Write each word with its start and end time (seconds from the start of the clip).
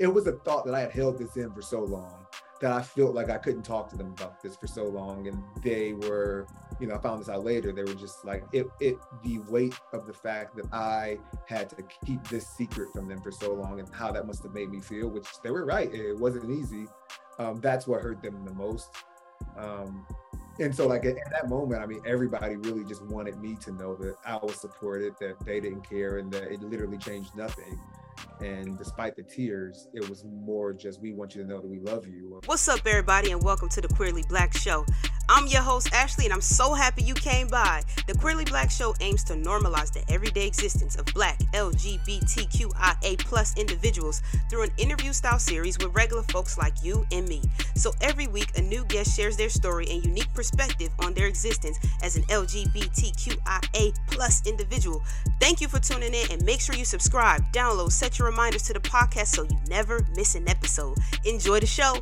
it 0.00 0.06
was 0.12 0.26
a 0.26 0.32
thought 0.32 0.64
that 0.64 0.74
I 0.74 0.80
had 0.80 0.92
held 0.92 1.18
this 1.18 1.36
in 1.36 1.52
for 1.52 1.62
so 1.62 1.80
long 1.80 2.26
that 2.60 2.72
I 2.72 2.82
felt 2.82 3.14
like 3.14 3.30
I 3.30 3.38
couldn't 3.38 3.62
talk 3.62 3.88
to 3.90 3.96
them 3.96 4.08
about 4.08 4.42
this 4.42 4.56
for 4.56 4.66
so 4.66 4.84
long. 4.84 5.28
And 5.28 5.42
they 5.62 5.92
were, 5.92 6.46
you 6.78 6.86
know, 6.86 6.94
I 6.94 6.98
found 6.98 7.20
this 7.20 7.28
out 7.28 7.44
later. 7.44 7.72
They 7.72 7.84
were 7.84 7.94
just 7.94 8.24
like 8.24 8.44
it 8.52 8.66
it 8.80 8.98
the 9.22 9.38
weight 9.50 9.78
of 9.92 10.06
the 10.06 10.12
fact 10.12 10.56
that 10.56 10.66
I 10.72 11.18
had 11.46 11.70
to 11.70 11.82
keep 12.04 12.26
this 12.28 12.46
secret 12.46 12.88
from 12.92 13.08
them 13.08 13.20
for 13.20 13.30
so 13.30 13.54
long 13.54 13.78
and 13.78 13.88
how 13.94 14.10
that 14.12 14.26
must 14.26 14.42
have 14.42 14.52
made 14.52 14.70
me 14.70 14.80
feel, 14.80 15.08
which 15.08 15.28
they 15.42 15.50
were 15.50 15.64
right. 15.64 15.92
It 15.92 16.18
wasn't 16.18 16.50
easy. 16.50 16.86
Um, 17.38 17.60
that's 17.60 17.86
what 17.86 18.02
hurt 18.02 18.22
them 18.22 18.44
the 18.44 18.54
most. 18.54 18.90
Um, 19.56 20.06
and 20.58 20.74
so 20.74 20.86
like 20.86 21.04
in 21.04 21.16
that 21.32 21.48
moment, 21.48 21.82
I 21.82 21.86
mean, 21.86 22.02
everybody 22.06 22.56
really 22.56 22.84
just 22.84 23.02
wanted 23.04 23.38
me 23.40 23.54
to 23.62 23.72
know 23.72 23.94
that 23.96 24.16
I 24.26 24.36
was 24.36 24.60
supported, 24.60 25.14
that 25.20 25.44
they 25.46 25.60
didn't 25.60 25.88
care, 25.88 26.18
and 26.18 26.30
that 26.32 26.52
it 26.52 26.62
literally 26.62 26.98
changed 26.98 27.34
nothing. 27.34 27.80
And 28.40 28.78
despite 28.78 29.16
the 29.16 29.22
tears, 29.22 29.88
it 29.92 30.08
was 30.08 30.24
more 30.24 30.72
just 30.72 31.00
we 31.00 31.12
want 31.12 31.34
you 31.34 31.42
to 31.42 31.48
know 31.48 31.60
that 31.60 31.68
we 31.68 31.80
love 31.80 32.06
you. 32.06 32.40
What's 32.46 32.68
up, 32.68 32.80
everybody, 32.86 33.32
and 33.32 33.42
welcome 33.42 33.68
to 33.70 33.80
the 33.80 33.88
Queerly 33.88 34.22
Blax 34.24 34.56
Show. 34.56 34.84
I'm 35.28 35.46
your 35.46 35.62
host, 35.62 35.92
Ashley, 35.92 36.24
and 36.24 36.34
I'm 36.34 36.40
so 36.40 36.74
happy 36.74 37.04
you 37.04 37.14
came 37.14 37.46
by. 37.46 37.82
The 38.08 38.14
Queerly 38.14 38.44
Blax 38.44 38.72
Show 38.72 38.96
aims 39.00 39.22
to 39.24 39.34
normalize 39.34 39.92
the 39.92 40.02
everyday 40.12 40.44
existence 40.44 40.96
of 40.96 41.06
Black 41.14 41.38
LGBTQIA 41.54 43.18
plus 43.18 43.56
individuals 43.56 44.22
through 44.48 44.62
an 44.62 44.70
interview 44.76 45.12
style 45.12 45.38
series 45.38 45.78
with 45.78 45.94
regular 45.94 46.24
folks 46.24 46.58
like 46.58 46.74
you 46.82 47.06
and 47.12 47.28
me. 47.28 47.42
So 47.76 47.92
every 48.00 48.26
week, 48.26 48.58
a 48.58 48.62
new 48.62 48.84
guest 48.86 49.16
shares 49.16 49.36
their 49.36 49.50
story 49.50 49.86
and 49.88 50.04
unique 50.04 50.34
perspective 50.34 50.90
on 50.98 51.14
their 51.14 51.28
existence 51.28 51.78
as 52.02 52.16
an 52.16 52.24
LGBTQIA 52.24 53.94
plus 54.08 54.44
individual. 54.48 55.00
Thank 55.40 55.60
you 55.60 55.68
for 55.68 55.78
tuning 55.78 56.12
in, 56.12 56.32
and 56.32 56.44
make 56.44 56.60
sure 56.60 56.74
you 56.74 56.84
subscribe, 56.84 57.44
download, 57.52 57.92
set 57.92 58.09
your 58.18 58.28
reminders 58.28 58.62
to 58.64 58.72
the 58.72 58.80
podcast 58.80 59.28
so 59.28 59.42
you 59.44 59.58
never 59.68 60.06
miss 60.16 60.34
an 60.34 60.48
episode. 60.48 60.96
Enjoy 61.24 61.60
the 61.60 61.66
show. 61.66 61.94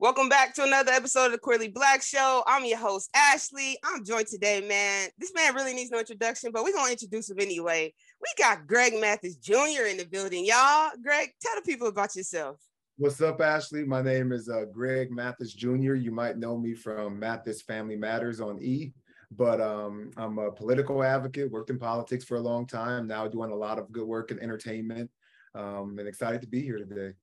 Welcome 0.00 0.28
back 0.28 0.54
to 0.56 0.64
another 0.64 0.92
episode 0.92 1.26
of 1.26 1.32
the 1.32 1.38
Queerly 1.38 1.72
Blax 1.72 2.02
Show. 2.02 2.42
I'm 2.46 2.66
your 2.66 2.76
host, 2.76 3.08
Ashley. 3.14 3.78
I'm 3.84 4.04
joined 4.04 4.26
today, 4.26 4.60
man. 4.60 5.08
This 5.16 5.32
man 5.34 5.54
really 5.54 5.72
needs 5.72 5.90
no 5.90 5.98
introduction, 5.98 6.50
but 6.52 6.62
we're 6.62 6.72
going 6.72 6.86
to 6.86 6.92
introduce 6.92 7.30
him 7.30 7.40
anyway. 7.40 7.94
We 8.20 8.26
got 8.36 8.66
Greg 8.66 9.00
Mathis 9.00 9.36
Jr. 9.36 9.86
in 9.88 9.96
the 9.96 10.06
building, 10.10 10.44
y'all. 10.44 10.90
Greg, 11.02 11.30
tell 11.40 11.54
the 11.56 11.62
people 11.62 11.86
about 11.86 12.14
yourself. 12.16 12.58
What's 12.98 13.20
up, 13.22 13.40
Ashley? 13.40 13.84
My 13.84 14.02
name 14.02 14.30
is 14.30 14.48
uh, 14.48 14.66
Greg 14.72 15.10
Mathis 15.10 15.54
Jr. 15.54 15.94
You 15.94 16.10
might 16.10 16.36
know 16.36 16.58
me 16.58 16.74
from 16.74 17.18
Mathis 17.18 17.62
Family 17.62 17.96
Matters 17.96 18.40
on 18.40 18.60
E, 18.60 18.92
but 19.36 19.60
um, 19.60 20.10
I'm 20.16 20.38
a 20.38 20.50
political 20.50 21.02
advocate, 21.02 21.50
worked 21.50 21.70
in 21.70 21.78
politics 21.78 22.24
for 22.24 22.36
a 22.36 22.40
long 22.40 22.66
time, 22.66 23.06
now 23.06 23.26
doing 23.26 23.50
a 23.50 23.56
lot 23.56 23.78
of 23.78 23.90
good 23.92 24.06
work 24.06 24.30
in 24.30 24.38
entertainment, 24.40 25.10
um, 25.54 25.96
and 25.98 26.08
excited 26.08 26.40
to 26.42 26.46
be 26.46 26.62
here 26.62 26.78
today. 26.78 27.14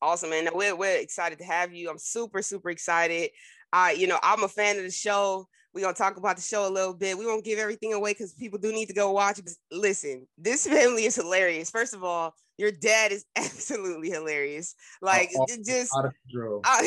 Awesome, 0.00 0.30
man. 0.30 0.48
We're, 0.54 0.76
we're 0.76 0.98
excited 0.98 1.38
to 1.38 1.44
have 1.44 1.72
you. 1.72 1.90
I'm 1.90 1.98
super, 1.98 2.42
super 2.42 2.70
excited. 2.70 3.30
Uh, 3.72 3.90
you 3.96 4.06
know, 4.06 4.18
I'm 4.22 4.44
a 4.44 4.48
fan 4.48 4.76
of 4.76 4.84
the 4.84 4.90
show. 4.90 5.46
We're 5.74 5.82
gonna 5.82 5.94
talk 5.94 6.16
about 6.16 6.36
the 6.36 6.42
show 6.42 6.66
a 6.66 6.70
little 6.70 6.94
bit. 6.94 7.18
We 7.18 7.26
won't 7.26 7.44
give 7.44 7.58
everything 7.58 7.92
away 7.92 8.12
because 8.12 8.32
people 8.32 8.58
do 8.58 8.72
need 8.72 8.86
to 8.86 8.94
go 8.94 9.12
watch. 9.12 9.40
Listen, 9.70 10.26
this 10.38 10.66
family 10.68 11.04
is 11.04 11.16
hilarious. 11.16 11.70
First 11.70 11.94
of 11.94 12.02
all, 12.02 12.34
your 12.56 12.72
dad 12.72 13.12
is 13.12 13.24
absolutely 13.36 14.10
hilarious. 14.10 14.74
Like 15.02 15.30
just 15.64 15.92
uh, 15.96 16.82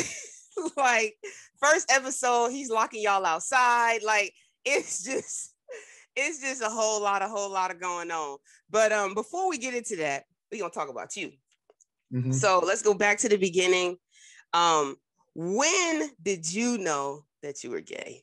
like 0.76 1.16
first 1.60 1.90
episode, 1.90 2.50
he's 2.50 2.70
locking 2.70 3.02
y'all 3.02 3.24
outside. 3.24 4.02
Like 4.02 4.34
it's 4.64 5.02
just 5.02 5.54
it's 6.16 6.40
just 6.40 6.62
a 6.62 6.68
whole 6.68 7.02
lot, 7.02 7.22
a 7.22 7.28
whole 7.28 7.50
lot 7.50 7.70
of 7.70 7.80
going 7.80 8.10
on. 8.10 8.38
But 8.70 8.92
um, 8.92 9.14
before 9.14 9.48
we 9.48 9.58
get 9.58 9.74
into 9.74 9.96
that, 9.96 10.24
we're 10.50 10.60
gonna 10.60 10.70
talk 10.70 10.88
about 10.88 11.16
you. 11.16 11.32
Mm-hmm. 12.12 12.32
So 12.32 12.62
let's 12.64 12.82
go 12.82 12.94
back 12.94 13.18
to 13.18 13.28
the 13.28 13.36
beginning. 13.36 13.96
Um, 14.52 14.96
when 15.34 16.10
did 16.22 16.52
you 16.52 16.78
know 16.78 17.24
that 17.42 17.64
you 17.64 17.70
were 17.70 17.80
gay? 17.80 18.22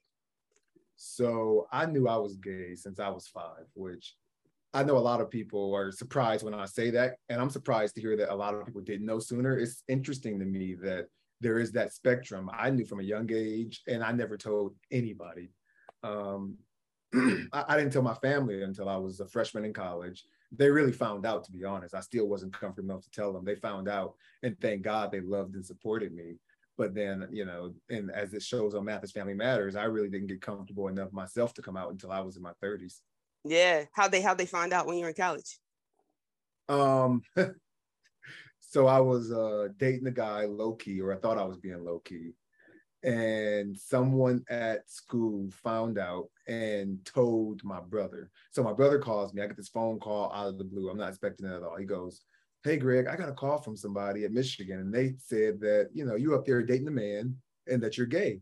So 0.95 1.67
I 1.71 1.85
knew 1.85 2.07
I 2.07 2.17
was 2.17 2.35
gay 2.35 2.75
since 2.75 2.99
I 2.99 3.09
was 3.09 3.27
five, 3.27 3.65
which 3.73 4.15
I 4.73 4.83
know 4.83 4.97
a 4.97 4.99
lot 4.99 5.21
of 5.21 5.31
people 5.31 5.73
are 5.73 5.91
surprised 5.91 6.43
when 6.43 6.53
I 6.53 6.65
say 6.65 6.91
that. 6.91 7.15
And 7.29 7.41
I'm 7.41 7.49
surprised 7.49 7.95
to 7.95 8.01
hear 8.01 8.15
that 8.17 8.31
a 8.31 8.35
lot 8.35 8.53
of 8.53 8.65
people 8.65 8.81
didn't 8.81 9.05
know 9.05 9.17
sooner. 9.17 9.57
It's 9.57 9.83
interesting 9.87 10.37
to 10.39 10.45
me 10.45 10.75
that 10.83 11.07
there 11.41 11.59
is 11.59 11.71
that 11.73 11.93
spectrum. 11.93 12.49
I 12.53 12.69
knew 12.69 12.85
from 12.85 12.99
a 12.99 13.03
young 13.03 13.29
age 13.31 13.81
and 13.87 14.03
I 14.03 14.11
never 14.11 14.37
told 14.37 14.75
anybody. 14.91 15.51
Um, 16.03 16.57
I, 17.13 17.65
I 17.67 17.77
didn't 17.77 17.93
tell 17.93 18.01
my 18.01 18.15
family 18.15 18.63
until 18.63 18.89
I 18.89 18.97
was 18.97 19.19
a 19.19 19.27
freshman 19.27 19.65
in 19.65 19.73
college. 19.73 20.23
They 20.51 20.69
really 20.69 20.91
found 20.91 21.25
out 21.25 21.43
to 21.45 21.51
be 21.51 21.63
honest. 21.63 21.95
I 21.95 22.01
still 22.01 22.27
wasn't 22.27 22.53
comfortable 22.53 22.91
enough 22.91 23.03
to 23.03 23.11
tell 23.11 23.33
them. 23.33 23.45
They 23.45 23.55
found 23.55 23.87
out 23.87 24.15
and 24.43 24.59
thank 24.59 24.81
god 24.81 25.11
they 25.11 25.21
loved 25.21 25.55
and 25.55 25.65
supported 25.65 26.13
me. 26.13 26.35
But 26.77 26.95
then 26.95 27.27
you 27.31 27.45
know 27.45 27.73
and 27.89 28.09
as 28.11 28.33
it 28.33 28.41
shows 28.41 28.73
on 28.73 28.85
mathis 28.85 29.11
family 29.11 29.33
matters 29.33 29.75
i 29.75 29.83
really 29.83 30.07
didn't 30.07 30.27
get 30.27 30.39
comfortable 30.39 30.87
enough 30.87 31.11
myself 31.11 31.53
to 31.55 31.61
come 31.61 31.75
out 31.75 31.91
until 31.91 32.09
i 32.09 32.21
was 32.21 32.37
in 32.37 32.41
my 32.41 32.53
30s 32.63 33.01
yeah. 33.45 33.85
How 33.93 34.07
they 34.07 34.21
how 34.21 34.33
they 34.33 34.45
find 34.45 34.73
out 34.73 34.85
when 34.85 34.97
you're 34.97 35.09
in 35.09 35.15
college? 35.15 35.59
Um 36.67 37.21
so 38.69 38.87
i 38.87 38.99
was 38.99 39.31
uh 39.31 39.67
dating 39.77 40.07
a 40.07 40.11
guy 40.11 40.45
low 40.45 40.73
key 40.73 41.01
or 41.01 41.11
i 41.11 41.17
thought 41.17 41.37
i 41.37 41.43
was 41.43 41.57
being 41.57 41.83
low 41.83 41.99
key 41.99 42.31
and 43.03 43.77
someone 43.77 44.43
at 44.49 44.89
school 44.89 45.49
found 45.63 45.97
out 45.97 46.27
and 46.47 46.99
told 47.05 47.63
my 47.63 47.79
brother. 47.79 48.29
So 48.51 48.61
my 48.61 48.73
brother 48.73 48.99
calls 48.99 49.33
me. 49.33 49.41
I 49.41 49.47
get 49.47 49.55
this 49.55 49.69
phone 49.69 49.99
call 49.99 50.33
out 50.33 50.47
of 50.47 50.57
the 50.57 50.65
blue. 50.65 50.89
I'm 50.89 50.97
not 50.97 51.09
expecting 51.09 51.47
it 51.47 51.55
at 51.55 51.63
all. 51.63 51.77
He 51.77 51.85
goes, 51.85 52.21
Hey, 52.63 52.75
Greg, 52.75 53.07
I 53.07 53.15
got 53.15 53.29
a 53.29 53.33
call 53.33 53.61
from 53.61 53.77
somebody 53.77 54.25
at 54.25 54.33
Michigan, 54.33 54.79
and 54.79 54.93
they 54.93 55.13
said 55.17 55.61
that, 55.61 55.91
you 55.93 56.03
know, 56.03 56.15
you 56.15 56.35
up 56.35 56.45
there 56.45 56.61
dating 56.61 56.89
a 56.89 56.91
man 56.91 57.37
and 57.67 57.81
that 57.81 57.97
you're 57.97 58.05
gay. 58.05 58.41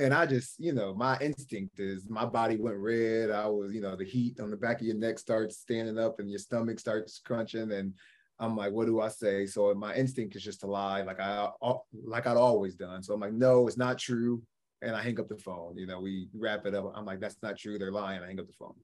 And 0.00 0.12
I 0.12 0.26
just, 0.26 0.58
you 0.58 0.72
know, 0.72 0.92
my 0.94 1.16
instinct 1.20 1.78
is 1.78 2.08
my 2.08 2.24
body 2.24 2.56
went 2.56 2.78
red. 2.78 3.30
I 3.30 3.46
was, 3.46 3.72
you 3.72 3.80
know, 3.80 3.94
the 3.94 4.04
heat 4.04 4.40
on 4.40 4.50
the 4.50 4.56
back 4.56 4.80
of 4.80 4.86
your 4.86 4.96
neck 4.96 5.20
starts 5.20 5.58
standing 5.58 5.98
up 5.98 6.18
and 6.18 6.28
your 6.28 6.38
stomach 6.38 6.80
starts 6.80 7.20
crunching. 7.24 7.70
And 7.72 7.94
I'm 8.40 8.56
like, 8.56 8.72
what 8.72 8.86
do 8.86 9.00
I 9.00 9.08
say? 9.08 9.46
So 9.46 9.74
my 9.74 9.94
instinct 9.94 10.36
is 10.36 10.44
just 10.44 10.60
to 10.60 10.66
lie, 10.66 11.02
like 11.02 11.20
I 11.20 11.48
like 11.92 12.26
I'd 12.26 12.36
always 12.36 12.74
done. 12.74 13.02
So 13.02 13.14
I'm 13.14 13.20
like, 13.20 13.32
no, 13.32 13.66
it's 13.66 13.76
not 13.76 13.98
true, 13.98 14.42
and 14.82 14.94
I 14.94 15.02
hang 15.02 15.18
up 15.18 15.28
the 15.28 15.36
phone. 15.36 15.76
You 15.76 15.86
know, 15.86 16.00
we 16.00 16.28
wrap 16.34 16.66
it 16.66 16.74
up. 16.74 16.92
I'm 16.94 17.04
like, 17.04 17.20
that's 17.20 17.38
not 17.42 17.56
true. 17.56 17.78
They're 17.78 17.92
lying. 17.92 18.22
I 18.22 18.26
hang 18.26 18.40
up 18.40 18.46
the 18.46 18.52
phone, 18.52 18.74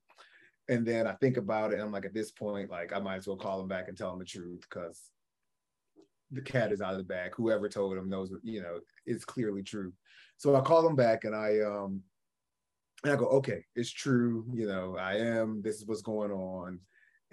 and 0.69 0.84
then 0.87 1.06
I 1.06 1.12
think 1.12 1.37
about 1.37 1.72
it. 1.72 1.81
I'm 1.81 1.93
like, 1.93 2.04
at 2.04 2.14
this 2.14 2.32
point, 2.32 2.70
like 2.70 2.93
I 2.93 2.98
might 2.98 3.16
as 3.16 3.26
well 3.26 3.37
call 3.37 3.59
them 3.59 3.69
back 3.69 3.88
and 3.88 3.97
tell 3.97 4.10
them 4.10 4.19
the 4.19 4.25
truth 4.25 4.60
because 4.69 5.00
the 6.31 6.43
cat 6.43 6.72
is 6.72 6.81
out 6.81 6.93
of 6.93 6.98
the 6.98 7.04
bag. 7.04 7.32
Whoever 7.37 7.69
told 7.69 7.97
them 7.97 8.09
knows, 8.09 8.32
you 8.43 8.60
know, 8.60 8.81
it's 9.06 9.25
clearly 9.25 9.62
true. 9.62 9.93
So 10.37 10.56
I 10.56 10.60
call 10.60 10.82
them 10.82 10.97
back 10.97 11.25
and 11.25 11.34
I 11.34 11.60
um 11.60 12.03
and 13.04 13.12
I 13.12 13.16
go, 13.16 13.26
okay, 13.26 13.64
it's 13.76 13.91
true. 13.91 14.47
You 14.53 14.66
know, 14.66 14.97
I 14.97 15.16
am. 15.16 15.62
This 15.62 15.76
is 15.76 15.87
what's 15.87 16.03
going 16.03 16.31
on. 16.31 16.81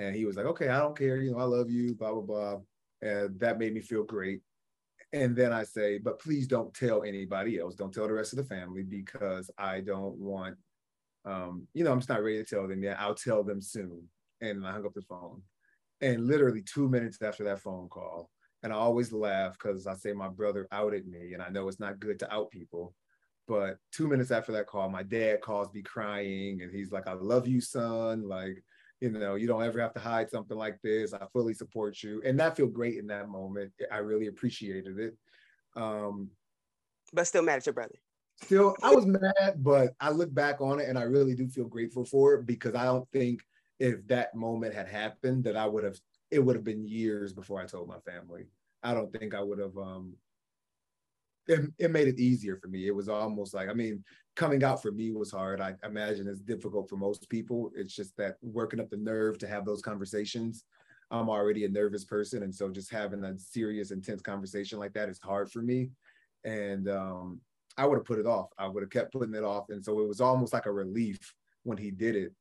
And 0.01 0.16
he 0.16 0.25
was 0.25 0.35
like, 0.35 0.47
okay, 0.47 0.69
I 0.69 0.79
don't 0.79 0.97
care. 0.97 1.17
You 1.17 1.31
know, 1.31 1.38
I 1.38 1.44
love 1.44 1.69
you, 1.69 1.94
blah, 1.94 2.12
blah, 2.12 2.22
blah. 2.22 2.57
And 3.03 3.39
that 3.39 3.59
made 3.59 3.73
me 3.73 3.81
feel 3.81 4.03
great. 4.03 4.41
And 5.13 5.35
then 5.35 5.53
I 5.53 5.63
say, 5.63 6.00
but 6.00 6.19
please 6.19 6.47
don't 6.47 6.73
tell 6.73 7.03
anybody 7.03 7.59
else. 7.59 7.75
Don't 7.75 7.94
tell 7.94 8.07
the 8.07 8.13
rest 8.13 8.34
of 8.34 8.38
the 8.38 8.44
family 8.44 8.81
because 8.81 9.51
I 9.59 9.81
don't 9.81 10.16
want, 10.17 10.57
um, 11.23 11.67
you 11.75 11.84
know, 11.84 11.91
I'm 11.91 12.00
just 12.00 12.09
not 12.09 12.23
ready 12.23 12.44
to 12.44 12.44
tell 12.44 12.67
them 12.67 12.81
yet. 12.81 13.00
I'll 13.00 13.13
tell 13.13 13.44
them 13.44 13.62
soon. 13.62 14.07
And 14.41 14.66
I 14.66 14.72
hung 14.72 14.88
up 14.88 14.95
the 14.95 15.03
phone. 15.03 15.44
And 16.01 16.25
literally 16.25 16.63
two 16.63 16.89
minutes 16.89 17.22
after 17.22 17.44
that 17.44 17.59
phone 17.59 17.88
call, 17.88 18.31
and 18.63 18.73
I 18.73 18.75
always 18.75 19.12
laugh 19.13 19.53
because 19.53 19.85
I 19.85 19.94
say 19.94 20.13
my 20.13 20.29
brother 20.29 20.68
outed 20.72 21.07
me, 21.07 21.33
and 21.33 21.44
I 21.44 21.50
know 21.50 21.68
it's 21.68 21.79
not 21.79 22.00
good 22.00 22.18
to 22.19 22.33
out 22.33 22.50
people. 22.50 22.95
But 23.47 23.78
two 23.91 24.07
minutes 24.07 24.31
after 24.31 24.51
that 24.53 24.68
call, 24.68 24.89
my 24.89 25.03
dad 25.03 25.41
calls 25.41 25.72
me 25.73 25.83
crying, 25.83 26.62
and 26.62 26.73
he's 26.73 26.91
like, 26.91 27.07
"I 27.07 27.13
love 27.13 27.47
you, 27.47 27.62
son. 27.62 28.28
Like, 28.28 28.63
you 29.01 29.09
know, 29.09 29.35
you 29.35 29.47
don't 29.47 29.63
ever 29.63 29.81
have 29.81 29.94
to 29.95 30.00
hide 30.00 30.29
something 30.29 30.57
like 30.57 30.79
this. 30.84 31.13
I 31.13 31.25
fully 31.34 31.56
support 31.56 32.01
you. 32.03 32.21
And 32.24 32.39
that 32.39 32.56
feel 32.56 32.68
great 32.68 32.98
in 32.98 33.07
that 33.07 33.30
moment. 33.30 33.74
I 33.92 33.98
really 33.98 34.27
appreciated 34.27 35.00
it. 35.00 35.18
Um, 35.75 36.30
but 37.12 37.25
still 37.25 37.42
mad 37.42 37.57
at 37.57 37.65
your 37.65 37.74
brother. 37.74 37.95
Still, 38.44 38.75
I 38.81 38.94
was 38.94 39.06
mad, 39.06 39.56
but 39.57 39.94
I 40.00 40.12
look 40.12 40.33
back 40.33 40.62
on 40.62 40.80
it 40.80 40.88
and 40.88 40.98
I 40.98 41.03
really 41.03 41.33
do 41.33 41.48
feel 41.48 41.68
grateful 41.68 42.06
for 42.06 42.36
it 42.36 42.45
because 42.45 42.75
I 42.75 42.86
don't 42.86 43.09
think 43.12 43.42
if 43.80 44.06
that 44.07 44.36
moment 44.36 44.75
had 44.75 44.88
happened 44.88 45.44
that 45.45 45.57
I 45.57 45.65
would 45.65 45.83
have, 45.83 46.00
it 46.30 46.39
would 46.39 46.56
have 46.56 46.63
been 46.63 46.88
years 46.88 47.33
before 47.33 47.59
I 47.59 47.65
told 47.65 47.88
my 47.88 48.00
family. 48.00 48.45
I 48.83 48.94
don't 48.94 49.12
think 49.12 49.33
I 49.33 49.42
would 49.42 49.59
have 49.59 49.77
um, 49.77 50.13
it, 51.48 51.72
it 51.80 51.92
made 51.92 52.08
it 52.08 52.20
easier 52.20 52.58
for 52.58 52.68
me. 52.68 52.88
It 52.88 52.96
was 52.96 53.10
almost 53.10 53.54
like, 53.54 53.70
I 53.70 53.74
mean, 53.74 54.04
coming 54.36 54.64
out 54.64 54.82
for 54.82 54.92
me 54.92 55.12
was 55.12 55.32
hard. 55.32 55.62
I 55.62 55.76
imagine 55.84 56.28
it's 56.28 56.40
difficult 56.42 56.90
for 56.90 56.98
most 56.98 57.30
people. 57.30 57.72
It's 57.76 57.96
just 57.96 58.16
that 58.18 58.38
working 58.42 58.80
up 58.80 58.90
the 58.90 58.98
nerve 58.98 59.38
to 59.40 59.48
have 59.48 59.66
those 59.66 59.82
conversations. 59.82 60.64
I'm 61.10 61.30
already 61.30 61.66
a 61.66 61.70
nervous 61.70 62.06
person. 62.06 62.44
And 62.44 62.54
so 62.54 62.70
just 62.70 62.92
having 62.92 63.24
a 63.24 63.38
serious, 63.38 63.92
intense 63.92 64.22
conversation 64.22 64.80
like 64.80 64.94
that 64.94 65.10
is 65.10 65.20
hard 65.20 65.52
for 65.52 65.62
me. 65.62 65.90
And 66.46 66.88
um, 66.90 67.42
I 67.78 67.86
would 67.86 67.98
have 67.98 68.06
put 68.06 68.20
it 68.20 68.26
off. 68.26 68.50
I 68.58 68.68
would 68.68 68.84
have 68.84 68.90
kept 68.90 69.12
putting 69.12 69.36
it 69.36 69.44
off. 69.44 69.66
And 69.70 69.84
so 69.84 70.00
it 70.00 70.08
was 70.08 70.22
almost 70.22 70.54
like 70.54 70.68
a 70.68 70.72
relief 70.72 71.20
when 71.64 71.78
he 71.78 71.92
did 71.92 72.16
it 72.16 72.34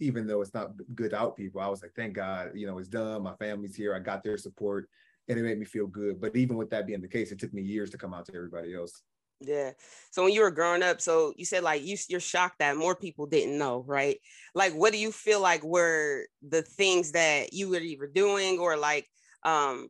even 0.00 0.26
though 0.26 0.40
it's 0.40 0.54
not 0.54 0.72
good 0.94 1.14
out 1.14 1.36
people, 1.36 1.60
I 1.60 1.68
was 1.68 1.82
like, 1.82 1.92
thank 1.94 2.14
God, 2.14 2.50
you 2.54 2.66
know, 2.66 2.78
it's 2.78 2.88
done. 2.88 3.22
My 3.22 3.34
family's 3.36 3.76
here. 3.76 3.94
I 3.94 4.00
got 4.00 4.24
their 4.24 4.36
support 4.36 4.88
and 5.28 5.38
it 5.38 5.42
made 5.42 5.58
me 5.58 5.64
feel 5.64 5.86
good. 5.86 6.20
But 6.20 6.36
even 6.36 6.56
with 6.56 6.70
that 6.70 6.86
being 6.86 7.00
the 7.00 7.08
case, 7.08 7.32
it 7.32 7.38
took 7.38 7.52
me 7.54 7.62
years 7.62 7.90
to 7.90 7.98
come 7.98 8.14
out 8.14 8.26
to 8.26 8.34
everybody 8.34 8.74
else. 8.74 9.02
Yeah. 9.40 9.72
So 10.10 10.24
when 10.24 10.32
you 10.32 10.42
were 10.42 10.50
growing 10.50 10.82
up, 10.82 11.00
so 11.00 11.32
you 11.36 11.44
said 11.44 11.62
like 11.62 11.84
you 11.84 11.96
you're 12.08 12.20
shocked 12.20 12.60
that 12.60 12.76
more 12.76 12.94
people 12.94 13.26
didn't 13.26 13.58
know, 13.58 13.84
right? 13.86 14.18
Like 14.54 14.72
what 14.72 14.92
do 14.92 14.98
you 14.98 15.12
feel 15.12 15.40
like 15.40 15.62
were 15.62 16.26
the 16.48 16.62
things 16.62 17.12
that 17.12 17.52
you 17.52 17.68
were 17.68 17.76
either 17.76 18.06
doing 18.06 18.58
or 18.58 18.76
like 18.76 19.06
um 19.44 19.88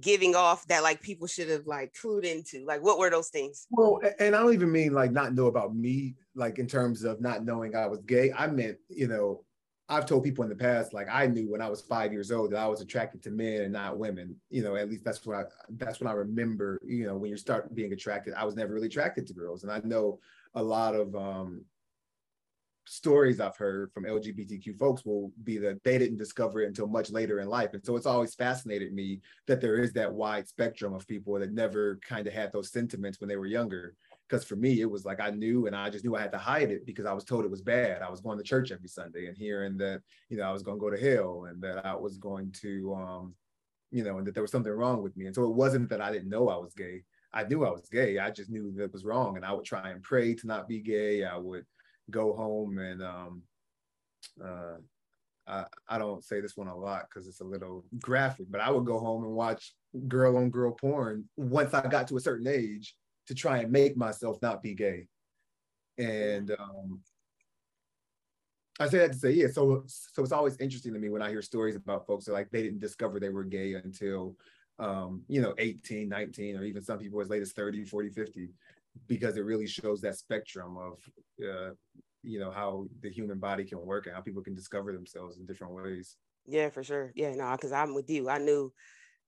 giving 0.00 0.34
off 0.34 0.66
that 0.68 0.82
like 0.82 1.00
people 1.02 1.26
should 1.26 1.48
have 1.48 1.66
like 1.66 1.94
clued 2.00 2.24
into? 2.24 2.64
Like 2.66 2.82
what 2.82 2.98
were 2.98 3.10
those 3.10 3.30
things? 3.30 3.66
Well, 3.70 4.00
and 4.18 4.36
I 4.36 4.42
don't 4.42 4.52
even 4.52 4.70
mean 4.70 4.92
like 4.92 5.12
not 5.12 5.34
know 5.34 5.46
about 5.46 5.74
me, 5.74 6.14
like 6.34 6.58
in 6.58 6.66
terms 6.66 7.04
of 7.04 7.20
not 7.20 7.44
knowing 7.44 7.74
I 7.74 7.86
was 7.86 8.02
gay. 8.02 8.32
I 8.32 8.46
meant, 8.46 8.76
you 8.88 9.08
know, 9.08 9.44
I've 9.88 10.06
told 10.06 10.24
people 10.24 10.44
in 10.44 10.50
the 10.50 10.56
past, 10.56 10.94
like 10.94 11.08
I 11.10 11.26
knew 11.26 11.50
when 11.50 11.60
I 11.60 11.68
was 11.68 11.82
five 11.82 12.12
years 12.12 12.32
old 12.32 12.52
that 12.52 12.58
I 12.58 12.66
was 12.66 12.80
attracted 12.80 13.22
to 13.24 13.30
men 13.30 13.62
and 13.62 13.72
not 13.72 13.98
women. 13.98 14.34
You 14.48 14.62
know, 14.62 14.76
at 14.76 14.88
least 14.88 15.04
that's 15.04 15.24
what 15.26 15.36
I 15.36 15.44
that's 15.76 16.00
when 16.00 16.08
I 16.08 16.14
remember. 16.14 16.80
You 16.84 17.06
know, 17.06 17.16
when 17.16 17.30
you 17.30 17.36
start 17.36 17.74
being 17.74 17.92
attracted, 17.92 18.34
I 18.34 18.44
was 18.44 18.56
never 18.56 18.72
really 18.72 18.86
attracted 18.86 19.26
to 19.26 19.34
girls, 19.34 19.62
and 19.62 19.70
I 19.70 19.80
know 19.84 20.20
a 20.54 20.62
lot 20.62 20.94
of 20.94 21.14
um, 21.14 21.66
stories 22.86 23.40
I've 23.40 23.56
heard 23.58 23.92
from 23.92 24.04
LGBTQ 24.04 24.78
folks 24.78 25.04
will 25.04 25.32
be 25.42 25.58
that 25.58 25.82
they 25.84 25.98
didn't 25.98 26.18
discover 26.18 26.62
it 26.62 26.68
until 26.68 26.86
much 26.86 27.10
later 27.10 27.40
in 27.40 27.48
life, 27.48 27.74
and 27.74 27.84
so 27.84 27.94
it's 27.96 28.06
always 28.06 28.34
fascinated 28.34 28.94
me 28.94 29.20
that 29.46 29.60
there 29.60 29.76
is 29.76 29.92
that 29.92 30.10
wide 30.10 30.48
spectrum 30.48 30.94
of 30.94 31.06
people 31.06 31.38
that 31.38 31.52
never 31.52 31.96
kind 31.96 32.26
of 32.26 32.32
had 32.32 32.52
those 32.52 32.72
sentiments 32.72 33.20
when 33.20 33.28
they 33.28 33.36
were 33.36 33.46
younger 33.46 33.96
because 34.28 34.44
for 34.44 34.56
me 34.56 34.80
it 34.80 34.90
was 34.90 35.04
like 35.04 35.20
i 35.20 35.30
knew 35.30 35.66
and 35.66 35.76
i 35.76 35.90
just 35.90 36.04
knew 36.04 36.16
i 36.16 36.20
had 36.20 36.32
to 36.32 36.38
hide 36.38 36.70
it 36.70 36.86
because 36.86 37.06
i 37.06 37.12
was 37.12 37.24
told 37.24 37.44
it 37.44 37.50
was 37.50 37.62
bad. 37.62 38.02
I 38.02 38.10
was 38.10 38.20
going 38.20 38.38
to 38.38 38.44
church 38.44 38.72
every 38.72 38.88
sunday 38.88 39.26
and 39.26 39.36
hearing 39.36 39.76
that 39.78 40.00
you 40.28 40.36
know 40.36 40.44
i 40.44 40.52
was 40.52 40.62
going 40.62 40.78
to 40.78 40.80
go 40.80 40.90
to 40.90 41.00
hell 41.00 41.46
and 41.48 41.62
that 41.62 41.84
i 41.84 41.94
was 41.94 42.18
going 42.18 42.52
to 42.62 42.94
um 42.94 43.34
you 43.90 44.02
know 44.02 44.18
and 44.18 44.26
that 44.26 44.34
there 44.34 44.42
was 44.42 44.50
something 44.50 44.72
wrong 44.72 45.02
with 45.02 45.16
me. 45.16 45.26
And 45.26 45.34
so 45.34 45.44
it 45.44 45.54
wasn't 45.54 45.88
that 45.90 46.00
i 46.00 46.10
didn't 46.10 46.30
know 46.30 46.48
i 46.48 46.56
was 46.56 46.74
gay. 46.74 47.02
I 47.32 47.44
knew 47.44 47.64
i 47.64 47.70
was 47.70 47.88
gay. 47.90 48.18
I 48.18 48.30
just 48.30 48.50
knew 48.50 48.72
that 48.76 48.84
it 48.84 48.92
was 48.92 49.04
wrong 49.04 49.36
and 49.36 49.44
i 49.44 49.52
would 49.52 49.64
try 49.64 49.90
and 49.90 50.02
pray 50.02 50.34
to 50.34 50.46
not 50.46 50.68
be 50.68 50.80
gay. 50.80 51.24
I 51.24 51.36
would 51.36 51.64
go 52.10 52.34
home 52.34 52.78
and 52.78 53.02
um 53.02 53.42
uh 54.44 54.76
I, 55.46 55.64
I 55.86 55.98
don't 55.98 56.24
say 56.24 56.40
this 56.40 56.56
one 56.56 56.68
a 56.68 56.76
lot 56.76 57.06
because 57.08 57.28
it's 57.28 57.42
a 57.42 57.44
little 57.44 57.84
graphic, 58.00 58.46
but 58.48 58.62
I 58.62 58.70
would 58.70 58.86
go 58.86 58.98
home 58.98 59.24
and 59.24 59.34
watch 59.34 59.74
girl 60.08 60.38
on 60.38 60.48
girl 60.48 60.72
porn 60.72 61.28
once 61.36 61.74
I 61.74 61.86
got 61.86 62.08
to 62.08 62.16
a 62.16 62.20
certain 62.20 62.48
age 62.48 62.94
to 63.26 63.34
try 63.34 63.58
and 63.58 63.72
make 63.72 63.96
myself 63.96 64.38
not 64.42 64.62
be 64.62 64.74
gay. 64.74 65.08
And 65.98 66.50
um, 66.52 67.00
I 68.80 68.88
say 68.88 68.98
that 68.98 69.12
to 69.12 69.18
say, 69.18 69.30
yeah, 69.32 69.46
so 69.48 69.84
so 69.86 70.22
it's 70.22 70.32
always 70.32 70.56
interesting 70.58 70.92
to 70.94 70.98
me 70.98 71.08
when 71.08 71.22
I 71.22 71.30
hear 71.30 71.42
stories 71.42 71.76
about 71.76 72.06
folks 72.06 72.24
that 72.24 72.32
like 72.32 72.50
they 72.50 72.62
didn't 72.62 72.80
discover 72.80 73.20
they 73.20 73.28
were 73.28 73.44
gay 73.44 73.74
until 73.74 74.36
um, 74.78 75.22
you 75.28 75.40
know, 75.40 75.54
18, 75.58 76.08
19, 76.08 76.56
or 76.56 76.64
even 76.64 76.82
some 76.82 76.98
people 76.98 77.20
as 77.20 77.28
late 77.28 77.42
as 77.42 77.52
30, 77.52 77.84
40, 77.84 78.08
50, 78.08 78.48
because 79.06 79.36
it 79.36 79.44
really 79.44 79.68
shows 79.68 80.00
that 80.00 80.16
spectrum 80.16 80.76
of 80.76 80.98
uh, 81.40 81.70
you 82.24 82.40
know, 82.40 82.50
how 82.50 82.86
the 83.02 83.10
human 83.10 83.38
body 83.38 83.64
can 83.64 83.80
work 83.84 84.06
and 84.06 84.14
how 84.14 84.20
people 84.20 84.42
can 84.42 84.54
discover 84.54 84.92
themselves 84.92 85.36
in 85.38 85.46
different 85.46 85.74
ways. 85.74 86.16
Yeah, 86.46 86.70
for 86.70 86.82
sure. 86.82 87.12
Yeah, 87.14 87.34
no, 87.34 87.52
because 87.52 87.72
I'm 87.72 87.94
with 87.94 88.08
you. 88.10 88.28
I 88.28 88.38
knew 88.38 88.72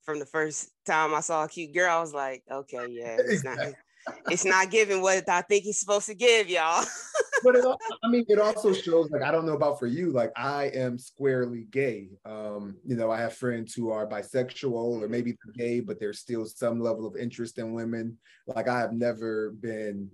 from 0.06 0.20
the 0.20 0.26
first 0.26 0.70
time 0.86 1.12
I 1.12 1.20
saw 1.20 1.44
a 1.44 1.48
cute 1.48 1.74
girl, 1.74 1.90
I 1.90 2.00
was 2.00 2.14
like, 2.14 2.44
okay, 2.50 2.86
yeah, 2.88 3.16
it's 3.18 3.44
not 3.44 3.58
it's 4.30 4.44
not 4.44 4.70
giving 4.70 5.02
what 5.02 5.28
I 5.28 5.42
think 5.42 5.64
he's 5.64 5.80
supposed 5.80 6.06
to 6.06 6.14
give, 6.14 6.48
y'all. 6.48 6.84
but 7.44 7.56
it, 7.56 7.64
I 8.04 8.08
mean, 8.08 8.24
it 8.28 8.38
also 8.38 8.72
shows 8.72 9.10
like 9.10 9.22
I 9.22 9.32
don't 9.32 9.44
know 9.44 9.54
about 9.54 9.80
for 9.80 9.88
you, 9.88 10.12
like 10.12 10.30
I 10.36 10.66
am 10.66 10.96
squarely 10.96 11.66
gay. 11.70 12.10
Um, 12.24 12.76
you 12.86 12.96
know, 12.96 13.10
I 13.10 13.18
have 13.18 13.34
friends 13.34 13.74
who 13.74 13.90
are 13.90 14.06
bisexual 14.06 15.02
or 15.02 15.08
maybe 15.08 15.36
gay, 15.54 15.80
but 15.80 15.98
there's 15.98 16.20
still 16.20 16.46
some 16.46 16.80
level 16.80 17.04
of 17.04 17.16
interest 17.16 17.58
in 17.58 17.74
women. 17.74 18.16
Like 18.46 18.68
I 18.68 18.78
have 18.78 18.92
never 18.92 19.50
been 19.50 20.10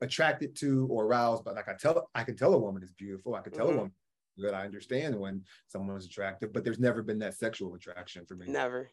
attracted 0.00 0.56
to 0.56 0.88
or 0.90 1.04
aroused, 1.04 1.44
but 1.44 1.54
like 1.54 1.68
I 1.68 1.74
tell, 1.74 2.10
I 2.14 2.24
can 2.24 2.36
tell 2.36 2.52
a 2.52 2.58
woman 2.58 2.82
is 2.82 2.92
beautiful. 2.92 3.36
I 3.36 3.40
can 3.40 3.52
tell 3.52 3.66
mm-hmm. 3.66 3.74
a 3.74 3.78
woman 3.78 3.92
that 4.38 4.54
I 4.54 4.64
understand 4.64 5.18
when 5.18 5.44
someone's 5.68 6.04
attractive, 6.04 6.52
but 6.52 6.64
there's 6.64 6.78
never 6.78 7.02
been 7.02 7.20
that 7.20 7.34
sexual 7.34 7.74
attraction 7.74 8.26
for 8.26 8.34
me. 8.34 8.46
Never, 8.48 8.90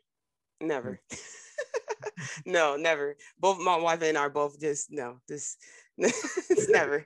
never. 0.64 1.00
No, 2.46 2.76
never. 2.76 3.16
Both 3.40 3.60
my 3.60 3.78
wife 3.78 4.02
and 4.02 4.18
I 4.18 4.22
are 4.22 4.30
both 4.30 4.60
just 4.60 4.92
no, 4.92 5.20
just 5.28 5.58
it's 5.98 6.70
never. 6.70 7.06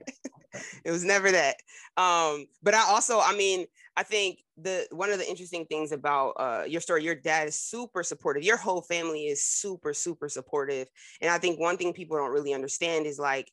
it 0.85 0.91
was 0.91 1.03
never 1.03 1.31
that. 1.31 1.57
Um, 1.97 2.47
but 2.63 2.73
I 2.73 2.83
also, 2.89 3.19
I 3.19 3.35
mean, 3.35 3.65
I 3.95 4.03
think 4.03 4.39
the 4.57 4.87
one 4.91 5.11
of 5.11 5.19
the 5.19 5.29
interesting 5.29 5.65
things 5.65 5.91
about 5.91 6.31
uh, 6.37 6.63
your 6.67 6.81
story, 6.81 7.03
your 7.03 7.15
dad 7.15 7.47
is 7.47 7.59
super 7.59 8.03
supportive. 8.03 8.43
Your 8.43 8.57
whole 8.57 8.81
family 8.81 9.25
is 9.27 9.45
super, 9.45 9.93
super 9.93 10.29
supportive. 10.29 10.87
And 11.21 11.31
I 11.31 11.37
think 11.37 11.59
one 11.59 11.77
thing 11.77 11.93
people 11.93 12.17
don't 12.17 12.31
really 12.31 12.53
understand 12.53 13.05
is 13.05 13.19
like 13.19 13.51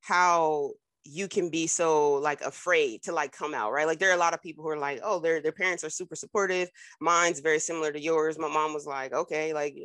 how 0.00 0.72
you 1.04 1.28
can 1.28 1.50
be 1.50 1.66
so 1.66 2.14
like 2.14 2.40
afraid 2.42 3.02
to 3.02 3.12
like 3.12 3.32
come 3.32 3.54
out, 3.54 3.72
right? 3.72 3.86
Like 3.86 3.98
there 3.98 4.10
are 4.10 4.14
a 4.14 4.18
lot 4.18 4.34
of 4.34 4.42
people 4.42 4.62
who 4.62 4.70
are 4.70 4.78
like, 4.78 5.00
oh, 5.02 5.18
their 5.18 5.40
their 5.40 5.52
parents 5.52 5.84
are 5.84 5.90
super 5.90 6.14
supportive. 6.14 6.68
Mine's 7.00 7.40
very 7.40 7.58
similar 7.58 7.92
to 7.92 8.00
yours. 8.00 8.38
My 8.38 8.48
mom 8.48 8.74
was 8.74 8.86
like, 8.86 9.12
okay, 9.12 9.52
like 9.52 9.76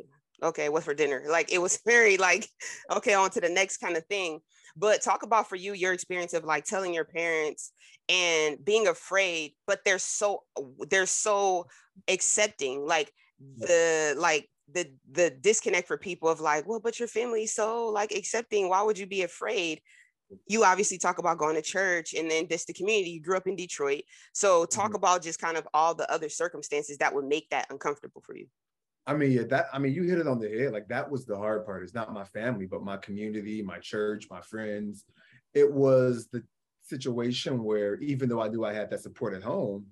okay, 0.42 0.68
what's 0.68 0.84
for 0.84 0.94
dinner? 0.94 1.24
Like 1.28 1.52
it 1.52 1.58
was 1.58 1.80
very 1.86 2.16
like, 2.16 2.48
okay, 2.90 3.14
on 3.14 3.30
to 3.30 3.40
the 3.40 3.48
next 3.48 3.78
kind 3.78 3.96
of 3.96 4.04
thing. 4.06 4.40
But 4.76 5.02
talk 5.02 5.22
about 5.24 5.48
for 5.48 5.56
you 5.56 5.72
your 5.72 5.92
experience 5.92 6.34
of 6.34 6.44
like 6.44 6.64
telling 6.64 6.94
your 6.94 7.04
parents 7.04 7.72
and 8.08 8.64
being 8.64 8.86
afraid, 8.86 9.52
but 9.66 9.80
they're 9.84 9.98
so 9.98 10.44
they're 10.88 11.06
so 11.06 11.66
accepting. 12.06 12.86
Like 12.86 13.12
the 13.56 14.14
like 14.16 14.48
the 14.72 14.90
the 15.10 15.30
disconnect 15.30 15.88
for 15.88 15.98
people 15.98 16.28
of 16.28 16.40
like, 16.40 16.66
well, 16.68 16.80
but 16.80 16.98
your 16.98 17.08
family's 17.08 17.54
so 17.54 17.86
like 17.88 18.12
accepting. 18.12 18.68
Why 18.68 18.82
would 18.82 18.98
you 18.98 19.06
be 19.06 19.22
afraid? 19.22 19.80
You 20.46 20.64
obviously 20.64 20.98
talk 20.98 21.18
about 21.18 21.38
going 21.38 21.54
to 21.56 21.62
church 21.62 22.14
and 22.14 22.30
then 22.30 22.46
this 22.48 22.64
the 22.64 22.72
community. 22.72 23.10
You 23.10 23.20
grew 23.20 23.36
up 23.36 23.46
in 23.46 23.56
Detroit. 23.56 24.02
So 24.32 24.64
talk 24.64 24.88
mm-hmm. 24.88 24.96
about 24.96 25.22
just 25.22 25.40
kind 25.40 25.56
of 25.56 25.66
all 25.72 25.94
the 25.94 26.10
other 26.12 26.28
circumstances 26.28 26.98
that 26.98 27.14
would 27.14 27.24
make 27.24 27.48
that 27.50 27.66
uncomfortable 27.70 28.22
for 28.24 28.36
you. 28.36 28.46
I 29.06 29.14
mean, 29.14 29.32
yeah, 29.32 29.44
that 29.48 29.66
I 29.72 29.78
mean, 29.78 29.94
you 29.94 30.02
hit 30.02 30.18
it 30.18 30.28
on 30.28 30.38
the 30.38 30.50
head. 30.50 30.72
Like 30.72 30.88
that 30.88 31.10
was 31.10 31.24
the 31.24 31.36
hard 31.36 31.64
part. 31.64 31.82
It's 31.82 31.94
not 31.94 32.12
my 32.12 32.24
family, 32.24 32.66
but 32.66 32.82
my 32.82 32.98
community, 32.98 33.62
my 33.62 33.78
church, 33.78 34.26
my 34.30 34.42
friends. 34.42 35.04
It 35.54 35.72
was 35.72 36.28
the 36.30 36.42
situation 36.82 37.64
where 37.64 37.96
even 38.00 38.28
though 38.28 38.42
I 38.42 38.48
knew 38.48 38.64
I 38.64 38.74
had 38.74 38.90
that 38.90 39.00
support 39.00 39.34
at 39.34 39.42
home 39.42 39.86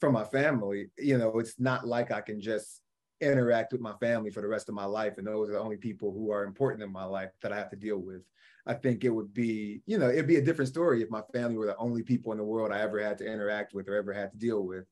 from 0.00 0.14
my 0.14 0.24
family, 0.24 0.90
you 0.98 1.16
know, 1.16 1.38
it's 1.38 1.60
not 1.60 1.86
like 1.86 2.10
I 2.10 2.20
can 2.20 2.40
just 2.40 2.80
interact 3.20 3.72
with 3.72 3.80
my 3.80 3.94
family 4.00 4.30
for 4.30 4.40
the 4.40 4.48
rest 4.48 4.68
of 4.68 4.74
my 4.74 4.84
life. 4.84 5.18
And 5.18 5.26
those 5.26 5.48
are 5.48 5.52
the 5.52 5.60
only 5.60 5.76
people 5.76 6.12
who 6.12 6.32
are 6.32 6.44
important 6.44 6.82
in 6.82 6.92
my 6.92 7.04
life 7.04 7.30
that 7.42 7.52
I 7.52 7.56
have 7.56 7.70
to 7.70 7.76
deal 7.76 7.98
with. 7.98 8.22
I 8.66 8.74
think 8.74 9.04
it 9.04 9.10
would 9.10 9.34
be, 9.34 9.82
you 9.86 9.98
know, 9.98 10.08
it'd 10.08 10.26
be 10.26 10.36
a 10.36 10.44
different 10.44 10.70
story 10.70 11.02
if 11.02 11.10
my 11.10 11.22
family 11.32 11.56
were 11.56 11.66
the 11.66 11.76
only 11.76 12.02
people 12.02 12.32
in 12.32 12.38
the 12.38 12.44
world 12.44 12.72
I 12.72 12.80
ever 12.80 13.02
had 13.02 13.18
to 13.18 13.26
interact 13.26 13.74
with 13.74 13.88
or 13.88 13.96
ever 13.96 14.12
had 14.12 14.32
to 14.32 14.38
deal 14.38 14.62
with. 14.62 14.84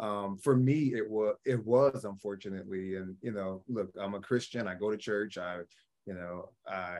Um, 0.00 0.38
for 0.38 0.56
me 0.56 0.92
it 0.94 1.08
was 1.08 1.36
it 1.44 1.64
was 1.64 2.04
unfortunately 2.04 2.96
and 2.96 3.14
you 3.22 3.30
know 3.30 3.62
look 3.68 3.92
i'm 3.96 4.14
a 4.14 4.20
christian 4.20 4.66
i 4.66 4.74
go 4.74 4.90
to 4.90 4.96
church 4.96 5.38
i 5.38 5.58
you 6.04 6.14
know 6.14 6.48
i 6.66 6.96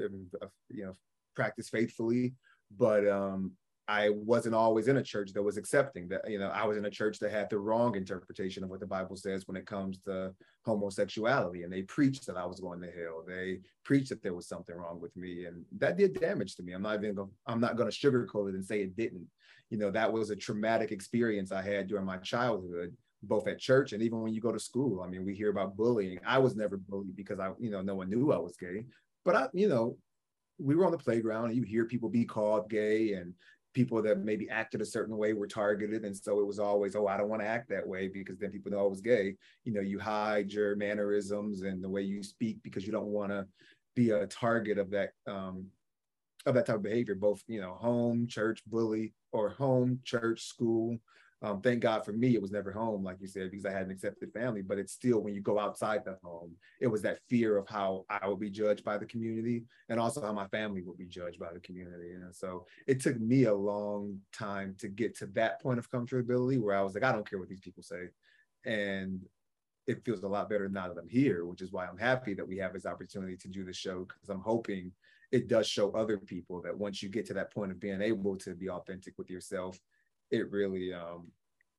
uh, 0.00 0.46
you 0.70 0.86
know 0.86 0.92
practice 1.34 1.68
faithfully 1.68 2.34
but 2.76 3.08
um 3.08 3.50
i 3.88 4.08
wasn't 4.10 4.54
always 4.54 4.88
in 4.88 4.96
a 4.96 5.02
church 5.02 5.32
that 5.32 5.42
was 5.42 5.56
accepting 5.56 6.08
that 6.08 6.28
you 6.30 6.38
know 6.38 6.48
i 6.48 6.64
was 6.64 6.76
in 6.76 6.84
a 6.84 6.90
church 6.90 7.18
that 7.18 7.32
had 7.32 7.50
the 7.50 7.58
wrong 7.58 7.96
interpretation 7.96 8.62
of 8.62 8.70
what 8.70 8.80
the 8.80 8.86
bible 8.86 9.16
says 9.16 9.46
when 9.46 9.56
it 9.56 9.66
comes 9.66 9.98
to 9.98 10.32
homosexuality 10.64 11.64
and 11.64 11.72
they 11.72 11.82
preached 11.82 12.26
that 12.26 12.36
i 12.36 12.46
was 12.46 12.60
going 12.60 12.80
to 12.80 12.86
hell. 12.86 13.24
They 13.26 13.58
preached 13.84 14.10
that 14.10 14.22
there 14.22 14.34
was 14.34 14.46
something 14.46 14.76
wrong 14.76 15.00
with 15.00 15.16
me 15.16 15.46
and 15.46 15.64
that 15.78 15.96
did 15.96 16.18
damage 16.20 16.54
to 16.56 16.62
me. 16.62 16.72
I'm 16.72 16.82
not 16.82 17.02
even 17.02 17.14
gonna, 17.14 17.30
i'm 17.46 17.60
not 17.60 17.76
going 17.76 17.90
to 17.90 17.96
sugarcoat 17.96 18.50
it 18.50 18.54
and 18.54 18.64
say 18.64 18.80
it 18.82 18.96
didn't. 18.96 19.26
You 19.70 19.78
know 19.78 19.90
that 19.90 20.12
was 20.12 20.30
a 20.30 20.36
traumatic 20.36 20.92
experience 20.92 21.50
i 21.50 21.62
had 21.62 21.88
during 21.88 22.04
my 22.04 22.18
childhood 22.18 22.94
both 23.24 23.46
at 23.46 23.58
church 23.58 23.92
and 23.92 24.02
even 24.02 24.20
when 24.20 24.34
you 24.34 24.40
go 24.40 24.52
to 24.52 24.58
school. 24.60 25.00
I 25.02 25.08
mean 25.08 25.24
we 25.24 25.34
hear 25.34 25.50
about 25.50 25.76
bullying. 25.76 26.18
I 26.24 26.38
was 26.38 26.56
never 26.56 26.76
bullied 26.76 27.16
because 27.16 27.40
i 27.40 27.50
you 27.58 27.70
know 27.70 27.82
no 27.82 27.96
one 27.96 28.10
knew 28.10 28.32
i 28.32 28.38
was 28.38 28.56
gay 28.56 28.84
but 29.24 29.34
i 29.34 29.48
you 29.52 29.68
know 29.68 29.96
we 30.58 30.76
were 30.76 30.86
on 30.86 30.92
the 30.92 30.98
playground 30.98 31.46
and 31.46 31.56
you 31.56 31.62
hear 31.62 31.86
people 31.86 32.08
be 32.08 32.24
called 32.24 32.70
gay 32.70 33.14
and 33.14 33.34
people 33.72 34.02
that 34.02 34.18
maybe 34.18 34.48
acted 34.50 34.80
a 34.80 34.86
certain 34.86 35.16
way 35.16 35.32
were 35.32 35.46
targeted 35.46 36.04
and 36.04 36.16
so 36.16 36.40
it 36.40 36.46
was 36.46 36.58
always 36.58 36.94
oh 36.94 37.06
i 37.06 37.16
don't 37.16 37.28
want 37.28 37.40
to 37.40 37.48
act 37.48 37.68
that 37.68 37.86
way 37.86 38.08
because 38.08 38.38
then 38.38 38.50
people 38.50 38.70
know 38.70 38.84
i 38.84 38.88
was 38.88 39.00
gay 39.00 39.34
you 39.64 39.72
know 39.72 39.80
you 39.80 39.98
hide 39.98 40.52
your 40.52 40.76
mannerisms 40.76 41.62
and 41.62 41.82
the 41.82 41.88
way 41.88 42.02
you 42.02 42.22
speak 42.22 42.58
because 42.62 42.84
you 42.86 42.92
don't 42.92 43.06
want 43.06 43.30
to 43.30 43.46
be 43.96 44.10
a 44.10 44.26
target 44.26 44.78
of 44.78 44.90
that 44.90 45.10
um, 45.26 45.66
of 46.46 46.54
that 46.54 46.66
type 46.66 46.76
of 46.76 46.82
behavior 46.82 47.14
both 47.14 47.42
you 47.46 47.60
know 47.60 47.74
home 47.74 48.26
church 48.26 48.62
bully 48.66 49.12
or 49.32 49.50
home, 49.50 50.00
church, 50.04 50.42
school. 50.42 50.98
Um, 51.42 51.60
thank 51.60 51.80
God 51.80 52.04
for 52.04 52.12
me, 52.12 52.34
it 52.34 52.40
was 52.40 52.52
never 52.52 52.70
home, 52.70 53.02
like 53.02 53.16
you 53.20 53.26
said, 53.26 53.50
because 53.50 53.66
I 53.66 53.72
had 53.72 53.86
an 53.86 53.90
accepted 53.90 54.32
family. 54.32 54.62
But 54.62 54.78
it's 54.78 54.92
still 54.92 55.20
when 55.20 55.34
you 55.34 55.40
go 55.40 55.58
outside 55.58 56.04
the 56.04 56.16
home, 56.22 56.54
it 56.80 56.86
was 56.86 57.02
that 57.02 57.18
fear 57.28 57.56
of 57.56 57.68
how 57.68 58.04
I 58.08 58.28
would 58.28 58.38
be 58.38 58.48
judged 58.48 58.84
by 58.84 58.96
the 58.96 59.06
community, 59.06 59.64
and 59.88 59.98
also 59.98 60.22
how 60.22 60.32
my 60.32 60.46
family 60.48 60.82
would 60.82 60.98
be 60.98 61.06
judged 61.06 61.40
by 61.40 61.52
the 61.52 61.58
community. 61.60 62.12
And 62.12 62.32
so 62.34 62.66
it 62.86 63.00
took 63.00 63.18
me 63.18 63.44
a 63.44 63.54
long 63.54 64.20
time 64.32 64.76
to 64.78 64.88
get 64.88 65.16
to 65.18 65.26
that 65.28 65.60
point 65.60 65.80
of 65.80 65.90
comfortability 65.90 66.60
where 66.60 66.76
I 66.76 66.82
was 66.82 66.94
like, 66.94 67.04
I 67.04 67.10
don't 67.10 67.28
care 67.28 67.40
what 67.40 67.48
these 67.48 67.60
people 67.60 67.82
say, 67.82 68.08
and 68.64 69.20
it 69.88 70.04
feels 70.04 70.22
a 70.22 70.28
lot 70.28 70.48
better 70.48 70.68
now 70.68 70.86
that 70.86 70.98
I'm 70.98 71.08
here, 71.08 71.44
which 71.44 71.60
is 71.60 71.72
why 71.72 71.86
I'm 71.86 71.98
happy 71.98 72.34
that 72.34 72.46
we 72.46 72.56
have 72.58 72.72
this 72.72 72.86
opportunity 72.86 73.36
to 73.38 73.48
do 73.48 73.64
the 73.64 73.72
show 73.72 74.04
because 74.04 74.28
I'm 74.28 74.40
hoping 74.40 74.92
it 75.32 75.48
does 75.48 75.66
show 75.66 75.90
other 75.92 76.18
people 76.18 76.62
that 76.62 76.76
once 76.76 77.02
you 77.02 77.08
get 77.08 77.26
to 77.26 77.34
that 77.34 77.52
point 77.52 77.72
of 77.72 77.80
being 77.80 78.00
able 78.00 78.36
to 78.36 78.54
be 78.54 78.68
authentic 78.68 79.14
with 79.18 79.30
yourself 79.30 79.80
it 80.32 80.50
really 80.50 80.92
um 80.92 81.30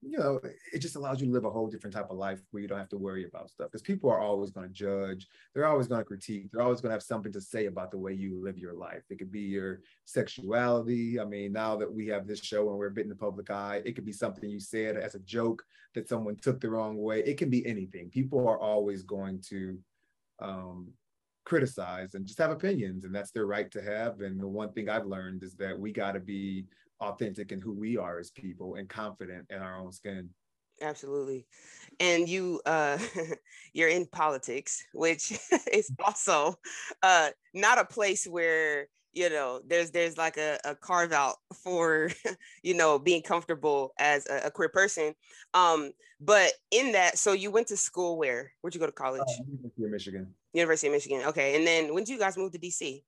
you 0.03 0.17
know 0.17 0.39
it 0.73 0.79
just 0.79 0.95
allows 0.95 1.21
you 1.21 1.27
to 1.27 1.33
live 1.33 1.45
a 1.45 1.49
whole 1.49 1.67
different 1.67 1.95
type 1.95 2.09
of 2.09 2.17
life 2.17 2.41
where 2.51 2.61
you 2.61 2.67
don't 2.67 2.77
have 2.77 2.89
to 2.89 2.97
worry 2.97 3.25
about 3.25 3.49
stuff 3.49 3.69
because 3.71 3.81
people 3.81 4.09
are 4.09 4.19
always 4.19 4.51
going 4.51 4.67
to 4.67 4.73
judge 4.73 5.27
they're 5.53 5.65
always 5.65 5.87
going 5.87 6.01
to 6.01 6.05
critique 6.05 6.49
they're 6.51 6.61
always 6.61 6.81
going 6.81 6.89
to 6.89 6.95
have 6.95 7.03
something 7.03 7.31
to 7.31 7.41
say 7.41 7.65
about 7.67 7.89
the 7.89 7.97
way 7.97 8.13
you 8.13 8.41
live 8.43 8.57
your 8.57 8.73
life. 8.73 9.03
It 9.09 9.17
could 9.17 9.31
be 9.31 9.41
your 9.41 9.81
sexuality. 10.05 11.19
I 11.19 11.25
mean 11.25 11.53
now 11.53 11.75
that 11.77 11.91
we 11.91 12.07
have 12.07 12.27
this 12.27 12.41
show 12.41 12.69
and 12.69 12.77
we're 12.77 12.87
a 12.87 12.91
bit 12.91 13.05
in 13.05 13.09
the 13.09 13.15
public 13.15 13.49
eye 13.49 13.81
it 13.85 13.95
could 13.95 14.05
be 14.05 14.11
something 14.11 14.49
you 14.49 14.59
said 14.59 14.97
as 14.97 15.15
a 15.15 15.19
joke 15.19 15.63
that 15.95 16.09
someone 16.09 16.35
took 16.35 16.59
the 16.59 16.69
wrong 16.69 16.97
way. 16.97 17.23
It 17.23 17.37
can 17.37 17.49
be 17.49 17.65
anything. 17.65 18.09
People 18.09 18.47
are 18.47 18.59
always 18.59 19.03
going 19.03 19.41
to 19.49 19.77
um, 20.39 20.91
criticize 21.45 22.15
and 22.15 22.25
just 22.25 22.39
have 22.39 22.51
opinions 22.51 23.05
and 23.05 23.13
that's 23.13 23.31
their 23.31 23.45
right 23.45 23.69
to 23.71 23.81
have 23.81 24.21
and 24.21 24.39
the 24.39 24.47
one 24.47 24.71
thing 24.71 24.87
i've 24.87 25.05
learned 25.05 25.43
is 25.43 25.55
that 25.55 25.77
we 25.77 25.91
got 25.91 26.13
to 26.13 26.19
be 26.21 26.65
authentic 27.03 27.51
in 27.51 27.61
who 27.61 27.73
we 27.73 27.97
are 27.97 28.19
as 28.19 28.31
people 28.31 28.75
and 28.75 28.89
confident 28.89 29.45
in 29.49 29.57
our 29.57 29.77
own 29.77 29.91
skin. 29.91 30.29
Absolutely. 30.81 31.45
And 31.99 32.27
you 32.27 32.61
uh 32.65 32.97
you're 33.73 33.89
in 33.89 34.05
politics 34.07 34.83
which 34.93 35.37
is 35.71 35.91
also 36.03 36.55
uh 37.01 37.29
not 37.53 37.79
a 37.79 37.85
place 37.85 38.25
where 38.25 38.87
you 39.13 39.29
know 39.29 39.61
there's 39.67 39.91
there's 39.91 40.17
like 40.17 40.37
a, 40.37 40.59
a 40.65 40.75
carve 40.75 41.11
out 41.11 41.35
for 41.63 42.09
you 42.63 42.73
know 42.73 42.97
being 42.97 43.21
comfortable 43.21 43.93
as 43.99 44.25
a, 44.27 44.47
a, 44.47 44.51
queer 44.51 44.69
person. 44.69 45.13
Um 45.53 45.91
but 46.19 46.53
in 46.71 46.93
that 46.93 47.17
so 47.17 47.33
you 47.33 47.51
went 47.51 47.67
to 47.67 47.77
school 47.77 48.17
where? 48.17 48.51
Where'd 48.61 48.73
you 48.73 48.79
go 48.79 48.87
to 48.87 48.91
college? 48.91 49.21
Uh, 49.21 49.43
university 49.45 49.85
of 49.85 49.91
michigan. 49.91 50.33
University 50.53 50.87
of 50.87 50.93
michigan. 50.93 51.21
Okay. 51.27 51.55
And 51.55 51.67
then 51.67 51.93
when 51.93 52.03
did 52.03 52.11
you 52.11 52.19
guys 52.19 52.37
move 52.37 52.51
to 52.53 52.59
dc 52.59 53.03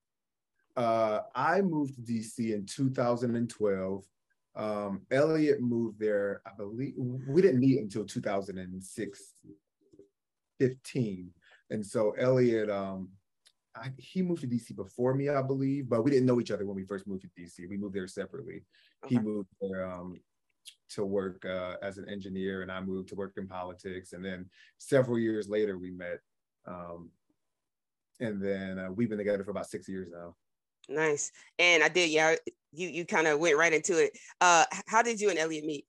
uh, 0.76 1.22
I 1.34 1.62
moved 1.62 1.96
to 1.96 2.02
DC 2.02 2.54
in 2.54 2.66
2012. 2.66 4.04
Um, 4.56 5.02
Elliot 5.12 5.62
moved 5.62 6.00
there, 6.00 6.42
I 6.46 6.52
believe, 6.58 6.94
we 6.98 7.42
didn't 7.42 7.60
meet 7.60 7.80
until 7.80 8.06
2006, 8.06 9.22
15. 10.60 11.32
And 11.70 11.86
so 11.86 12.12
Elliot, 12.12 12.70
um, 12.70 13.10
I, 13.76 13.92
he 13.98 14.22
moved 14.22 14.42
to 14.42 14.48
DC 14.48 14.76
before 14.76 15.14
me, 15.14 15.30
I 15.30 15.42
believe, 15.42 15.90
but 15.90 16.04
we 16.04 16.12
didn't 16.12 16.26
know 16.26 16.40
each 16.40 16.52
other 16.52 16.66
when 16.66 16.76
we 16.76 16.86
first 16.86 17.08
moved 17.08 17.24
to 17.24 17.42
DC. 17.42 17.70
We 17.70 17.78
moved 17.78 17.96
there 17.96 18.08
separately. 18.08 18.64
Okay. 19.04 19.16
He 19.16 19.20
moved 19.20 19.50
there 19.60 19.86
um, 19.86 20.16
to 20.92 21.06
work 21.06 21.44
uh, 21.46 21.76
as 21.82 21.98
an 21.98 22.08
engineer, 22.08 22.62
and 22.62 22.72
I 22.72 22.80
moved 22.80 23.10
to 23.10 23.16
work 23.16 23.34
in 23.38 23.48
politics. 23.48 24.14
And 24.14 24.24
then 24.24 24.50
several 24.78 25.20
years 25.20 25.50
later, 25.50 25.78
we 25.78 25.92
met. 25.92 26.20
Um, 26.66 27.10
and 28.22 28.42
then 28.42 28.80
uh, 28.80 28.92
we've 28.92 29.10
been 29.10 29.18
together 29.18 29.44
for 29.44 29.52
about 29.52 29.68
six 29.68 29.90
years 29.90 30.08
now. 30.10 30.36
Nice. 30.90 31.32
And 31.60 31.84
I 31.84 31.90
did, 31.90 32.10
yeah, 32.10 32.36
you 32.74 32.88
you 32.88 33.06
kind 33.06 33.28
of 33.28 33.40
went 33.40 33.58
right 33.58 33.74
into 33.74 34.04
it. 34.04 34.18
Uh 34.42 34.66
how 34.88 35.02
did 35.02 35.20
you 35.20 35.30
and 35.30 35.40
Elliot 35.40 35.66
meet? 35.66 35.86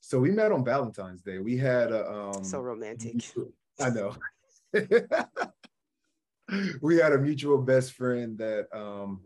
So 0.00 0.18
we 0.18 0.30
met 0.30 0.52
on 0.52 0.64
Valentine's 0.64 1.22
Day. 1.22 1.38
We 1.38 1.56
had 1.56 1.92
a 1.92 2.10
um 2.10 2.44
so 2.44 2.60
romantic. 2.60 3.24
I 3.80 3.90
know. 3.90 4.16
we 6.82 6.96
had 6.96 7.12
a 7.12 7.18
mutual 7.18 7.58
best 7.58 7.92
friend 7.92 8.38
that 8.38 8.68
um 8.72 9.22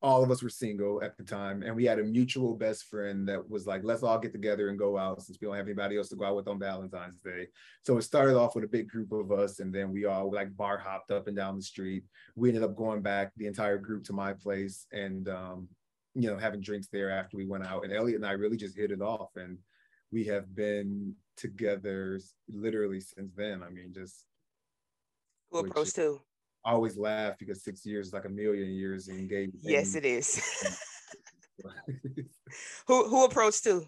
all 0.00 0.22
of 0.22 0.30
us 0.30 0.42
were 0.42 0.48
single 0.48 1.02
at 1.02 1.16
the 1.16 1.24
time 1.24 1.62
and 1.62 1.74
we 1.74 1.84
had 1.84 1.98
a 1.98 2.04
mutual 2.04 2.54
best 2.54 2.84
friend 2.84 3.28
that 3.28 3.50
was 3.50 3.66
like 3.66 3.80
let's 3.82 4.04
all 4.04 4.18
get 4.18 4.32
together 4.32 4.68
and 4.68 4.78
go 4.78 4.96
out 4.96 5.20
since 5.20 5.38
we 5.40 5.46
don't 5.46 5.56
have 5.56 5.66
anybody 5.66 5.96
else 5.96 6.08
to 6.08 6.16
go 6.16 6.24
out 6.24 6.36
with 6.36 6.46
on 6.46 6.58
valentine's 6.58 7.18
day. 7.18 7.48
So 7.82 7.96
it 7.98 8.02
started 8.02 8.36
off 8.36 8.54
with 8.54 8.64
a 8.64 8.68
big 8.68 8.88
group 8.88 9.10
of 9.10 9.32
us 9.32 9.58
and 9.58 9.74
then 9.74 9.92
we 9.92 10.04
all 10.04 10.30
like 10.30 10.56
bar 10.56 10.78
hopped 10.78 11.10
up 11.10 11.26
and 11.26 11.36
down 11.36 11.56
the 11.56 11.62
street. 11.62 12.04
We 12.36 12.48
ended 12.48 12.62
up 12.62 12.76
going 12.76 13.02
back 13.02 13.32
the 13.36 13.46
entire 13.46 13.78
group 13.78 14.04
to 14.04 14.12
my 14.12 14.34
place 14.34 14.86
and 14.92 15.28
um, 15.28 15.68
you 16.14 16.30
know 16.30 16.38
having 16.38 16.60
drinks 16.60 16.88
there 16.92 17.10
after 17.10 17.36
we 17.36 17.46
went 17.46 17.66
out 17.66 17.84
and 17.84 17.92
elliot 17.92 18.16
and 18.16 18.26
i 18.26 18.32
really 18.32 18.56
just 18.56 18.76
hit 18.76 18.90
it 18.90 19.00
off 19.00 19.30
and 19.36 19.58
we 20.10 20.24
have 20.24 20.54
been 20.54 21.14
together 21.36 22.20
literally 22.48 23.00
since 23.00 23.32
then. 23.36 23.62
I 23.62 23.70
mean 23.70 23.92
just 23.92 24.24
who 25.50 25.58
approached 25.58 25.96
too 25.96 26.20
I 26.68 26.72
always 26.72 26.98
laugh 26.98 27.38
because 27.38 27.64
six 27.64 27.86
years 27.86 28.08
is 28.08 28.12
like 28.12 28.26
a 28.26 28.28
million 28.28 28.68
years 28.68 29.08
in 29.08 29.26
gay. 29.26 29.48
Yes, 29.62 29.94
it 29.94 30.04
is. 30.04 30.38
who 32.86 33.08
who 33.08 33.24
approached 33.24 33.64
too? 33.64 33.86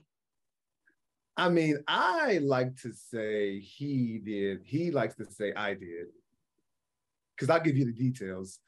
I 1.37 1.51
mean, 1.51 1.85
I 1.87 2.39
like 2.39 2.75
to 2.81 2.91
say 2.95 3.61
he 3.61 4.19
did. 4.25 4.63
He 4.65 4.91
likes 4.91 5.15
to 5.17 5.27
say 5.27 5.53
I 5.55 5.75
did. 5.75 6.07
Because 7.37 7.51
I'll 7.51 7.61
give 7.61 7.77
you 7.77 7.85
the 7.85 7.93
details. 7.93 8.61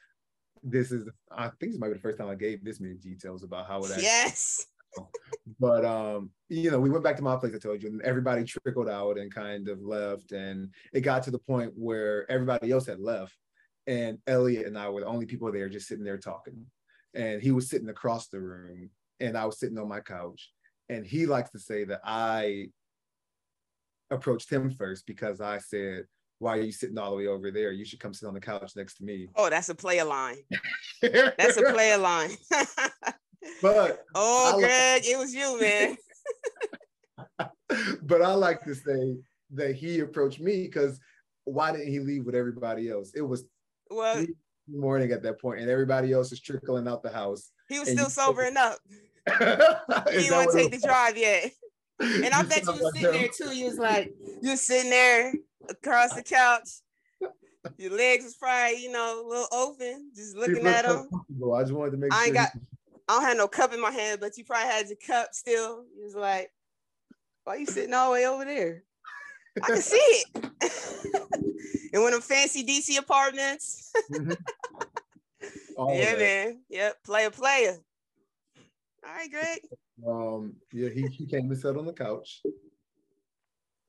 This 0.63 0.93
is, 0.93 1.09
I 1.31 1.49
think 1.49 1.73
this 1.73 1.79
might 1.79 1.89
be 1.89 1.95
the 1.95 2.01
first 2.01 2.19
time 2.19 2.29
I 2.29 2.35
gave 2.35 2.63
this 2.63 2.81
many 2.81 2.97
details 2.97 3.43
about 3.45 3.67
how 3.67 3.79
it 3.79 3.93
actually. 3.93 4.03
Yes. 4.03 4.67
but 5.59 5.87
um, 5.87 6.31
you 6.51 6.71
know, 6.71 6.79
we 6.79 6.91
went 6.91 7.03
back 7.03 7.17
to 7.17 7.23
my 7.23 7.37
place. 7.37 7.55
I 7.55 7.59
told 7.59 7.83
you, 7.83 7.89
and 7.89 8.03
everybody 8.03 8.45
trickled 8.45 8.91
out 8.91 9.17
and 9.17 9.35
kind 9.35 9.69
of 9.69 9.81
left, 9.81 10.33
and 10.33 10.69
it 10.93 11.01
got 11.01 11.23
to 11.23 11.31
the 11.31 11.39
point 11.39 11.73
where 11.75 12.31
everybody 12.31 12.71
else 12.71 12.85
had 12.85 13.01
left, 13.01 13.35
and 13.87 14.19
Elliot 14.27 14.67
and 14.67 14.79
I 14.79 14.89
were 14.89 15.01
the 15.01 15.07
only 15.07 15.27
people 15.27 15.51
there 15.51 15.69
just 15.69 15.89
sitting 15.89 16.05
there 16.05 16.19
talking. 16.19 16.67
And 17.15 17.43
he 17.43 17.51
was 17.51 17.69
sitting 17.69 17.89
across 17.89 18.29
the 18.29 18.41
room 18.41 18.91
and 19.21 19.37
I 19.37 19.45
was 19.45 19.59
sitting 19.59 19.79
on 19.79 19.89
my 19.89 20.01
couch. 20.01 20.51
And 20.89 21.07
he 21.07 21.27
likes 21.27 21.51
to 21.51 21.59
say 21.59 21.85
that 21.85 22.01
I 22.05 22.69
approached 24.11 24.51
him 24.51 24.71
first 24.71 25.07
because 25.07 25.41
I 25.41 25.59
said, 25.59 26.05
Why 26.39 26.59
are 26.59 26.63
you 26.63 26.73
sitting 26.73 26.99
all 26.99 27.11
the 27.11 27.17
way 27.17 27.27
over 27.27 27.51
there? 27.51 27.73
You 27.73 27.85
should 27.85 28.01
come 28.01 28.15
sit 28.15 28.27
on 28.27 28.35
the 28.35 28.41
couch 28.41 28.73
next 28.77 28.97
to 28.97 29.05
me. 29.05 29.29
Oh, 29.37 29.51
that's 29.51 29.69
a 29.69 29.75
player 29.75 30.05
line. 30.05 30.39
that's 31.01 31.57
a 31.57 31.73
player 31.73 31.99
line. 31.99 32.31
but 33.63 34.05
oh, 34.15 34.57
Greg, 34.59 35.03
it 35.05 35.19
was 35.19 35.35
you, 35.35 35.61
man. 35.61 35.97
but 38.03 38.23
I 38.23 38.35
like 38.35 38.63
to 38.65 38.75
say 38.75 39.17
that 39.55 39.75
he 39.75 40.01
approached 40.01 40.41
me 40.41 40.63
because 40.63 40.99
why 41.45 41.73
didn't 41.73 41.89
he 41.89 41.99
leave 41.99 42.25
with 42.25 42.35
everybody 42.35 42.89
else? 42.89 43.13
It 43.15 43.23
was 43.23 43.45
well, 43.93 44.27
morning 44.69 45.13
at 45.13 45.23
that 45.23 45.41
point, 45.41 45.61
and 45.61 45.71
everybody 45.71 46.13
else 46.13 46.33
is 46.33 46.41
trickling 46.41 46.89
out 46.89 47.03
the 47.03 47.11
house. 47.11 47.51
He 47.69 47.79
was 47.79 47.91
still 47.91 48.11
sobering 48.11 48.57
up. 48.57 48.79
he 49.29 49.35
didn't 49.35 50.37
want 50.37 50.51
to 50.51 50.57
take 50.57 50.73
the 50.73 50.87
drive 50.87 51.17
yet. 51.17 51.53
And 52.01 52.35
I 52.35 52.43
bet 52.43 52.65
you 52.65 52.73
was 52.73 52.93
sitting 52.95 53.13
there 53.13 53.29
too. 53.29 53.57
You 53.57 53.67
was 53.67 53.79
like, 53.79 54.13
you 54.41 54.51
was 54.51 54.63
sitting 54.63 54.91
there 54.91 55.33
across 55.69 56.15
the 56.15 56.23
couch. 56.25 56.69
Your 57.77 57.93
legs 57.93 58.25
was 58.25 58.35
probably, 58.35 58.83
you 58.83 58.91
know, 58.91 59.25
a 59.25 59.29
little 59.29 59.47
open, 59.53 60.11
just 60.13 60.35
looking 60.35 60.67
at 60.67 60.85
him. 60.85 61.09
I 61.55 61.63
just 61.63 61.73
wanted 61.73 61.93
to 61.93 61.99
make 61.99 62.13
I 62.13 62.25
ain't 62.25 62.35
got, 62.35 62.51
I 63.07 63.13
don't 63.13 63.23
have 63.23 63.37
no 63.37 63.47
cup 63.47 63.73
in 63.73 63.81
my 63.81 63.93
hand, 63.93 64.19
but 64.21 64.37
you 64.37 64.45
probably 64.45 64.73
had 64.73 64.89
your 64.89 64.97
cup 65.07 65.29
still. 65.33 65.85
He 65.97 66.03
was 66.03 66.17
like, 66.17 66.51
why 67.45 67.57
you 67.57 67.67
sitting 67.67 67.95
all 67.95 68.09
the 68.09 68.15
way 68.15 68.27
over 68.27 68.45
there? 68.45 68.83
I 69.61 69.67
can 69.67 69.83
see 69.83 69.97
it. 69.97 70.53
in 71.93 72.03
one 72.03 72.15
of 72.15 72.21
them 72.21 72.23
fancy 72.23 72.65
DC 72.65 72.99
apartments. 72.99 73.93
mm-hmm. 74.11 74.33
yeah, 75.91 76.15
man. 76.17 76.61
Yep, 76.71 77.05
player, 77.05 77.31
player. 77.31 77.77
All 79.05 79.13
right, 79.13 79.31
Greg. 79.31 79.61
Um, 80.07 80.55
yeah, 80.73 80.89
he, 80.89 81.07
he 81.09 81.27
came 81.27 81.51
and 81.51 81.59
sat 81.59 81.77
on 81.77 81.87
the 81.87 81.93
couch. 81.93 82.43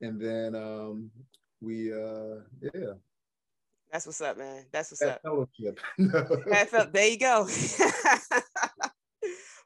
And 0.00 0.20
then 0.20 0.54
um 0.54 1.10
we 1.60 1.92
uh 1.92 2.40
yeah. 2.60 2.94
That's 3.90 4.06
what's 4.06 4.20
up, 4.20 4.36
man. 4.36 4.66
That's 4.72 4.90
what's 4.90 5.00
That 5.00 5.14
up. 5.16 5.22
Fellowship. 5.22 5.78
felt, 6.68 6.92
there 6.92 7.08
you 7.08 7.18
go. 7.18 7.46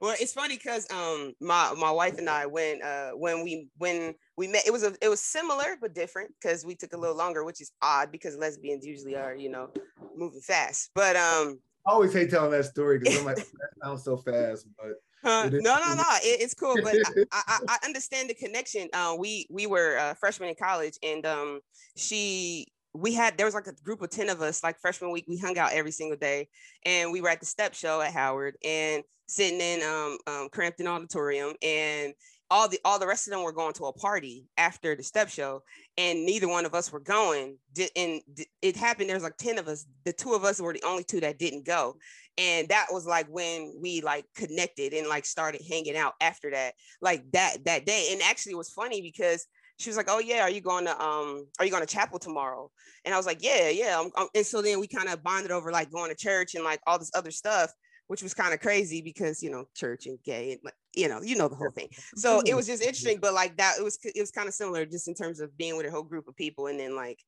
well, 0.00 0.14
it's 0.20 0.34
funny 0.34 0.56
because 0.56 0.88
um 0.90 1.34
my 1.40 1.74
my 1.78 1.90
wife 1.90 2.18
and 2.18 2.28
I 2.28 2.46
when 2.46 2.82
uh 2.82 3.10
when 3.12 3.42
we 3.42 3.68
when 3.78 4.14
we 4.38 4.46
met 4.46 4.66
it 4.66 4.72
was 4.72 4.84
a 4.84 4.94
it 5.02 5.08
was 5.08 5.20
similar 5.20 5.76
but 5.80 5.92
different 5.94 6.30
because 6.40 6.64
we 6.64 6.74
took 6.76 6.92
a 6.92 6.96
little 6.96 7.16
longer, 7.16 7.44
which 7.44 7.60
is 7.60 7.72
odd 7.82 8.12
because 8.12 8.36
lesbians 8.36 8.86
usually 8.86 9.16
are 9.16 9.34
you 9.34 9.50
know 9.50 9.68
moving 10.16 10.40
fast. 10.40 10.90
But 10.94 11.16
um, 11.16 11.58
I 11.86 11.92
always 11.92 12.12
hate 12.12 12.30
telling 12.30 12.52
that 12.52 12.64
story 12.64 13.00
because 13.00 13.18
I'm 13.18 13.24
like 13.24 13.36
that 13.36 13.44
sounds 13.82 14.04
so 14.04 14.16
fast, 14.16 14.66
but. 14.78 14.92
Uh, 15.24 15.50
no, 15.52 15.76
no, 15.80 15.94
no. 15.94 16.04
It, 16.22 16.42
it's 16.42 16.54
cool, 16.54 16.76
but 16.80 16.94
I, 17.32 17.42
I, 17.48 17.58
I, 17.70 17.78
understand 17.84 18.30
the 18.30 18.34
connection. 18.34 18.88
Uh, 18.92 19.16
we 19.18 19.48
we 19.50 19.66
were 19.66 19.98
uh, 19.98 20.14
freshmen 20.14 20.48
in 20.48 20.54
college, 20.54 20.96
and 21.02 21.26
um, 21.26 21.60
she 21.96 22.68
we 22.94 23.14
had 23.14 23.36
there 23.36 23.44
was 23.44 23.54
like 23.54 23.66
a 23.66 23.72
group 23.82 24.00
of 24.00 24.10
10 24.10 24.28
of 24.28 24.40
us 24.40 24.62
like 24.62 24.78
freshman 24.78 25.10
week 25.10 25.24
we 25.26 25.36
hung 25.36 25.58
out 25.58 25.72
every 25.72 25.90
single 25.90 26.16
day 26.16 26.48
and 26.86 27.10
we 27.10 27.20
were 27.20 27.28
at 27.28 27.40
the 27.40 27.46
step 27.46 27.74
show 27.74 28.00
at 28.00 28.12
howard 28.12 28.56
and 28.64 29.02
sitting 29.26 29.60
in 29.60 29.82
um, 29.82 30.18
um 30.28 30.48
Cramton 30.50 30.86
auditorium 30.86 31.54
and 31.62 32.14
all 32.50 32.68
the 32.68 32.78
all 32.84 32.98
the 32.98 33.06
rest 33.06 33.26
of 33.26 33.32
them 33.32 33.42
were 33.42 33.52
going 33.52 33.72
to 33.74 33.84
a 33.86 33.92
party 33.92 34.46
after 34.56 34.94
the 34.94 35.02
step 35.02 35.28
show 35.28 35.62
and 35.96 36.24
neither 36.24 36.48
one 36.48 36.64
of 36.64 36.74
us 36.74 36.90
were 36.92 37.00
going 37.00 37.56
and 37.96 38.20
it 38.62 38.76
happened 38.76 39.08
there's 39.10 39.22
like 39.22 39.36
10 39.36 39.58
of 39.58 39.68
us 39.68 39.86
the 40.04 40.12
two 40.12 40.32
of 40.34 40.44
us 40.44 40.60
were 40.60 40.72
the 40.72 40.82
only 40.86 41.04
two 41.04 41.20
that 41.20 41.38
didn't 41.38 41.66
go 41.66 41.96
and 42.38 42.68
that 42.68 42.86
was 42.90 43.06
like 43.06 43.26
when 43.28 43.74
we 43.80 44.00
like 44.00 44.24
connected 44.34 44.92
and 44.94 45.08
like 45.08 45.26
started 45.26 45.60
hanging 45.68 45.96
out 45.96 46.14
after 46.20 46.50
that 46.50 46.74
like 47.00 47.22
that 47.32 47.58
that 47.64 47.84
day 47.84 48.08
and 48.12 48.22
actually 48.22 48.52
it 48.52 48.58
was 48.58 48.70
funny 48.70 49.02
because 49.02 49.46
she 49.78 49.88
was 49.88 49.96
like, 49.96 50.08
"Oh 50.08 50.18
yeah, 50.18 50.42
are 50.42 50.50
you 50.50 50.60
going 50.60 50.84
to 50.86 51.02
um 51.02 51.46
are 51.58 51.64
you 51.64 51.70
going 51.70 51.86
to 51.86 51.92
chapel 51.92 52.18
tomorrow?" 52.18 52.70
And 53.04 53.14
I 53.14 53.16
was 53.16 53.26
like, 53.26 53.42
"Yeah, 53.42 53.68
yeah." 53.68 54.00
I'm, 54.00 54.10
I'm, 54.16 54.28
and 54.34 54.44
so 54.44 54.60
then 54.60 54.80
we 54.80 54.88
kind 54.88 55.08
of 55.08 55.22
bonded 55.22 55.52
over 55.52 55.70
like 55.70 55.90
going 55.90 56.10
to 56.10 56.16
church 56.16 56.54
and 56.54 56.64
like 56.64 56.80
all 56.86 56.98
this 56.98 57.12
other 57.14 57.30
stuff, 57.30 57.72
which 58.08 58.22
was 58.22 58.34
kind 58.34 58.52
of 58.52 58.60
crazy 58.60 59.00
because 59.00 59.42
you 59.42 59.50
know 59.50 59.68
church 59.74 60.06
and 60.06 60.18
gay 60.24 60.52
and 60.52 60.72
you 60.94 61.08
know 61.08 61.22
you 61.22 61.36
know 61.36 61.48
the 61.48 61.54
whole 61.54 61.70
thing. 61.70 61.88
So 62.16 62.42
it 62.44 62.54
was 62.54 62.66
just 62.66 62.82
interesting, 62.82 63.18
but 63.20 63.32
like 63.32 63.56
that 63.58 63.76
it 63.78 63.84
was 63.84 63.98
it 64.02 64.20
was 64.20 64.30
kind 64.30 64.48
of 64.48 64.54
similar 64.54 64.84
just 64.84 65.08
in 65.08 65.14
terms 65.14 65.40
of 65.40 65.56
being 65.56 65.76
with 65.76 65.86
a 65.86 65.90
whole 65.90 66.02
group 66.02 66.26
of 66.26 66.36
people 66.36 66.66
and 66.66 66.80
then 66.80 66.96
like 66.96 67.20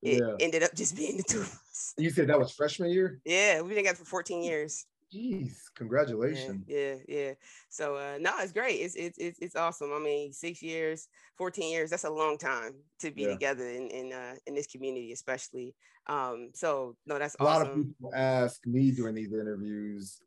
it 0.00 0.22
yeah. 0.22 0.34
ended 0.40 0.62
up 0.62 0.74
just 0.74 0.96
being 0.96 1.18
the 1.18 1.24
two 1.24 1.40
of 1.40 1.60
us. 1.70 1.94
You 1.98 2.10
said 2.10 2.28
that 2.28 2.38
was 2.38 2.52
freshman 2.52 2.90
year? 2.90 3.20
Yeah, 3.24 3.60
we've 3.60 3.70
been 3.70 3.78
together 3.78 3.98
for 3.98 4.04
14 4.04 4.42
years. 4.42 4.86
Jeez, 5.12 5.54
congratulations. 5.74 6.66
Yeah, 6.68 6.96
yeah, 7.08 7.16
yeah. 7.16 7.32
So 7.70 7.96
uh 7.96 8.18
no, 8.20 8.32
it's 8.40 8.52
great. 8.52 8.74
It's 8.74 8.94
it's 8.94 9.18
it's 9.18 9.38
it's 9.40 9.56
awesome. 9.56 9.90
I 9.92 9.98
mean, 9.98 10.32
six 10.32 10.62
years, 10.62 11.08
14 11.38 11.72
years, 11.72 11.90
that's 11.90 12.04
a 12.04 12.10
long 12.10 12.36
time 12.36 12.74
to 13.00 13.10
be 13.10 13.22
yeah. 13.22 13.28
together 13.28 13.66
in 13.66 13.88
in 13.88 14.12
uh 14.12 14.34
in 14.46 14.54
this 14.54 14.66
community, 14.66 15.12
especially. 15.12 15.74
Um, 16.08 16.50
so 16.54 16.96
no, 17.06 17.18
that's 17.18 17.36
a 17.36 17.42
awesome. 17.42 17.68
lot 17.68 17.70
of 17.70 17.76
people 17.76 18.12
ask 18.14 18.66
me 18.66 18.90
during 18.90 19.14
these 19.14 19.32
interviews, 19.32 20.20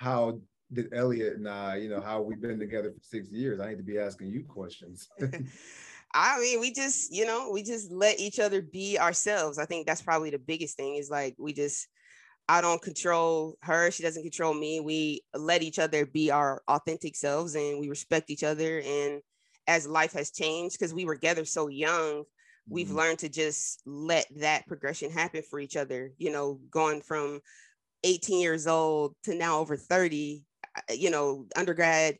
how 0.00 0.40
did 0.72 0.94
Elliot 0.94 1.36
and 1.36 1.46
I, 1.46 1.76
you 1.76 1.90
know, 1.90 2.00
how 2.00 2.22
we've 2.22 2.40
been 2.40 2.58
together 2.58 2.90
for 2.90 3.02
six 3.02 3.28
years. 3.30 3.60
I 3.60 3.68
need 3.68 3.76
to 3.76 3.82
be 3.82 3.98
asking 3.98 4.28
you 4.28 4.44
questions. 4.44 5.08
I 6.14 6.40
mean, 6.40 6.58
we 6.58 6.72
just, 6.72 7.12
you 7.12 7.26
know, 7.26 7.50
we 7.52 7.62
just 7.62 7.92
let 7.92 8.18
each 8.18 8.40
other 8.40 8.62
be 8.62 8.98
ourselves. 8.98 9.58
I 9.58 9.66
think 9.66 9.86
that's 9.86 10.00
probably 10.00 10.30
the 10.30 10.38
biggest 10.38 10.76
thing 10.76 10.96
is 10.96 11.10
like 11.10 11.36
we 11.38 11.52
just 11.52 11.86
I 12.48 12.62
don't 12.62 12.80
control 12.80 13.58
her. 13.62 13.90
She 13.90 14.02
doesn't 14.02 14.22
control 14.22 14.54
me. 14.54 14.80
We 14.80 15.20
let 15.34 15.62
each 15.62 15.78
other 15.78 16.06
be 16.06 16.30
our 16.30 16.62
authentic 16.66 17.14
selves 17.14 17.54
and 17.54 17.78
we 17.78 17.88
respect 17.88 18.30
each 18.30 18.42
other. 18.42 18.80
And 18.80 19.20
as 19.68 19.86
life 19.86 20.14
has 20.14 20.30
changed, 20.32 20.78
because 20.78 20.94
we 20.94 21.04
were 21.04 21.14
together 21.14 21.44
so 21.44 21.68
young, 21.68 22.24
we've 22.68 22.88
mm-hmm. 22.88 22.96
learned 22.96 23.18
to 23.20 23.28
just 23.28 23.82
let 23.86 24.26
that 24.38 24.66
progression 24.66 25.10
happen 25.10 25.42
for 25.48 25.60
each 25.60 25.76
other. 25.76 26.12
You 26.16 26.32
know, 26.32 26.58
going 26.70 27.02
from 27.02 27.40
18 28.04 28.40
years 28.40 28.66
old 28.66 29.14
to 29.24 29.34
now 29.34 29.58
over 29.58 29.76
30, 29.76 30.42
you 30.90 31.10
know, 31.10 31.46
undergrad, 31.56 32.16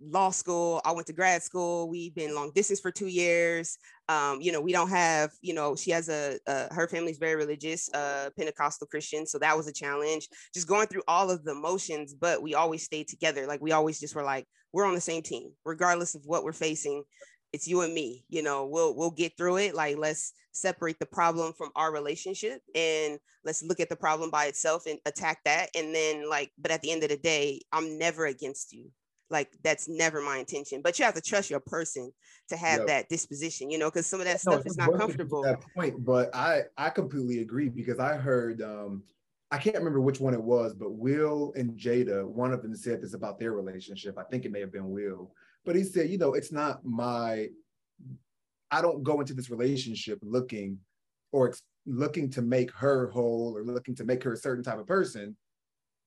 law 0.00 0.30
school. 0.30 0.80
I 0.84 0.92
went 0.92 1.06
to 1.06 1.12
grad 1.12 1.42
school. 1.42 1.88
We've 1.88 2.14
been 2.14 2.34
long 2.34 2.52
distance 2.54 2.80
for 2.80 2.90
two 2.90 3.06
years. 3.06 3.78
Um, 4.08 4.40
you 4.40 4.52
know, 4.52 4.60
we 4.60 4.72
don't 4.72 4.90
have, 4.90 5.30
you 5.40 5.54
know, 5.54 5.74
she 5.76 5.90
has 5.92 6.08
a, 6.08 6.38
a 6.46 6.72
her 6.74 6.88
family's 6.88 7.18
very 7.18 7.36
religious, 7.36 7.88
uh, 7.94 8.30
Pentecostal 8.36 8.86
Christian. 8.86 9.26
So 9.26 9.38
that 9.38 9.56
was 9.56 9.66
a 9.66 9.72
challenge, 9.72 10.28
just 10.52 10.68
going 10.68 10.88
through 10.88 11.02
all 11.08 11.30
of 11.30 11.44
the 11.44 11.54
motions, 11.54 12.14
but 12.14 12.42
we 12.42 12.54
always 12.54 12.82
stayed 12.82 13.08
together. 13.08 13.46
Like 13.46 13.62
we 13.62 13.72
always 13.72 14.00
just 14.00 14.14
were 14.14 14.22
like, 14.22 14.46
we're 14.72 14.84
on 14.84 14.94
the 14.94 15.00
same 15.00 15.22
team, 15.22 15.52
regardless 15.64 16.14
of 16.14 16.22
what 16.26 16.44
we're 16.44 16.52
facing. 16.52 17.04
It's 17.54 17.68
you 17.68 17.82
and 17.82 17.94
me, 17.94 18.24
you 18.28 18.42
know, 18.42 18.66
we'll, 18.66 18.96
we'll 18.96 19.12
get 19.12 19.36
through 19.36 19.58
it. 19.58 19.76
Like, 19.76 19.96
let's 19.96 20.32
separate 20.50 20.98
the 20.98 21.06
problem 21.06 21.52
from 21.52 21.70
our 21.76 21.92
relationship 21.92 22.60
and 22.74 23.20
let's 23.44 23.62
look 23.62 23.78
at 23.78 23.88
the 23.88 23.94
problem 23.94 24.28
by 24.28 24.46
itself 24.46 24.86
and 24.86 24.98
attack 25.06 25.38
that. 25.44 25.70
And 25.76 25.94
then 25.94 26.28
like, 26.28 26.50
but 26.58 26.72
at 26.72 26.82
the 26.82 26.90
end 26.90 27.04
of 27.04 27.10
the 27.10 27.16
day, 27.16 27.60
I'm 27.72 27.96
never 27.96 28.26
against 28.26 28.72
you 28.72 28.90
like 29.30 29.50
that's 29.62 29.88
never 29.88 30.20
my 30.20 30.36
intention 30.36 30.82
but 30.82 30.98
you 30.98 31.04
have 31.04 31.14
to 31.14 31.20
trust 31.20 31.48
your 31.48 31.60
person 31.60 32.12
to 32.48 32.56
have 32.56 32.80
yep. 32.80 32.86
that 32.86 33.08
disposition 33.08 33.70
you 33.70 33.78
know 33.78 33.90
because 33.90 34.06
some 34.06 34.20
of 34.20 34.26
that 34.26 34.38
stuff 34.38 34.62
no, 34.64 34.70
is 34.70 34.76
not 34.76 34.94
comfortable 34.98 35.42
that 35.42 35.64
point 35.74 36.04
but 36.04 36.34
i 36.34 36.60
i 36.76 36.90
completely 36.90 37.40
agree 37.40 37.70
because 37.70 37.98
i 37.98 38.14
heard 38.14 38.60
um 38.60 39.02
i 39.50 39.56
can't 39.56 39.76
remember 39.76 40.00
which 40.00 40.20
one 40.20 40.34
it 40.34 40.42
was 40.42 40.74
but 40.74 40.92
will 40.92 41.54
and 41.56 41.70
jada 41.78 42.22
one 42.26 42.52
of 42.52 42.62
them 42.62 42.76
said 42.76 43.00
this 43.00 43.14
about 43.14 43.38
their 43.38 43.52
relationship 43.52 44.18
i 44.18 44.22
think 44.24 44.44
it 44.44 44.52
may 44.52 44.60
have 44.60 44.72
been 44.72 44.90
will 44.90 45.32
but 45.64 45.76
he 45.76 45.82
said 45.82 46.10
you 46.10 46.18
know 46.18 46.34
it's 46.34 46.52
not 46.52 46.84
my 46.84 47.48
i 48.70 48.80
don't 48.82 49.02
go 49.02 49.20
into 49.20 49.34
this 49.34 49.50
relationship 49.50 50.18
looking 50.22 50.78
or 51.32 51.48
ex- 51.48 51.62
looking 51.86 52.30
to 52.30 52.42
make 52.42 52.70
her 52.72 53.10
whole 53.10 53.56
or 53.56 53.62
looking 53.62 53.94
to 53.94 54.04
make 54.04 54.22
her 54.22 54.32
a 54.32 54.36
certain 54.36 54.64
type 54.64 54.78
of 54.78 54.86
person 54.86 55.36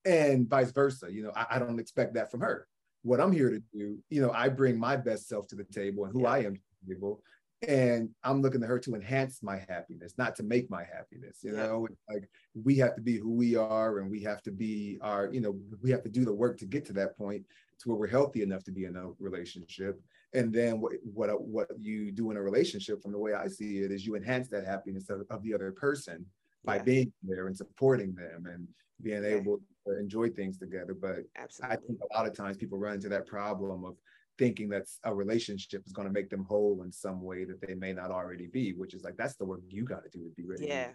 and 0.04 0.48
vice 0.48 0.70
versa 0.72 1.06
you 1.10 1.22
know 1.22 1.32
I, 1.34 1.46
I 1.52 1.58
don't 1.58 1.78
expect 1.78 2.14
that 2.14 2.30
from 2.30 2.40
her 2.40 2.66
what 3.02 3.20
I'm 3.20 3.32
here 3.32 3.50
to 3.50 3.62
do, 3.72 3.98
you 4.10 4.20
know, 4.20 4.30
I 4.32 4.48
bring 4.48 4.78
my 4.78 4.96
best 4.96 5.28
self 5.28 5.46
to 5.48 5.56
the 5.56 5.64
table 5.64 6.04
and 6.04 6.12
who 6.12 6.22
yeah. 6.22 6.30
I 6.30 6.38
am 6.38 6.54
to 6.54 6.60
the 6.86 6.94
table. 6.94 7.22
And 7.66 8.10
I'm 8.22 8.40
looking 8.40 8.60
to 8.60 8.68
her 8.68 8.78
to 8.78 8.94
enhance 8.94 9.42
my 9.42 9.64
happiness, 9.68 10.14
not 10.16 10.36
to 10.36 10.44
make 10.44 10.70
my 10.70 10.84
happiness. 10.84 11.38
You 11.42 11.56
yeah. 11.56 11.66
know, 11.66 11.88
like 12.08 12.28
we 12.54 12.76
have 12.76 12.94
to 12.94 13.02
be 13.02 13.16
who 13.18 13.34
we 13.34 13.56
are 13.56 13.98
and 13.98 14.08
we 14.08 14.22
have 14.22 14.42
to 14.42 14.52
be 14.52 14.98
our, 15.00 15.28
you 15.32 15.40
know, 15.40 15.58
we 15.82 15.90
have 15.90 16.02
to 16.04 16.08
do 16.08 16.24
the 16.24 16.32
work 16.32 16.58
to 16.58 16.66
get 16.66 16.84
to 16.86 16.92
that 16.94 17.18
point 17.18 17.44
to 17.80 17.88
where 17.88 17.98
we're 17.98 18.06
healthy 18.06 18.42
enough 18.42 18.64
to 18.64 18.72
be 18.72 18.84
in 18.84 18.96
a 18.96 19.10
relationship. 19.18 20.00
And 20.34 20.52
then 20.52 20.80
what 20.80 20.92
what 21.02 21.40
what 21.40 21.68
you 21.78 22.12
do 22.12 22.30
in 22.30 22.36
a 22.36 22.42
relationship, 22.42 23.02
from 23.02 23.12
the 23.12 23.18
way 23.18 23.32
I 23.32 23.48
see 23.48 23.78
it, 23.78 23.90
is 23.90 24.04
you 24.04 24.14
enhance 24.14 24.48
that 24.48 24.66
happiness 24.66 25.08
of, 25.10 25.22
of 25.30 25.42
the 25.42 25.54
other 25.54 25.72
person 25.72 26.26
by 26.64 26.76
yeah. 26.76 26.82
being 26.82 27.12
there 27.22 27.46
and 27.46 27.56
supporting 27.56 28.14
them 28.14 28.46
and 28.46 28.68
being 29.00 29.24
able 29.24 29.60
to 29.86 29.98
enjoy 29.98 30.28
things 30.28 30.58
together. 30.58 30.94
But 30.94 31.20
Absolutely. 31.36 31.76
I 31.76 31.80
think 31.80 31.98
a 32.00 32.16
lot 32.16 32.26
of 32.26 32.36
times 32.36 32.56
people 32.56 32.78
run 32.78 32.94
into 32.94 33.08
that 33.08 33.26
problem 33.26 33.84
of 33.84 33.96
thinking 34.38 34.68
that 34.68 34.86
a 35.04 35.14
relationship 35.14 35.82
is 35.86 35.92
going 35.92 36.06
to 36.06 36.12
make 36.12 36.30
them 36.30 36.44
whole 36.44 36.82
in 36.84 36.92
some 36.92 37.22
way 37.22 37.44
that 37.44 37.60
they 37.60 37.74
may 37.74 37.92
not 37.92 38.10
already 38.10 38.46
be, 38.48 38.72
which 38.72 38.94
is 38.94 39.02
like 39.02 39.16
that's 39.16 39.36
the 39.36 39.44
work 39.44 39.60
you 39.68 39.84
got 39.84 40.04
to 40.04 40.10
do 40.10 40.24
to 40.24 40.30
be 40.36 40.46
ready. 40.46 40.66
Yeah. 40.66 40.90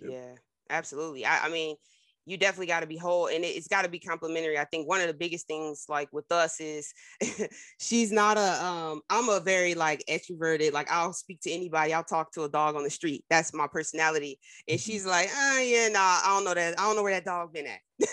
Yeah, 0.00 0.34
absolutely. 0.70 1.24
I, 1.24 1.46
I 1.46 1.48
mean, 1.50 1.76
you 2.28 2.36
definitely 2.36 2.66
got 2.66 2.80
to 2.80 2.86
be 2.86 2.98
whole 2.98 3.28
and 3.28 3.42
it's 3.42 3.68
got 3.68 3.82
to 3.82 3.88
be 3.88 3.98
complimentary. 3.98 4.58
I 4.58 4.64
think 4.64 4.86
one 4.86 5.00
of 5.00 5.06
the 5.06 5.14
biggest 5.14 5.46
things 5.46 5.86
like 5.88 6.12
with 6.12 6.30
us 6.30 6.60
is 6.60 6.92
she's 7.80 8.12
not 8.12 8.36
a 8.36 8.64
um 8.64 9.00
I'm 9.08 9.28
a 9.30 9.40
very 9.40 9.74
like 9.74 10.04
extroverted 10.08 10.72
like 10.72 10.90
I'll 10.90 11.14
speak 11.14 11.40
to 11.42 11.50
anybody. 11.50 11.94
I'll 11.94 12.04
talk 12.04 12.32
to 12.32 12.44
a 12.44 12.48
dog 12.48 12.76
on 12.76 12.84
the 12.84 12.90
street. 12.90 13.24
That's 13.30 13.54
my 13.54 13.66
personality. 13.66 14.38
And 14.68 14.78
mm-hmm. 14.78 14.90
she's 14.90 15.06
like, 15.06 15.30
"Oh 15.34 15.60
yeah, 15.60 15.88
nah, 15.88 15.98
I 15.98 16.34
don't 16.34 16.44
know 16.44 16.54
that. 16.54 16.78
I 16.78 16.84
don't 16.84 16.96
know 16.96 17.02
where 17.02 17.14
that 17.14 17.24
dog 17.24 17.52
been 17.52 17.66
at." 17.66 17.80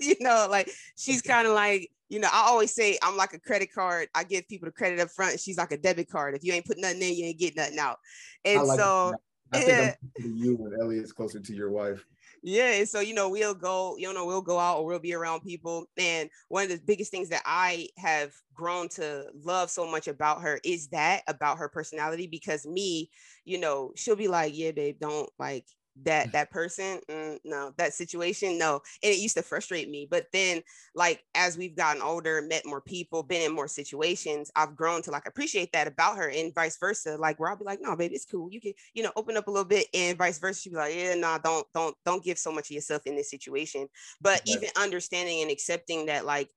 you 0.00 0.16
know, 0.20 0.46
like 0.50 0.70
she's 0.96 1.20
kind 1.22 1.46
of 1.46 1.52
like 1.54 1.90
you 2.08 2.20
know, 2.20 2.28
I 2.32 2.46
always 2.46 2.74
say 2.74 2.98
I'm 3.02 3.16
like 3.16 3.34
a 3.34 3.40
credit 3.40 3.72
card. 3.72 4.08
I 4.14 4.24
give 4.24 4.48
people 4.48 4.66
the 4.66 4.72
credit 4.72 5.00
up 5.00 5.10
front. 5.10 5.40
She's 5.40 5.58
like 5.58 5.72
a 5.72 5.78
debit 5.78 6.08
card. 6.08 6.34
If 6.34 6.44
you 6.44 6.52
ain't 6.52 6.66
put 6.66 6.78
nothing 6.78 7.02
in, 7.02 7.14
you 7.14 7.26
ain't 7.26 7.38
get 7.38 7.56
nothing 7.56 7.78
out. 7.78 7.98
And 8.44 8.62
like 8.62 8.78
so, 8.78 9.14
I 9.52 9.60
think 9.60 9.68
yeah. 9.68 9.94
You 10.18 10.56
and 10.64 10.80
Elliot's 10.80 11.12
closer 11.12 11.40
to 11.40 11.54
your 11.54 11.70
wife. 11.70 12.04
Yeah, 12.46 12.84
so 12.84 13.00
you 13.00 13.14
know 13.14 13.30
we'll 13.30 13.54
go, 13.54 13.96
you 13.96 14.12
know, 14.12 14.26
we'll 14.26 14.42
go 14.42 14.58
out 14.58 14.78
or 14.78 14.84
we'll 14.84 14.98
be 14.98 15.14
around 15.14 15.40
people. 15.40 15.86
And 15.96 16.28
one 16.48 16.64
of 16.64 16.68
the 16.70 16.78
biggest 16.84 17.10
things 17.10 17.30
that 17.30 17.42
I 17.46 17.88
have 17.96 18.34
grown 18.52 18.88
to 18.90 19.30
love 19.34 19.70
so 19.70 19.90
much 19.90 20.08
about 20.08 20.42
her 20.42 20.60
is 20.62 20.88
that 20.88 21.22
about 21.26 21.56
her 21.58 21.70
personality. 21.70 22.26
Because 22.26 22.66
me, 22.66 23.10
you 23.46 23.56
know, 23.58 23.92
she'll 23.96 24.14
be 24.16 24.28
like, 24.28 24.54
"Yeah, 24.54 24.72
babe, 24.72 24.98
don't 25.00 25.30
like 25.38 25.66
that 26.02 26.32
that 26.32 26.50
person 26.50 27.00
mm, 27.10 27.38
no 27.44 27.72
that 27.76 27.94
situation 27.94 28.58
no 28.58 28.80
and 29.02 29.12
it 29.12 29.18
used 29.18 29.36
to 29.36 29.42
frustrate 29.42 29.88
me 29.88 30.06
but 30.10 30.26
then 30.32 30.62
like 30.94 31.22
as 31.34 31.56
we've 31.56 31.76
gotten 31.76 32.02
older 32.02 32.42
met 32.42 32.66
more 32.66 32.80
people 32.80 33.22
been 33.22 33.42
in 33.42 33.54
more 33.54 33.68
situations 33.68 34.50
i've 34.56 34.76
grown 34.76 35.02
to 35.02 35.10
like 35.10 35.26
appreciate 35.26 35.72
that 35.72 35.86
about 35.86 36.16
her 36.16 36.28
and 36.30 36.54
vice 36.54 36.76
versa 36.78 37.16
like 37.16 37.38
where 37.38 37.50
i'll 37.50 37.56
be 37.56 37.64
like 37.64 37.80
no 37.80 37.94
baby 37.96 38.14
it's 38.14 38.24
cool 38.24 38.48
you 38.50 38.60
can 38.60 38.72
you 38.94 39.02
know 39.02 39.12
open 39.16 39.36
up 39.36 39.48
a 39.48 39.50
little 39.50 39.64
bit 39.64 39.86
and 39.94 40.18
vice 40.18 40.38
versa 40.38 40.60
she'll 40.60 40.72
be 40.72 40.78
like 40.78 40.94
yeah 40.94 41.14
no 41.14 41.20
nah, 41.20 41.38
don't 41.38 41.66
don't 41.74 41.96
don't 42.04 42.24
give 42.24 42.38
so 42.38 42.52
much 42.52 42.70
of 42.70 42.74
yourself 42.74 43.02
in 43.06 43.16
this 43.16 43.30
situation 43.30 43.88
but 44.20 44.42
yeah. 44.44 44.56
even 44.56 44.68
understanding 44.76 45.42
and 45.42 45.50
accepting 45.50 46.06
that 46.06 46.24
like 46.24 46.48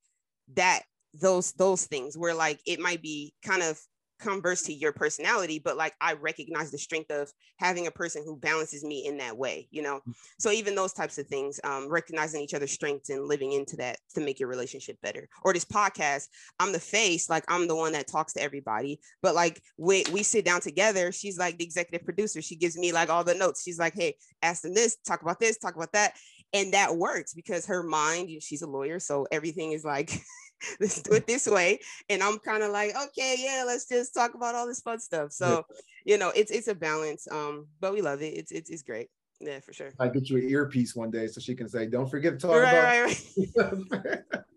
that 0.56 0.84
those 1.13 1.54
those 1.54 1.86
things 1.86 2.17
where 2.17 2.34
like 2.34 2.60
it 2.65 2.80
might 2.80 3.02
be 3.02 3.34
kind 3.43 3.63
of 3.63 3.80
converse 4.19 4.63
to 4.63 4.73
your 4.73 4.91
personality 4.91 5.60
but 5.63 5.77
like 5.77 5.93
i 6.01 6.13
recognize 6.13 6.71
the 6.71 6.77
strength 6.77 7.12
of 7.12 7.32
having 7.58 7.88
a 7.88 7.91
person 7.91 8.23
who 8.25 8.36
balances 8.36 8.84
me 8.84 9.06
in 9.06 9.17
that 9.17 9.38
way 9.38 9.67
you 9.71 9.82
know 9.82 9.99
mm. 10.08 10.13
so 10.39 10.51
even 10.51 10.75
those 10.75 10.93
types 10.93 11.17
of 11.17 11.27
things 11.27 11.60
um, 11.63 11.89
recognizing 11.89 12.41
each 12.41 12.53
other's 12.53 12.71
strengths 12.71 13.10
and 13.10 13.27
living 13.27 13.53
into 13.53 13.75
that 13.75 13.97
to 14.13 14.21
make 14.21 14.39
your 14.39 14.49
relationship 14.49 14.97
better 15.01 15.27
or 15.43 15.53
this 15.53 15.65
podcast 15.65 16.27
i'm 16.60 16.71
the 16.71 16.80
face 16.80 17.30
like 17.30 17.43
i'm 17.47 17.67
the 17.67 17.75
one 17.75 17.91
that 17.91 18.08
talks 18.08 18.34
to 18.34 18.41
everybody 18.41 18.99
but 19.21 19.36
like 19.36 19.62
we, 19.77 20.03
we 20.12 20.23
sit 20.23 20.45
down 20.45 20.62
together 20.62 21.12
she's 21.12 21.38
like 21.38 21.58
the 21.58 21.65
executive 21.65 22.06
producer 22.06 22.41
she 22.41 22.56
gives 22.56 22.77
me 22.77 22.91
like 22.91 23.10
all 23.10 23.23
the 23.23 23.36
notes 23.36 23.63
she's 23.63 23.80
like 23.80 23.93
hey 23.93 24.15
ask 24.41 24.62
them 24.62 24.73
this 24.73 24.97
talk 25.06 25.21
about 25.21 25.39
this 25.39 25.58
talk 25.58 25.75
about 25.75 25.91
that 25.93 26.13
and 26.53 26.73
that 26.73 26.95
works 26.95 27.34
because 27.34 27.65
her 27.65 27.84
mind 27.84 28.30
she's 28.41 28.62
a 28.62 28.67
lawyer 28.67 28.99
so 28.99 29.27
everything 29.32 29.73
is 29.73 29.84
like 29.84 30.12
let's 30.80 31.02
do 31.02 31.13
it 31.13 31.28
this 31.28 31.48
way. 31.48 31.80
And 32.10 32.22
I'm 32.24 32.39
kind 32.39 32.63
of 32.63 32.72
like, 32.72 32.96
okay, 32.96 33.36
yeah, 33.39 33.63
let's 33.65 33.88
just 33.88 34.13
talk 34.13 34.34
about 34.34 34.56
all 34.56 34.67
this 34.67 34.82
fun 34.82 35.00
stuff. 35.00 35.32
So, 35.32 35.65
you 36.06 36.17
know, 36.17 36.32
it's 36.36 36.52
it's 36.52 36.67
a 36.67 36.76
balance. 36.76 37.28
Um, 37.32 37.67
but 37.80 37.93
we 37.93 38.02
love 38.02 38.22
it. 38.22 38.34
It's 38.34 38.52
it's, 38.52 38.70
it's 38.70 38.84
great. 38.84 39.10
Yeah, 39.39 39.60
for 39.60 39.74
sure. 39.74 39.91
I 40.00 40.08
get 40.08 40.30
you 40.30 40.38
an 40.38 40.50
earpiece 40.50 40.96
one 40.96 41.12
day 41.12 41.28
so 41.28 41.39
she 41.39 41.56
can 41.56 41.70
say, 41.70 41.86
"Don't 41.86 42.10
forget 42.10 42.34
to 42.34 42.39
talk 42.39 42.56
right, 42.56 42.70
about." 42.70 43.63
Right, 43.63 43.91
right. 43.91 44.41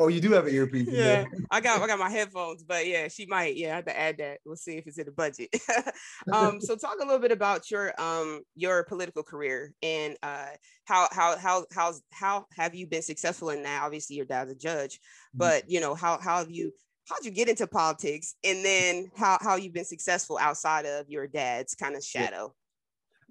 oh, 0.00 0.08
you 0.08 0.20
do 0.20 0.32
have 0.32 0.46
an 0.46 0.54
earpiece. 0.54 0.88
Yeah, 0.90 1.24
I 1.50 1.60
got 1.60 1.80
I 1.80 1.86
got 1.86 1.98
my 2.00 2.10
headphones, 2.10 2.62
but 2.62 2.86
yeah, 2.86 3.08
she 3.08 3.26
might. 3.26 3.56
Yeah, 3.56 3.72
I 3.72 3.76
have 3.76 3.84
to 3.84 3.98
add 3.98 4.18
that. 4.18 4.38
We'll 4.44 4.56
see 4.56 4.76
if 4.76 4.86
it's 4.86 4.98
in 4.98 5.06
the 5.06 5.12
budget. 5.12 5.54
um, 6.32 6.60
so 6.60 6.74
talk 6.74 6.96
a 7.00 7.04
little 7.04 7.20
bit 7.20 7.32
about 7.32 7.70
your 7.70 7.92
um 8.00 8.40
your 8.56 8.84
political 8.84 9.22
career 9.22 9.74
and 9.82 10.16
uh 10.22 10.46
how 10.86 11.08
how 11.12 11.36
how 11.38 11.64
how 11.70 11.94
how 12.12 12.46
have 12.56 12.74
you 12.74 12.86
been 12.86 13.02
successful 13.02 13.50
in 13.50 13.62
that? 13.62 13.82
Obviously, 13.84 14.16
your 14.16 14.26
dad's 14.26 14.50
a 14.50 14.56
judge, 14.56 14.94
mm-hmm. 14.94 15.38
but 15.38 15.70
you 15.70 15.80
know 15.80 15.94
how 15.94 16.18
how 16.18 16.38
have 16.38 16.50
you 16.50 16.72
how'd 17.08 17.24
you 17.24 17.30
get 17.30 17.48
into 17.48 17.66
politics 17.66 18.34
and 18.44 18.64
then 18.64 19.10
how 19.16 19.38
how 19.40 19.56
you've 19.56 19.74
been 19.74 19.84
successful 19.84 20.38
outside 20.40 20.86
of 20.86 21.08
your 21.08 21.26
dad's 21.26 21.74
kind 21.74 21.96
of 21.96 22.04
shadow 22.04 22.54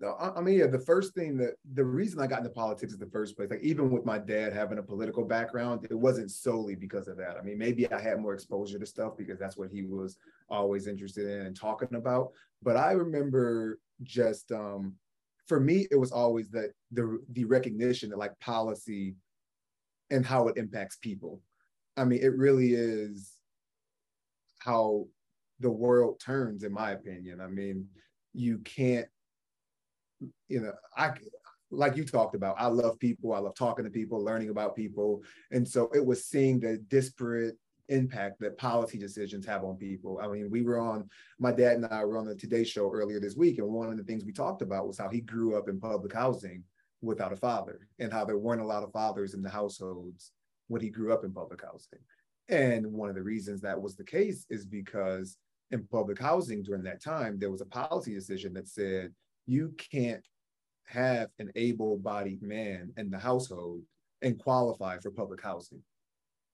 no, 0.01 0.15
I, 0.17 0.39
mean, 0.39 0.57
yeah, 0.57 0.67
the 0.67 0.79
first 0.79 1.13
thing 1.13 1.35
that 1.37 1.55
the 1.73 1.83
reason 1.83 2.19
I 2.19 2.27
got 2.27 2.39
into 2.39 2.51
politics 2.51 2.93
in 2.93 2.99
the 2.99 3.05
first 3.07 3.35
place, 3.35 3.49
like 3.49 3.61
even 3.61 3.89
with 3.89 4.05
my 4.05 4.17
dad 4.17 4.53
having 4.53 4.77
a 4.77 4.83
political 4.83 5.25
background, 5.25 5.85
it 5.89 5.97
wasn't 5.97 6.31
solely 6.31 6.75
because 6.75 7.07
of 7.07 7.17
that. 7.17 7.35
I 7.37 7.41
mean, 7.41 7.57
maybe 7.57 7.91
I 7.91 7.99
had 7.99 8.19
more 8.19 8.33
exposure 8.33 8.79
to 8.79 8.85
stuff 8.85 9.17
because 9.17 9.39
that's 9.39 9.57
what 9.57 9.69
he 9.71 9.83
was 9.83 10.17
always 10.49 10.87
interested 10.87 11.27
in 11.27 11.47
and 11.47 11.55
talking 11.55 11.95
about. 11.95 12.31
But 12.63 12.77
I 12.77 12.91
remember 12.91 13.79
just 14.03 14.51
um, 14.53 14.95
for 15.47 15.59
me, 15.59 15.87
it 15.91 15.97
was 15.97 16.11
always 16.11 16.49
that 16.51 16.71
the 16.91 17.19
the 17.33 17.43
recognition 17.43 18.09
that 18.09 18.19
like 18.19 18.39
policy 18.39 19.15
and 20.11 20.25
how 20.25 20.47
it 20.47 20.57
impacts 20.57 20.95
people. 20.95 21.41
I 21.97 22.05
mean, 22.05 22.19
it 22.21 22.37
really 22.37 22.73
is 22.73 23.33
how 24.59 25.07
the 25.59 25.71
world 25.71 26.21
turns, 26.21 26.63
in 26.63 26.71
my 26.71 26.91
opinion. 26.91 27.41
I 27.41 27.47
mean, 27.47 27.87
you 28.33 28.59
can't 28.59 29.07
you 30.47 30.61
know, 30.61 30.73
I 30.97 31.13
like 31.71 31.95
you 31.95 32.03
talked 32.03 32.35
about, 32.35 32.55
I 32.57 32.67
love 32.67 32.99
people. 32.99 33.33
I 33.33 33.39
love 33.39 33.55
talking 33.55 33.85
to 33.85 33.91
people, 33.91 34.23
learning 34.23 34.49
about 34.49 34.75
people. 34.75 35.21
And 35.51 35.67
so 35.67 35.89
it 35.93 36.03
was 36.03 36.25
seeing 36.25 36.59
the 36.59 36.77
disparate 36.87 37.57
impact 37.89 38.39
that 38.39 38.57
policy 38.57 38.97
decisions 38.97 39.45
have 39.45 39.63
on 39.63 39.75
people. 39.75 40.19
I 40.21 40.27
mean, 40.27 40.49
we 40.49 40.61
were 40.61 40.79
on, 40.79 41.09
my 41.39 41.51
dad 41.51 41.75
and 41.75 41.85
I 41.85 42.05
were 42.05 42.17
on 42.17 42.25
the 42.25 42.35
Today 42.35 42.63
Show 42.63 42.91
earlier 42.91 43.19
this 43.19 43.35
week. 43.35 43.57
And 43.59 43.67
one 43.67 43.89
of 43.89 43.97
the 43.97 44.03
things 44.03 44.25
we 44.25 44.31
talked 44.31 44.61
about 44.61 44.87
was 44.87 44.97
how 44.97 45.09
he 45.09 45.21
grew 45.21 45.57
up 45.57 45.69
in 45.69 45.79
public 45.79 46.13
housing 46.13 46.63
without 47.01 47.33
a 47.33 47.37
father 47.37 47.87
and 47.99 48.11
how 48.11 48.25
there 48.25 48.37
weren't 48.37 48.61
a 48.61 48.65
lot 48.65 48.83
of 48.83 48.91
fathers 48.91 49.33
in 49.33 49.41
the 49.41 49.49
households 49.49 50.31
when 50.67 50.81
he 50.81 50.89
grew 50.89 51.13
up 51.13 51.23
in 51.23 51.33
public 51.33 51.61
housing. 51.63 51.99
And 52.47 52.91
one 52.91 53.09
of 53.09 53.15
the 53.15 53.23
reasons 53.23 53.61
that 53.61 53.79
was 53.79 53.95
the 53.95 54.03
case 54.03 54.45
is 54.49 54.65
because 54.65 55.37
in 55.71 55.85
public 55.91 56.19
housing 56.19 56.63
during 56.63 56.83
that 56.83 57.01
time, 57.01 57.37
there 57.37 57.51
was 57.51 57.61
a 57.61 57.65
policy 57.65 58.13
decision 58.13 58.53
that 58.53 58.67
said 58.67 59.13
you 59.49 59.73
can't 59.91 60.23
have 60.85 61.29
an 61.39 61.51
able-bodied 61.55 62.43
man 62.43 62.93
in 62.97 63.09
the 63.09 63.17
household 63.17 63.81
and 64.21 64.37
qualify 64.37 64.99
for 64.99 65.09
public 65.09 65.41
housing 65.41 65.81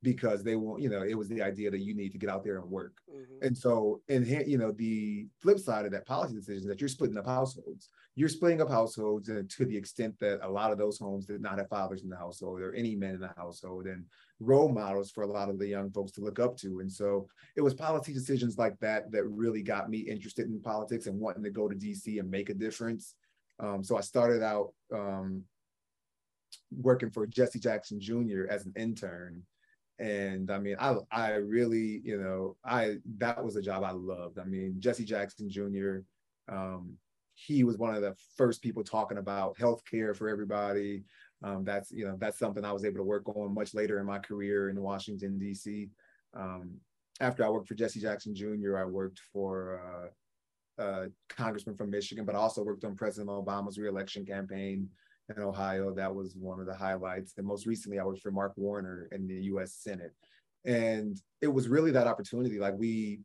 because 0.02 0.44
they 0.44 0.56
won't 0.56 0.82
you 0.82 0.90
know 0.90 1.02
it 1.02 1.18
was 1.18 1.28
the 1.28 1.42
idea 1.42 1.72
that 1.72 1.82
you 1.82 1.96
need 1.96 2.12
to 2.12 2.18
get 2.18 2.30
out 2.30 2.44
there 2.44 2.58
and 2.58 2.70
work. 2.70 2.94
Mm-hmm. 3.10 3.46
and 3.46 3.58
so 3.58 4.02
and 4.08 4.26
you 4.28 4.58
know 4.58 4.72
the 4.72 5.28
flip 5.42 5.60
side 5.60 5.86
of 5.86 5.92
that 5.92 6.06
policy 6.06 6.36
decision 6.36 6.68
that 6.68 6.80
you're 6.80 6.88
splitting 6.88 7.18
up 7.18 7.26
households. 7.26 7.90
You're 8.16 8.30
splitting 8.30 8.62
up 8.62 8.70
households 8.70 9.30
and 9.30 9.50
to 9.50 9.66
the 9.66 9.76
extent 9.76 10.18
that 10.20 10.40
a 10.42 10.50
lot 10.50 10.72
of 10.72 10.78
those 10.78 11.00
homes 11.00 11.26
did 11.26 11.42
not 11.42 11.58
have 11.58 11.70
fathers 11.70 12.04
in 12.04 12.10
the 12.10 12.18
household 12.18 12.62
or 12.62 12.74
any 12.74 12.96
men 12.96 13.16
in 13.16 13.20
the 13.20 13.34
household 13.36 13.88
and 13.88 14.06
role 14.40 14.70
models 14.70 15.12
for 15.12 15.24
a 15.24 15.32
lot 15.32 15.50
of 15.50 15.60
the 15.60 15.68
young 15.68 15.90
folks 15.92 16.12
to 16.14 16.22
look 16.22 16.40
up 16.40 16.56
to. 16.58 16.80
And 16.80 16.92
so 16.92 17.28
it 17.56 17.62
was 17.62 17.74
policy 17.74 18.14
decisions 18.14 18.58
like 18.58 18.78
that 18.80 19.12
that 19.12 19.26
really 19.26 19.64
got 19.64 19.90
me 19.90 20.00
interested 20.00 20.48
in 20.48 20.62
politics 20.62 21.08
and 21.08 21.20
wanting 21.20 21.44
to 21.44 21.50
go 21.50 21.68
to 21.68 21.76
dc 21.76 22.20
and 22.20 22.30
make 22.30 22.50
a 22.50 22.54
difference. 22.54 23.16
Um, 23.60 23.84
so 23.84 23.98
i 23.98 24.02
started 24.02 24.44
out 24.44 24.74
um, 24.94 25.44
working 26.72 27.10
for 27.10 27.26
jesse 27.26 27.60
jackson 27.60 28.00
jr 28.00 28.48
as 28.50 28.66
an 28.66 28.74
intern 28.76 29.44
and 30.00 30.52
I 30.52 30.60
mean, 30.60 30.76
I 30.80 30.96
I 31.12 31.32
really, 31.36 32.02
you 32.04 32.20
know, 32.20 32.58
I 32.66 32.98
that 33.18 33.44
was 33.44 33.56
a 33.56 33.62
job 33.62 33.84
I 33.84 33.92
loved. 33.92 34.40
I 34.40 34.44
mean, 34.44 34.76
Jesse 34.80 35.06
Jackson 35.06 35.50
Jr. 35.50 36.00
Um, 36.50 36.98
he 37.36 37.64
was 37.64 37.78
one 37.78 37.96
of 37.96 38.02
the 38.02 38.16
first 38.38 38.62
people 38.62 38.84
talking 38.84 39.18
about 39.18 39.58
healthcare 39.58 40.16
for 40.16 40.30
everybody. 40.30 41.04
Um, 41.44 41.64
that's 41.64 41.92
you 41.92 42.06
know 42.06 42.18
that's 42.20 42.40
something 42.40 42.66
I 42.66 42.74
was 42.74 42.86
able 42.86 42.98
to 42.98 43.04
work 43.04 43.28
on 43.30 43.54
much 43.54 43.74
later 43.74 44.00
in 44.00 44.06
my 44.06 44.20
career 44.20 44.70
in 44.70 44.82
Washington 44.82 45.38
D.C. 45.38 45.90
Um, 46.34 46.76
after 47.22 47.46
I 47.46 47.50
worked 47.50 47.68
for 47.68 47.76
Jesse 47.76 48.02
Jackson 48.02 48.36
Jr., 48.36 48.78
I 48.78 48.86
worked 48.86 49.20
for 49.32 50.12
uh, 50.80 50.82
uh, 50.82 51.06
Congressman 51.30 51.78
from 51.78 51.90
Michigan, 51.90 52.26
but 52.26 52.36
I 52.36 52.40
also 52.40 52.64
worked 52.64 52.84
on 52.84 52.96
President 52.96 53.30
Obama's 53.30 53.78
reelection 53.78 54.26
campaign 54.26 54.90
in 55.30 55.42
Ohio. 55.42 55.94
That 55.94 56.14
was 56.14 56.36
one 56.36 56.60
of 56.60 56.66
the 56.66 56.76
highlights. 56.76 57.34
And 57.38 57.46
most 57.46 57.66
recently, 57.66 58.00
I 58.00 58.04
worked 58.04 58.22
for 58.22 58.32
Mark 58.32 58.54
Warner 58.56 59.08
in 59.12 59.28
the 59.28 59.36
US 59.46 59.74
Senate. 59.74 60.14
And 60.66 61.20
it 61.42 61.48
was 61.48 61.68
really 61.68 61.92
that 61.92 62.08
opportunity. 62.08 62.60
Like 62.60 62.76
we 62.78 63.22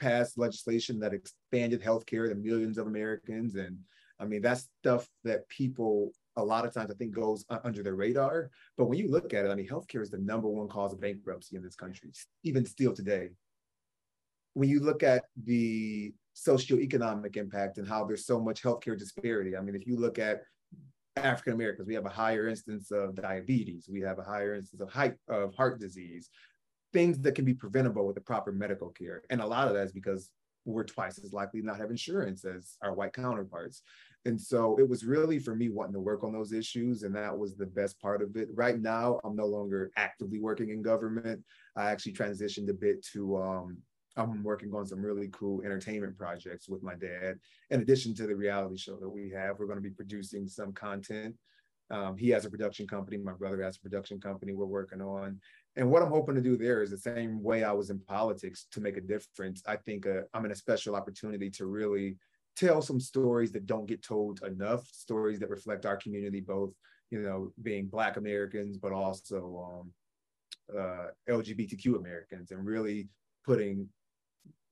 passed 0.00 0.38
legislation 0.38 0.98
that 1.00 1.14
expanded 1.14 1.82
healthcare 1.82 2.28
to 2.28 2.34
millions 2.34 2.78
of 2.78 2.86
Americans. 2.86 3.54
And 3.54 3.78
I 4.18 4.24
mean, 4.24 4.42
that's 4.42 4.68
stuff 4.80 5.08
that 5.24 5.48
people 5.48 6.12
a 6.36 6.44
lot 6.44 6.64
of 6.64 6.72
times 6.72 6.90
I 6.90 6.94
think 6.94 7.14
goes 7.14 7.44
under 7.64 7.82
the 7.82 7.92
radar. 7.92 8.50
But 8.76 8.86
when 8.86 8.98
you 8.98 9.10
look 9.10 9.34
at 9.34 9.44
it, 9.44 9.50
I 9.50 9.54
mean, 9.54 9.68
healthcare 9.68 10.02
is 10.02 10.10
the 10.10 10.18
number 10.18 10.48
one 10.48 10.68
cause 10.68 10.92
of 10.92 11.00
bankruptcy 11.00 11.56
in 11.56 11.62
this 11.62 11.76
country, 11.76 12.10
even 12.42 12.64
still 12.64 12.94
today. 12.94 13.30
When 14.54 14.68
you 14.68 14.80
look 14.80 15.02
at 15.02 15.24
the 15.42 16.12
socioeconomic 16.34 17.36
impact 17.36 17.78
and 17.78 17.88
how 17.88 18.04
there's 18.04 18.26
so 18.26 18.40
much 18.40 18.62
healthcare 18.62 18.98
disparity, 18.98 19.56
I 19.56 19.60
mean, 19.60 19.74
if 19.74 19.86
you 19.86 19.96
look 19.96 20.18
at 20.18 20.42
African 21.16 21.52
Americans, 21.52 21.86
we 21.86 21.94
have 21.94 22.06
a 22.06 22.10
higher 22.10 22.48
instance 22.48 22.90
of 22.90 23.14
diabetes, 23.14 23.88
we 23.90 24.00
have 24.00 24.18
a 24.18 24.22
higher 24.22 24.54
instance 24.54 24.80
of, 24.80 24.90
height, 24.90 25.14
of 25.28 25.54
heart 25.54 25.78
disease, 25.78 26.30
things 26.92 27.18
that 27.20 27.34
can 27.34 27.44
be 27.44 27.54
preventable 27.54 28.06
with 28.06 28.14
the 28.14 28.20
proper 28.20 28.52
medical 28.52 28.88
care. 28.90 29.22
And 29.30 29.40
a 29.40 29.46
lot 29.46 29.68
of 29.68 29.74
that 29.74 29.86
is 29.86 29.92
because 29.92 30.30
we're 30.64 30.84
twice 30.84 31.18
as 31.18 31.32
likely 31.32 31.60
to 31.60 31.66
not 31.66 31.78
have 31.78 31.90
insurance 31.90 32.44
as 32.44 32.76
our 32.82 32.94
white 32.94 33.12
counterparts. 33.12 33.82
And 34.24 34.40
so 34.40 34.76
it 34.78 34.88
was 34.88 35.04
really 35.04 35.38
for 35.38 35.56
me 35.56 35.68
wanting 35.68 35.94
to 35.94 36.00
work 36.00 36.22
on 36.22 36.32
those 36.32 36.52
issues, 36.52 37.02
and 37.02 37.14
that 37.16 37.36
was 37.36 37.56
the 37.56 37.66
best 37.66 38.00
part 38.00 38.22
of 38.22 38.36
it. 38.36 38.48
Right 38.54 38.80
now, 38.80 39.18
I'm 39.24 39.34
no 39.34 39.46
longer 39.46 39.90
actively 39.96 40.38
working 40.38 40.70
in 40.70 40.80
government. 40.80 41.42
I 41.76 41.90
actually 41.90 42.12
transitioned 42.12 42.70
a 42.70 42.74
bit 42.74 43.04
to 43.12 43.42
um, 43.42 43.78
I'm 44.16 44.42
working 44.42 44.72
on 44.74 44.86
some 44.86 45.02
really 45.02 45.28
cool 45.32 45.62
entertainment 45.62 46.18
projects 46.18 46.68
with 46.68 46.82
my 46.82 46.94
dad. 46.94 47.38
In 47.70 47.80
addition 47.80 48.14
to 48.16 48.26
the 48.26 48.36
reality 48.36 48.76
show 48.76 48.96
that 48.96 49.08
we 49.08 49.30
have, 49.30 49.58
we're 49.58 49.66
going 49.66 49.78
to 49.78 49.82
be 49.82 49.90
producing 49.90 50.46
some 50.46 50.72
content. 50.72 51.34
Um, 51.90 52.16
he 52.16 52.28
has 52.30 52.44
a 52.44 52.50
production 52.50 52.86
company. 52.86 53.18
My 53.18 53.32
brother 53.32 53.62
has 53.62 53.76
a 53.76 53.80
production 53.80 54.20
company 54.20 54.54
we're 54.54 54.66
working 54.66 55.00
on. 55.00 55.40
And 55.76 55.90
what 55.90 56.02
I'm 56.02 56.10
hoping 56.10 56.34
to 56.34 56.40
do 56.40 56.56
there 56.56 56.82
is 56.82 56.90
the 56.90 56.98
same 56.98 57.42
way 57.42 57.64
I 57.64 57.72
was 57.72 57.90
in 57.90 57.98
politics 58.00 58.66
to 58.72 58.80
make 58.80 58.96
a 58.96 59.00
difference. 59.00 59.62
I 59.66 59.76
think 59.76 60.06
uh, 60.06 60.22
I'm 60.34 60.44
in 60.44 60.52
a 60.52 60.56
special 60.56 60.94
opportunity 60.94 61.50
to 61.50 61.66
really 61.66 62.16
tell 62.56 62.82
some 62.82 63.00
stories 63.00 63.52
that 63.52 63.66
don't 63.66 63.86
get 63.86 64.02
told 64.02 64.42
enough, 64.42 64.86
stories 64.92 65.38
that 65.40 65.50
reflect 65.50 65.86
our 65.86 65.96
community, 65.96 66.40
both, 66.40 66.72
you 67.10 67.20
know, 67.20 67.52
being 67.62 67.86
Black 67.86 68.16
Americans, 68.16 68.76
but 68.76 68.92
also 68.92 69.82
um, 69.82 70.78
uh, 70.78 71.06
LGBTQ 71.28 71.98
Americans, 71.98 72.50
and 72.50 72.64
really 72.64 73.08
putting 73.44 73.88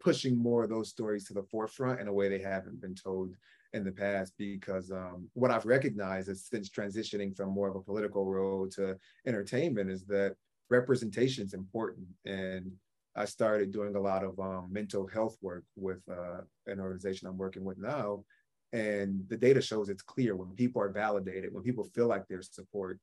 pushing 0.01 0.37
more 0.37 0.65
of 0.65 0.71
those 0.71 0.89
stories 0.89 1.25
to 1.27 1.35
the 1.35 1.43
forefront 1.43 2.01
in 2.01 2.09
a 2.09 2.13
way 2.13 2.29
they 2.29 2.41
haven't 2.41 2.81
been 2.81 2.95
told 2.95 3.35
in 3.73 3.85
the 3.85 3.93
past 3.93 4.33
because 4.37 4.91
um, 4.91 5.29
what 5.35 5.51
I've 5.51 5.67
recognized 5.67 6.29
is 6.29 6.47
since 6.47 6.69
transitioning 6.69 7.37
from 7.37 7.51
more 7.51 7.69
of 7.69 7.77
a 7.77 7.83
political 7.83 8.27
role 8.27 8.67
to 8.71 8.97
entertainment 9.27 9.91
is 9.91 10.05
that 10.07 10.35
representation 10.71 11.45
is 11.45 11.55
important. 11.55 12.07
And 12.25 12.73
I 13.15 13.25
started 13.27 13.73
doing 13.73 13.95
a 13.95 14.01
lot 14.01 14.25
of 14.25 14.39
um, 14.41 14.69
mental 14.71 15.07
health 15.07 15.37
work 15.41 15.65
with 15.77 16.01
uh, 16.11 16.41
an 16.67 16.81
organization 16.81 17.29
I'm 17.29 17.39
working 17.39 17.65
with 17.65 17.79
now. 17.79 18.25
And 18.73 19.25
the 19.29 19.37
data 19.37 19.61
shows 19.61 19.89
it's 19.89 20.03
clear 20.03 20.37
when 20.37 20.51
people 20.55 20.81
are 20.81 20.93
validated, 20.93 21.53
when 21.53 21.65
people 21.65 21.85
feel 21.95 22.07
like 22.07 22.25
there's 22.29 22.51
support, 22.53 23.01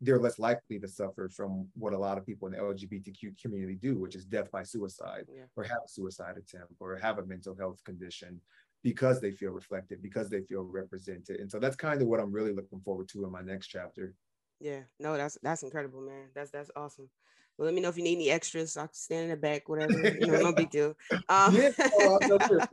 they're 0.00 0.18
less 0.18 0.38
likely 0.38 0.78
to 0.78 0.88
suffer 0.88 1.28
from 1.28 1.66
what 1.74 1.92
a 1.92 1.98
lot 1.98 2.18
of 2.18 2.26
people 2.26 2.46
in 2.46 2.52
the 2.52 2.58
LGBTQ 2.58 3.40
community 3.40 3.74
do, 3.74 3.98
which 3.98 4.14
is 4.14 4.24
death 4.24 4.50
by 4.50 4.62
suicide 4.62 5.26
yeah. 5.34 5.44
or 5.56 5.64
have 5.64 5.82
a 5.84 5.88
suicide 5.88 6.36
attempt 6.36 6.74
or 6.78 6.96
have 6.96 7.18
a 7.18 7.26
mental 7.26 7.56
health 7.56 7.82
condition 7.84 8.40
because 8.84 9.20
they 9.20 9.32
feel 9.32 9.50
reflected, 9.50 10.00
because 10.00 10.30
they 10.30 10.40
feel 10.42 10.62
represented. 10.62 11.40
And 11.40 11.50
so 11.50 11.58
that's 11.58 11.74
kind 11.74 12.00
of 12.00 12.06
what 12.08 12.20
I'm 12.20 12.30
really 12.30 12.52
looking 12.52 12.80
forward 12.80 13.08
to 13.08 13.24
in 13.24 13.32
my 13.32 13.42
next 13.42 13.68
chapter. 13.68 14.14
Yeah, 14.60 14.80
no, 14.98 15.16
that's 15.16 15.38
that's 15.42 15.62
incredible, 15.62 16.00
man. 16.00 16.28
That's 16.34 16.50
that's 16.50 16.70
awesome. 16.74 17.08
Well, 17.56 17.66
let 17.66 17.74
me 17.74 17.80
know 17.80 17.88
if 17.88 17.96
you 17.96 18.04
need 18.04 18.16
any 18.16 18.30
extras. 18.30 18.76
I 18.76 18.86
can 18.86 18.94
stand 18.94 19.24
in 19.24 19.30
the 19.30 19.36
back, 19.36 19.68
whatever. 19.68 19.92
You 19.92 20.26
know, 20.28 20.40
no 20.40 20.52
big 20.52 20.70
deal. 20.70 20.94
Um, 21.28 21.54
yeah, 21.56 21.70
oh, 21.78 22.18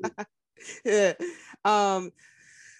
yeah. 0.85 1.13
Um, 1.63 2.11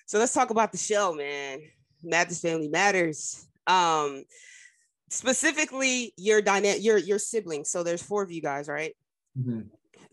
so 0.05 0.19
let's 0.19 0.33
talk 0.33 0.51
about 0.51 0.71
the 0.71 0.77
show, 0.77 1.13
man. 1.13 1.61
Mathis 2.03 2.41
Family 2.41 2.67
Matters. 2.67 3.47
Um, 3.67 4.23
specifically 5.09 6.13
your 6.17 6.41
dynamic, 6.41 6.83
your 6.83 6.97
your 6.97 7.19
siblings. 7.19 7.69
So 7.69 7.83
there's 7.83 8.01
four 8.01 8.23
of 8.23 8.31
you 8.31 8.41
guys, 8.41 8.67
right? 8.67 8.93
Mm-hmm. 9.37 9.61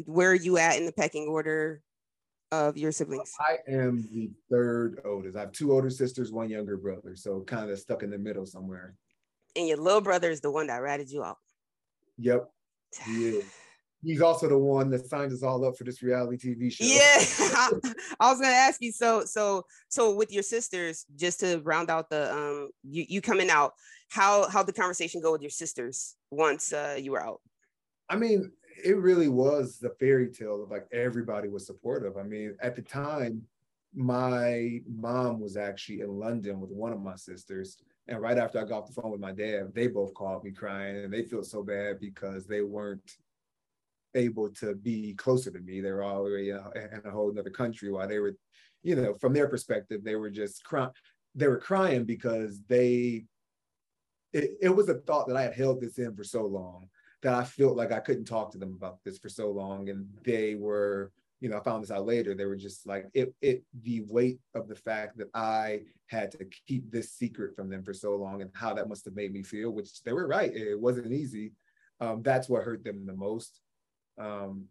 Where 0.06 0.30
are 0.30 0.34
you 0.34 0.58
at 0.58 0.76
in 0.76 0.86
the 0.86 0.92
pecking 0.92 1.26
order 1.28 1.82
of 2.50 2.76
your 2.76 2.92
siblings? 2.92 3.32
I 3.40 3.58
am 3.68 4.02
the 4.02 4.30
third 4.50 5.00
oldest. 5.04 5.36
I 5.36 5.40
have 5.40 5.52
two 5.52 5.72
older 5.72 5.90
sisters, 5.90 6.32
one 6.32 6.50
younger 6.50 6.76
brother. 6.76 7.16
So 7.16 7.40
kind 7.40 7.70
of 7.70 7.78
stuck 7.78 8.02
in 8.02 8.10
the 8.10 8.18
middle 8.18 8.46
somewhere. 8.46 8.94
And 9.56 9.68
your 9.68 9.78
little 9.78 10.00
brother 10.00 10.30
is 10.30 10.40
the 10.40 10.50
one 10.50 10.68
that 10.68 10.82
ratted 10.82 11.10
you 11.10 11.22
out. 11.22 11.38
Yep. 12.18 12.48
He 13.04 13.24
is. 13.28 13.44
He's 14.04 14.20
also 14.20 14.48
the 14.48 14.58
one 14.58 14.90
that 14.90 15.06
signed 15.06 15.32
us 15.32 15.42
all 15.42 15.64
up 15.64 15.76
for 15.76 15.84
this 15.84 16.02
reality 16.02 16.36
TV 16.36 16.72
show. 16.72 16.84
Yeah, 16.84 17.92
I 18.20 18.30
was 18.30 18.40
gonna 18.40 18.52
ask 18.52 18.82
you. 18.82 18.90
So, 18.90 19.24
so, 19.24 19.64
so 19.88 20.14
with 20.14 20.32
your 20.32 20.42
sisters, 20.42 21.06
just 21.14 21.40
to 21.40 21.60
round 21.60 21.88
out 21.88 22.10
the 22.10 22.32
um, 22.32 22.70
you 22.82 23.04
you 23.08 23.20
coming 23.20 23.48
out, 23.48 23.74
how 24.08 24.48
how 24.48 24.62
the 24.62 24.72
conversation 24.72 25.20
go 25.20 25.30
with 25.30 25.40
your 25.40 25.50
sisters 25.50 26.16
once 26.30 26.72
uh, 26.72 26.98
you 27.00 27.12
were 27.12 27.24
out? 27.24 27.40
I 28.08 28.16
mean, 28.16 28.50
it 28.84 28.96
really 28.96 29.28
was 29.28 29.78
the 29.78 29.90
fairy 30.00 30.30
tale 30.30 30.64
of 30.64 30.70
like 30.70 30.86
everybody 30.92 31.48
was 31.48 31.66
supportive. 31.66 32.16
I 32.16 32.24
mean, 32.24 32.56
at 32.60 32.74
the 32.74 32.82
time, 32.82 33.42
my 33.94 34.80
mom 34.88 35.40
was 35.40 35.56
actually 35.56 36.00
in 36.00 36.08
London 36.08 36.60
with 36.60 36.70
one 36.70 36.92
of 36.92 37.00
my 37.00 37.14
sisters. 37.14 37.78
And 38.08 38.20
right 38.20 38.38
after 38.38 38.58
I 38.58 38.64
got 38.64 38.82
off 38.82 38.86
the 38.92 39.00
phone 39.00 39.12
with 39.12 39.20
my 39.20 39.32
dad, 39.32 39.72
they 39.74 39.86
both 39.86 40.12
called 40.14 40.42
me 40.42 40.50
crying 40.50 41.04
and 41.04 41.12
they 41.12 41.22
felt 41.22 41.46
so 41.46 41.62
bad 41.62 42.00
because 42.00 42.46
they 42.46 42.62
weren't 42.62 43.16
able 44.14 44.50
to 44.50 44.74
be 44.74 45.14
closer 45.14 45.50
to 45.50 45.58
me. 45.60 45.80
They 45.80 45.90
were 45.90 46.04
already 46.04 46.50
in 46.50 47.02
a 47.04 47.10
whole 47.10 47.36
other 47.38 47.50
country 47.50 47.90
while 47.90 48.08
they 48.08 48.18
were, 48.18 48.36
you 48.82 48.96
know, 48.96 49.14
from 49.14 49.32
their 49.32 49.48
perspective, 49.48 50.02
they 50.02 50.16
were 50.16 50.30
just 50.30 50.64
crying. 50.64 50.90
They 51.34 51.48
were 51.48 51.58
crying 51.58 52.04
because 52.04 52.60
they, 52.68 53.24
it, 54.32 54.50
it 54.60 54.68
was 54.68 54.88
a 54.88 54.94
thought 54.94 55.28
that 55.28 55.36
I 55.36 55.42
had 55.42 55.54
held 55.54 55.80
this 55.80 55.98
in 55.98 56.14
for 56.14 56.24
so 56.24 56.44
long 56.44 56.88
that 57.22 57.34
I 57.34 57.44
felt 57.44 57.76
like 57.76 57.92
I 57.92 58.00
couldn't 58.00 58.24
talk 58.24 58.52
to 58.52 58.58
them 58.58 58.74
about 58.76 58.98
this 59.04 59.18
for 59.18 59.28
so 59.28 59.50
long. 59.50 59.88
And 59.88 60.08
they 60.24 60.56
were, 60.56 61.12
you 61.40 61.48
know, 61.48 61.56
I 61.56 61.62
found 61.62 61.82
this 61.82 61.90
out 61.90 62.04
later. 62.04 62.34
They 62.34 62.44
were 62.44 62.56
just 62.56 62.86
like 62.86 63.06
it, 63.14 63.34
it, 63.40 63.62
the 63.82 64.02
weight 64.08 64.40
of 64.54 64.68
the 64.68 64.74
fact 64.74 65.16
that 65.18 65.28
I 65.34 65.82
had 66.06 66.30
to 66.32 66.44
keep 66.66 66.90
this 66.90 67.12
secret 67.12 67.56
from 67.56 67.70
them 67.70 67.82
for 67.82 67.94
so 67.94 68.14
long 68.16 68.42
and 68.42 68.50
how 68.54 68.74
that 68.74 68.88
must 68.88 69.04
have 69.06 69.16
made 69.16 69.32
me 69.32 69.42
feel, 69.42 69.70
which 69.70 70.02
they 70.02 70.12
were 70.12 70.26
right. 70.26 70.54
It 70.54 70.78
wasn't 70.78 71.12
easy. 71.12 71.52
Um, 72.00 72.22
that's 72.22 72.48
what 72.48 72.64
hurt 72.64 72.84
them 72.84 73.06
the 73.06 73.14
most. 73.14 73.61
Um, 74.18 74.66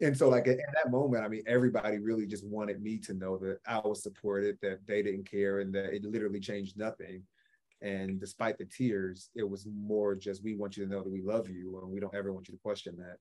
and 0.00 0.16
so 0.16 0.28
like 0.28 0.46
in 0.46 0.56
that 0.56 0.90
moment, 0.90 1.24
I 1.24 1.28
mean, 1.28 1.44
everybody 1.46 1.98
really 1.98 2.26
just 2.26 2.46
wanted 2.46 2.82
me 2.82 2.98
to 2.98 3.14
know 3.14 3.38
that 3.38 3.58
I 3.66 3.78
was 3.78 4.02
supported, 4.02 4.58
that 4.62 4.80
they 4.86 5.02
didn't 5.02 5.30
care 5.30 5.60
and 5.60 5.72
that 5.74 5.94
it 5.94 6.04
literally 6.04 6.40
changed 6.40 6.76
nothing. 6.76 7.22
And 7.80 8.20
despite 8.20 8.58
the 8.58 8.64
tears, 8.64 9.30
it 9.34 9.48
was 9.48 9.66
more 9.66 10.14
just 10.14 10.42
we 10.42 10.54
want 10.54 10.76
you 10.76 10.84
to 10.84 10.90
know 10.90 11.02
that 11.02 11.12
we 11.12 11.22
love 11.22 11.48
you 11.48 11.80
and 11.82 11.90
we 11.90 12.00
don't 12.00 12.14
ever 12.14 12.32
want 12.32 12.48
you 12.48 12.54
to 12.54 12.60
question 12.60 12.96
that. 12.98 13.16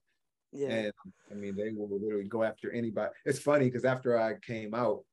Yeah. 0.52 0.70
And 0.70 0.94
I 1.32 1.36
mean, 1.36 1.56
they 1.56 1.72
will 1.72 1.90
literally 1.90 2.28
go 2.28 2.44
after 2.44 2.72
anybody. 2.72 3.12
It's 3.26 3.40
funny 3.40 3.66
because 3.66 3.86
after 3.86 4.20
I 4.20 4.36
came 4.46 4.74
out, 4.74 5.04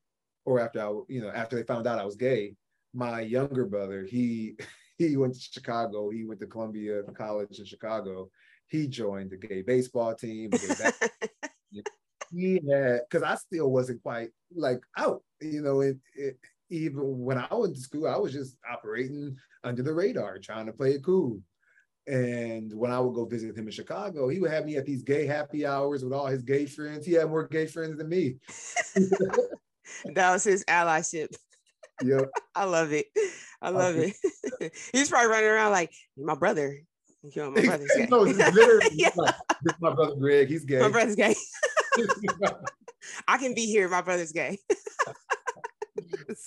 or 0.44 0.60
after 0.60 0.80
I, 0.80 0.88
you 1.08 1.20
know, 1.20 1.30
after 1.30 1.56
they 1.56 1.62
found 1.62 1.86
out 1.86 1.98
I 1.98 2.04
was 2.04 2.16
gay, 2.16 2.56
my 2.94 3.20
younger 3.20 3.66
brother, 3.66 4.04
he 4.04 4.56
he 4.98 5.16
went 5.16 5.34
to 5.34 5.40
Chicago. 5.40 6.10
He 6.10 6.24
went 6.24 6.40
to 6.40 6.46
Columbia 6.46 7.02
College 7.14 7.58
in 7.58 7.64
Chicago. 7.64 8.30
He 8.68 8.86
joined 8.86 9.30
the 9.30 9.36
gay 9.36 9.62
baseball 9.62 10.14
team. 10.14 10.50
he 12.30 12.60
had 12.70 13.00
because 13.08 13.22
I 13.22 13.34
still 13.36 13.70
wasn't 13.70 14.02
quite 14.02 14.28
like 14.54 14.80
out, 14.96 15.22
you 15.40 15.62
know, 15.62 15.80
it, 15.80 15.96
it 16.14 16.38
even 16.70 17.24
when 17.24 17.38
I 17.38 17.48
went 17.50 17.74
to 17.74 17.80
school, 17.80 18.06
I 18.06 18.16
was 18.16 18.32
just 18.32 18.56
operating 18.70 19.36
under 19.64 19.82
the 19.82 19.94
radar, 19.94 20.38
trying 20.38 20.66
to 20.66 20.72
play 20.72 20.92
it 20.92 21.04
cool. 21.04 21.40
And 22.06 22.72
when 22.72 22.90
I 22.90 22.98
would 23.00 23.14
go 23.14 23.26
visit 23.26 23.56
him 23.56 23.66
in 23.66 23.70
Chicago, 23.70 24.28
he 24.28 24.40
would 24.40 24.50
have 24.50 24.64
me 24.64 24.76
at 24.76 24.86
these 24.86 25.02
gay 25.02 25.26
happy 25.26 25.66
hours 25.66 26.02
with 26.02 26.12
all 26.12 26.26
his 26.26 26.42
gay 26.42 26.64
friends. 26.64 27.04
He 27.04 27.12
had 27.12 27.28
more 27.28 27.46
gay 27.46 27.66
friends 27.66 27.98
than 27.98 28.08
me. 28.08 28.36
that 30.14 30.32
was 30.32 30.44
his 30.44 30.64
allyship. 30.64 31.34
Yep. 32.02 32.30
I 32.54 32.64
love 32.64 32.92
it. 32.92 33.06
I 33.60 33.70
love 33.70 33.96
it. 33.96 34.14
He's 34.92 35.10
probably 35.10 35.28
running 35.28 35.50
around 35.50 35.72
like 35.72 35.92
my 36.16 36.34
brother. 36.34 36.78
You 37.22 37.42
know, 37.42 37.50
my 37.50 37.62
brother's 37.62 37.90
gay. 37.96 38.06
no, 38.10 38.18
literally 38.20 38.86
yeah. 38.92 39.10
like, 39.16 39.34
this 39.62 39.74
my 39.80 39.92
brother 39.92 40.14
Greg. 40.16 40.48
He's 40.48 40.64
gay. 40.64 40.78
My 40.78 40.88
brother's 40.88 41.16
gay. 41.16 41.34
I 43.28 43.38
can 43.38 43.54
be 43.54 43.66
here. 43.66 43.88
My 43.88 44.02
brother's 44.02 44.32
gay 44.32 44.58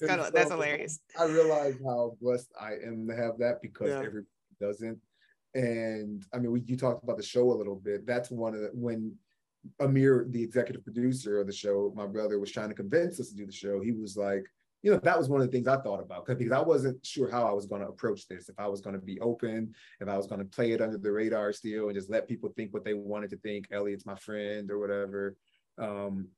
of, 0.10 0.34
that's 0.34 0.52
hilarious. 0.52 1.00
I 1.20 1.26
realize 1.26 1.76
how 1.86 2.16
blessed 2.22 2.52
I 2.60 2.74
am 2.86 3.08
to 3.08 3.16
have 3.16 3.38
that 3.40 3.62
because 3.62 3.90
yeah. 3.90 3.98
everybody 3.98 4.28
doesn't. 4.60 5.00
And 5.54 6.26
I 6.34 6.38
mean, 6.38 6.52
we, 6.52 6.62
you 6.62 6.78
talked 6.78 7.04
about 7.04 7.18
the 7.18 7.24
show 7.24 7.52
a 7.52 7.58
little 7.58 7.76
bit. 7.76 8.06
That's 8.06 8.32
one 8.32 8.54
of 8.54 8.62
the, 8.62 8.70
when 8.74 9.14
Amir, 9.80 10.28
the 10.30 10.44
executive 10.44 10.84
producer 10.84 11.40
of 11.40 11.48
the 11.48 11.54
show, 11.54 11.92
my 11.96 12.08
brother 12.08 12.40
was 12.40 12.52
trying 12.52 12.70
to 12.70 12.76
convince 12.76 13.20
us 13.20 13.30
to 13.30 13.36
do 13.36 13.46
the 13.46 13.52
show. 13.52 13.82
He 13.82 13.92
was 13.92 14.16
like, 14.18 14.46
you 14.84 14.92
know, 14.92 15.00
that 15.04 15.18
was 15.18 15.30
one 15.30 15.42
of 15.42 15.48
the 15.48 15.52
things 15.52 15.68
I 15.68 15.78
thought 15.78 16.02
about 16.02 16.26
because 16.26 16.52
I 16.52 16.60
wasn't 16.60 17.06
sure 17.06 17.30
how 17.30 17.48
I 17.48 17.52
was 17.52 17.68
going 17.68 17.82
to 17.82 17.88
approach 17.88 18.28
this. 18.28 18.50
If 18.50 18.56
I 18.58 18.68
was 18.68 18.82
going 18.82 18.96
to 18.96 19.02
be 19.02 19.20
open, 19.20 19.76
if 20.00 20.08
I 20.08 20.18
was 20.18 20.28
going 20.28 20.40
to 20.40 20.46
play 20.46 20.72
it 20.72 20.82
under 20.82 20.98
the 20.98 21.12
radar 21.12 21.54
still 21.54 21.88
and 21.88 21.96
just 21.96 22.10
let 22.10 22.28
people 22.28 22.52
think 22.56 22.74
what 22.74 22.84
they 22.84 22.96
wanted 22.96 23.30
to 23.30 23.38
think. 23.38 23.68
Elliot's 23.72 24.06
my 24.06 24.16
friend 24.16 24.72
or 24.72 24.80
whatever. 24.80 25.36
Um, 25.78 26.30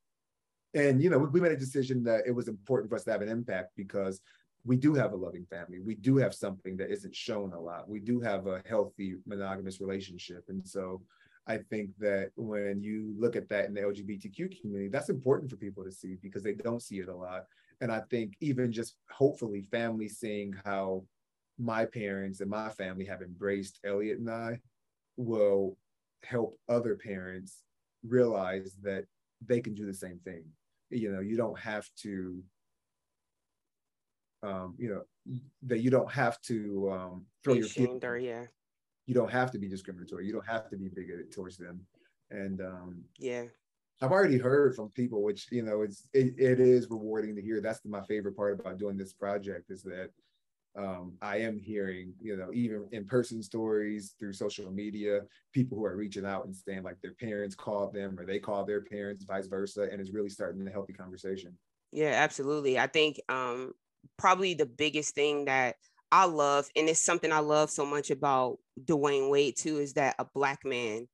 and 0.74 1.02
you 1.02 1.10
know 1.10 1.18
we, 1.18 1.28
we 1.28 1.42
made 1.42 1.52
a 1.52 1.58
decision 1.58 2.04
that 2.04 2.24
it 2.26 2.32
was 2.32 2.48
important 2.48 2.90
for 2.90 2.96
us 2.96 3.04
to 3.04 3.12
have 3.12 3.22
an 3.22 3.30
impact 3.30 3.72
because 3.76 4.22
we 4.66 4.76
do 4.78 4.94
have 4.94 5.14
a 5.14 5.16
loving 5.16 5.46
family 5.46 5.80
we 5.80 5.96
do 5.96 6.18
have 6.18 6.34
something 6.34 6.78
that 6.78 6.92
isn't 6.92 7.16
shown 7.16 7.54
a 7.54 7.60
lot 7.60 7.88
we 7.90 8.00
do 8.00 8.20
have 8.20 8.48
a 8.48 8.62
healthy 8.68 9.16
monogamous 9.26 9.80
relationship 9.82 10.44
and 10.50 10.68
so 10.68 11.02
i 11.48 11.58
think 11.58 11.90
that 12.00 12.32
when 12.36 12.82
you 12.82 13.14
look 13.18 13.36
at 13.36 13.50
that 13.50 13.66
in 13.66 13.74
the 13.74 13.82
lgbtq 13.82 14.60
community 14.62 14.90
that's 14.90 15.10
important 15.10 15.50
for 15.50 15.58
people 15.58 15.84
to 15.84 15.92
see 15.92 16.18
because 16.22 16.44
they 16.44 16.54
don't 16.54 16.82
see 16.82 16.98
it 17.00 17.10
a 17.10 17.16
lot 17.16 17.44
and 17.82 17.92
i 17.92 18.00
think 18.10 18.34
even 18.42 18.72
just 18.72 18.96
hopefully 19.10 19.62
families 19.62 20.18
seeing 20.18 20.54
how 20.66 21.04
my 21.60 21.86
parents 21.86 22.42
and 22.42 22.50
my 22.50 22.70
family 22.70 23.06
have 23.06 23.22
embraced 23.22 23.80
elliot 23.86 24.20
and 24.20 24.30
i 24.30 24.60
will 25.18 25.78
help 26.24 26.58
other 26.70 26.96
parents 26.96 27.64
realize 28.04 28.76
that 28.82 29.06
they 29.46 29.62
can 29.62 29.74
do 29.74 29.86
the 29.86 29.94
same 29.94 30.20
thing. 30.24 30.44
You 30.90 31.12
know 31.12 31.22
you 31.22 31.38
don't 31.38 31.58
have 31.60 31.90
to 32.04 32.44
um, 34.44 34.76
you 34.78 34.90
know 34.90 35.38
that 35.64 35.80
you 35.80 35.90
don't 35.90 36.12
have 36.12 36.40
to 36.42 36.92
um, 36.92 37.26
throw 37.44 37.54
your 37.54 37.68
kid 37.68 38.04
or 38.04 38.18
yeah. 38.18 38.46
You 39.06 39.14
don't 39.14 39.32
have 39.32 39.52
to 39.52 39.58
be 39.58 39.68
discriminatory. 39.68 40.26
You 40.26 40.34
don't 40.34 40.48
have 40.48 40.70
to 40.70 40.78
be 40.78 40.88
bigoted 40.88 41.32
towards 41.32 41.58
them. 41.58 41.82
And 42.32 42.62
um, 42.62 43.04
yeah 43.18 43.44
I've 44.04 44.12
already 44.12 44.38
heard 44.38 44.76
from 44.76 44.90
people, 44.90 45.24
which 45.24 45.48
you 45.50 45.64
know, 45.64 45.82
it's 45.82 46.10
it, 46.14 46.34
it 46.38 46.60
is 46.60 46.90
rewarding 46.90 47.36
to 47.36 47.42
hear. 47.42 47.62
That's 47.62 47.80
my 47.86 48.02
favorite 48.02 48.36
part 48.36 48.60
about 48.60 48.78
doing 48.78 48.98
this 48.98 49.14
project 49.14 49.72
is 49.72 49.82
that 49.84 50.10
um, 50.78 51.14
I 51.22 51.38
am 51.38 51.58
hearing, 51.58 52.14
you 52.20 52.36
know, 52.36 52.50
even 52.54 52.90
in 52.92 53.06
person 53.06 53.42
stories 53.42 54.16
through 54.20 54.34
social 54.34 54.70
media, 54.72 55.22
people 55.54 55.78
who 55.78 55.86
are 55.86 55.96
reaching 55.96 56.26
out 56.26 56.46
and 56.46 56.54
saying 56.54 56.84
like 56.84 57.00
their 57.02 57.14
parents 57.14 57.56
called 57.56 57.94
them 57.94 58.20
or 58.20 58.26
they 58.26 58.40
called 58.40 58.68
their 58.68 58.82
parents, 58.82 59.24
vice 59.24 59.48
versa. 59.48 59.88
And 59.90 60.02
it's 60.02 60.12
really 60.12 60.30
starting 60.30 60.68
a 60.68 60.72
healthy 60.72 60.94
conversation. 60.94 61.58
Yeah, 61.92 62.12
absolutely. 62.12 62.80
I 62.80 62.88
think 62.88 63.22
um, 63.30 63.74
probably 64.18 64.54
the 64.54 64.66
biggest 64.66 65.16
thing 65.16 65.46
that 65.46 65.76
I 66.12 66.26
love, 66.26 66.68
and 66.76 66.90
it's 66.90 67.00
something 67.00 67.32
I 67.32 67.40
love 67.40 67.70
so 67.70 67.86
much 67.86 68.12
about 68.12 68.58
Dwyane 68.84 69.30
Wade 69.30 69.56
too, 69.56 69.78
is 69.78 69.94
that 69.94 70.16
a 70.20 70.26
Black 70.26 70.66
man 70.66 71.08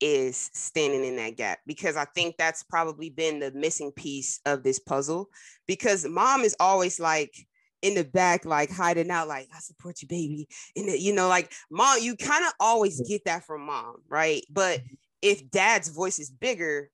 is 0.00 0.50
standing 0.54 1.04
in 1.04 1.16
that 1.16 1.36
gap 1.36 1.58
because 1.66 1.96
I 1.96 2.06
think 2.06 2.36
that's 2.36 2.62
probably 2.62 3.10
been 3.10 3.40
the 3.40 3.52
missing 3.52 3.92
piece 3.92 4.40
of 4.46 4.62
this 4.62 4.78
puzzle 4.78 5.28
because 5.66 6.06
mom 6.06 6.42
is 6.42 6.56
always 6.58 6.98
like, 6.98 7.34
in 7.82 7.94
the 7.94 8.04
back, 8.04 8.44
like 8.44 8.70
hiding 8.70 9.10
out, 9.10 9.28
like 9.28 9.48
I 9.54 9.58
support 9.58 10.02
you, 10.02 10.08
baby. 10.08 10.48
And 10.76 10.88
you 10.88 11.14
know, 11.14 11.28
like 11.28 11.52
mom, 11.70 11.98
you 12.00 12.16
kind 12.16 12.44
of 12.44 12.52
always 12.60 13.00
get 13.08 13.24
that 13.24 13.44
from 13.44 13.66
mom, 13.66 13.96
right? 14.08 14.42
But 14.50 14.80
mm-hmm. 14.80 14.94
if 15.22 15.50
dad's 15.50 15.88
voice 15.88 16.18
is 16.18 16.30
bigger, 16.30 16.90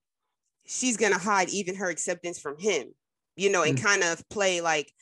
she's 0.66 0.96
gonna 0.96 1.18
hide 1.18 1.48
even 1.48 1.76
her 1.76 1.90
acceptance 1.90 2.38
from 2.38 2.58
him, 2.58 2.94
you 3.36 3.50
know, 3.50 3.62
and 3.62 3.76
mm-hmm. 3.76 3.86
kind 3.86 4.02
of 4.04 4.28
play 4.28 4.60
like 4.60 4.92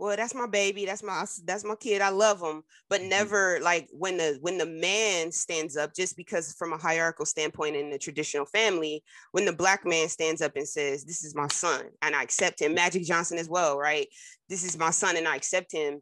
well 0.00 0.16
that's 0.16 0.34
my 0.34 0.46
baby 0.46 0.86
that's 0.86 1.02
my 1.02 1.24
that's 1.44 1.62
my 1.62 1.74
kid 1.76 2.00
i 2.00 2.08
love 2.08 2.40
him. 2.40 2.62
But 2.88 3.00
mm-hmm. 3.00 3.10
never 3.10 3.58
like 3.60 3.88
when 3.92 4.16
the 4.16 4.38
when 4.40 4.56
the 4.56 4.66
man 4.66 5.30
stands 5.30 5.76
up 5.76 5.94
just 5.94 6.16
because 6.16 6.54
from 6.54 6.72
a 6.72 6.78
hierarchical 6.78 7.26
standpoint 7.26 7.76
in 7.76 7.90
the 7.90 7.98
traditional 7.98 8.46
family 8.46 9.04
when 9.32 9.44
the 9.44 9.52
black 9.52 9.84
man 9.84 10.08
stands 10.08 10.40
up 10.40 10.56
and 10.56 10.66
says 10.66 11.04
this 11.04 11.22
is 11.22 11.34
my 11.34 11.48
son 11.48 11.84
and 12.02 12.16
i 12.16 12.22
accept 12.22 12.60
him 12.60 12.74
magic 12.74 13.04
johnson 13.04 13.38
as 13.38 13.48
well 13.48 13.78
right? 13.78 14.08
This 14.48 14.64
is 14.64 14.78
my 14.78 14.90
son 14.90 15.16
and 15.16 15.28
i 15.28 15.36
accept 15.36 15.70
him 15.70 16.00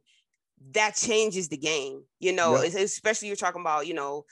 that 0.73 0.95
changes 0.95 1.49
the 1.49 1.57
game 1.57 2.03
you 2.21 2.33
know? 2.33 2.55
Especially 2.57 3.29
you're 3.29 3.37
talking 3.37 3.61
about 3.61 3.87
you 3.87 3.95
know 3.95 4.25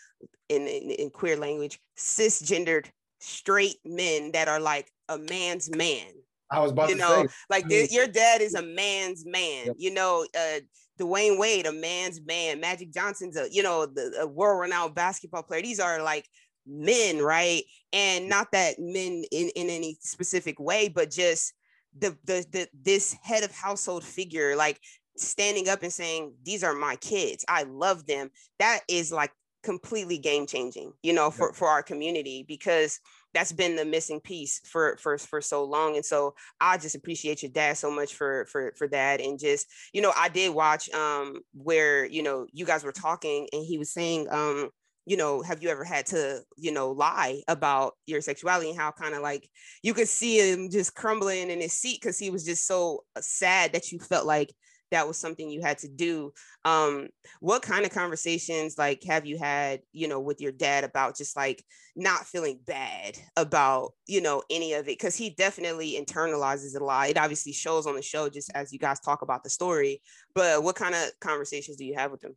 in, 0.48 0.62
in, 0.68 0.90
in 0.92 1.10
queer 1.10 1.36
language 1.36 1.80
cisgendered 1.98 2.86
straight 3.18 3.78
men 3.84 4.30
that 4.32 4.46
are 4.46 4.60
like 4.60 4.90
a 5.08 5.18
man's 5.18 5.74
man 5.74 6.06
I 6.50 6.60
was 6.60 6.72
about 6.72 6.88
you 6.88 6.94
to 6.94 7.00
know, 7.00 7.22
say, 7.22 7.28
like 7.50 7.64
I 7.64 7.68
mean- 7.68 7.78
th- 7.78 7.92
your 7.92 8.06
dad 8.06 8.40
is 8.40 8.54
a 8.54 8.62
man's 8.62 9.24
man. 9.26 9.66
Yep. 9.66 9.76
You 9.78 9.94
know, 9.94 10.26
uh, 10.38 10.60
Dwyane 10.98 11.38
Wade, 11.38 11.66
a 11.66 11.72
man's 11.72 12.20
man. 12.24 12.60
Magic 12.60 12.92
Johnson's 12.92 13.36
a 13.36 13.48
you 13.50 13.62
know 13.62 13.86
the 13.86 14.18
a 14.22 14.26
world-renowned 14.26 14.94
basketball 14.94 15.42
player. 15.42 15.62
These 15.62 15.80
are 15.80 16.02
like 16.02 16.26
men, 16.66 17.18
right? 17.18 17.62
And 17.92 18.28
not 18.28 18.52
that 18.52 18.76
men 18.78 19.24
in 19.30 19.50
in 19.54 19.68
any 19.70 19.98
specific 20.00 20.58
way, 20.58 20.88
but 20.88 21.10
just 21.10 21.52
the 21.98 22.16
the, 22.24 22.46
the 22.50 22.68
this 22.82 23.14
head 23.22 23.42
of 23.42 23.50
household 23.50 24.04
figure, 24.04 24.56
like 24.56 24.80
standing 25.16 25.68
up 25.68 25.82
and 25.82 25.92
saying, 25.92 26.32
"These 26.44 26.64
are 26.64 26.74
my 26.74 26.96
kids. 26.96 27.44
I 27.48 27.64
love 27.64 28.06
them." 28.06 28.30
That 28.58 28.80
is 28.88 29.12
like 29.12 29.32
completely 29.62 30.18
game 30.18 30.46
changing, 30.46 30.92
you 31.02 31.12
know, 31.12 31.30
for 31.30 31.52
for 31.52 31.68
our 31.68 31.82
community 31.82 32.44
because 32.46 33.00
that's 33.36 33.52
been 33.52 33.76
the 33.76 33.84
missing 33.84 34.18
piece 34.18 34.62
for 34.64 34.96
for 34.96 35.18
for 35.18 35.42
so 35.42 35.62
long 35.62 35.94
and 35.94 36.04
so 36.06 36.34
i 36.58 36.78
just 36.78 36.94
appreciate 36.94 37.42
your 37.42 37.52
dad 37.52 37.76
so 37.76 37.90
much 37.90 38.14
for 38.14 38.46
for 38.46 38.72
for 38.78 38.88
that 38.88 39.20
and 39.20 39.38
just 39.38 39.66
you 39.92 40.00
know 40.00 40.10
i 40.16 40.26
did 40.30 40.54
watch 40.54 40.88
um 40.94 41.36
where 41.52 42.06
you 42.06 42.22
know 42.22 42.46
you 42.54 42.64
guys 42.64 42.82
were 42.82 42.92
talking 42.92 43.46
and 43.52 43.62
he 43.62 43.76
was 43.76 43.92
saying 43.92 44.26
um 44.30 44.70
you 45.04 45.18
know 45.18 45.42
have 45.42 45.62
you 45.62 45.68
ever 45.68 45.84
had 45.84 46.06
to 46.06 46.40
you 46.56 46.72
know 46.72 46.92
lie 46.92 47.42
about 47.46 47.92
your 48.06 48.22
sexuality 48.22 48.70
and 48.70 48.78
how 48.78 48.90
kind 48.90 49.14
of 49.14 49.20
like 49.20 49.46
you 49.82 49.92
could 49.92 50.08
see 50.08 50.38
him 50.38 50.70
just 50.70 50.94
crumbling 50.94 51.50
in 51.50 51.60
his 51.60 51.74
seat 51.74 52.00
because 52.00 52.18
he 52.18 52.30
was 52.30 52.42
just 52.42 52.66
so 52.66 53.04
uh, 53.16 53.20
sad 53.20 53.70
that 53.74 53.92
you 53.92 53.98
felt 53.98 54.24
like 54.24 54.50
that 54.90 55.06
was 55.06 55.18
something 55.18 55.50
you 55.50 55.60
had 55.60 55.78
to 55.78 55.88
do 55.88 56.32
um 56.64 57.08
what 57.40 57.62
kind 57.62 57.84
of 57.84 57.90
conversations 57.90 58.76
like 58.78 59.02
have 59.04 59.26
you 59.26 59.38
had 59.38 59.80
you 59.92 60.08
know 60.08 60.20
with 60.20 60.40
your 60.40 60.52
dad 60.52 60.84
about 60.84 61.16
just 61.16 61.36
like 61.36 61.64
not 61.96 62.26
feeling 62.26 62.60
bad 62.66 63.18
about 63.36 63.92
you 64.06 64.20
know 64.20 64.42
any 64.50 64.72
of 64.74 64.82
it 64.84 64.98
because 64.98 65.16
he 65.16 65.30
definitely 65.30 65.98
internalizes 66.00 66.78
a 66.78 66.84
lot 66.84 67.08
it 67.08 67.18
obviously 67.18 67.52
shows 67.52 67.86
on 67.86 67.96
the 67.96 68.02
show 68.02 68.28
just 68.28 68.50
as 68.54 68.72
you 68.72 68.78
guys 68.78 69.00
talk 69.00 69.22
about 69.22 69.42
the 69.42 69.50
story 69.50 70.00
but 70.34 70.62
what 70.62 70.76
kind 70.76 70.94
of 70.94 71.10
conversations 71.20 71.76
do 71.76 71.84
you 71.84 71.94
have 71.94 72.10
with 72.10 72.22
him 72.22 72.36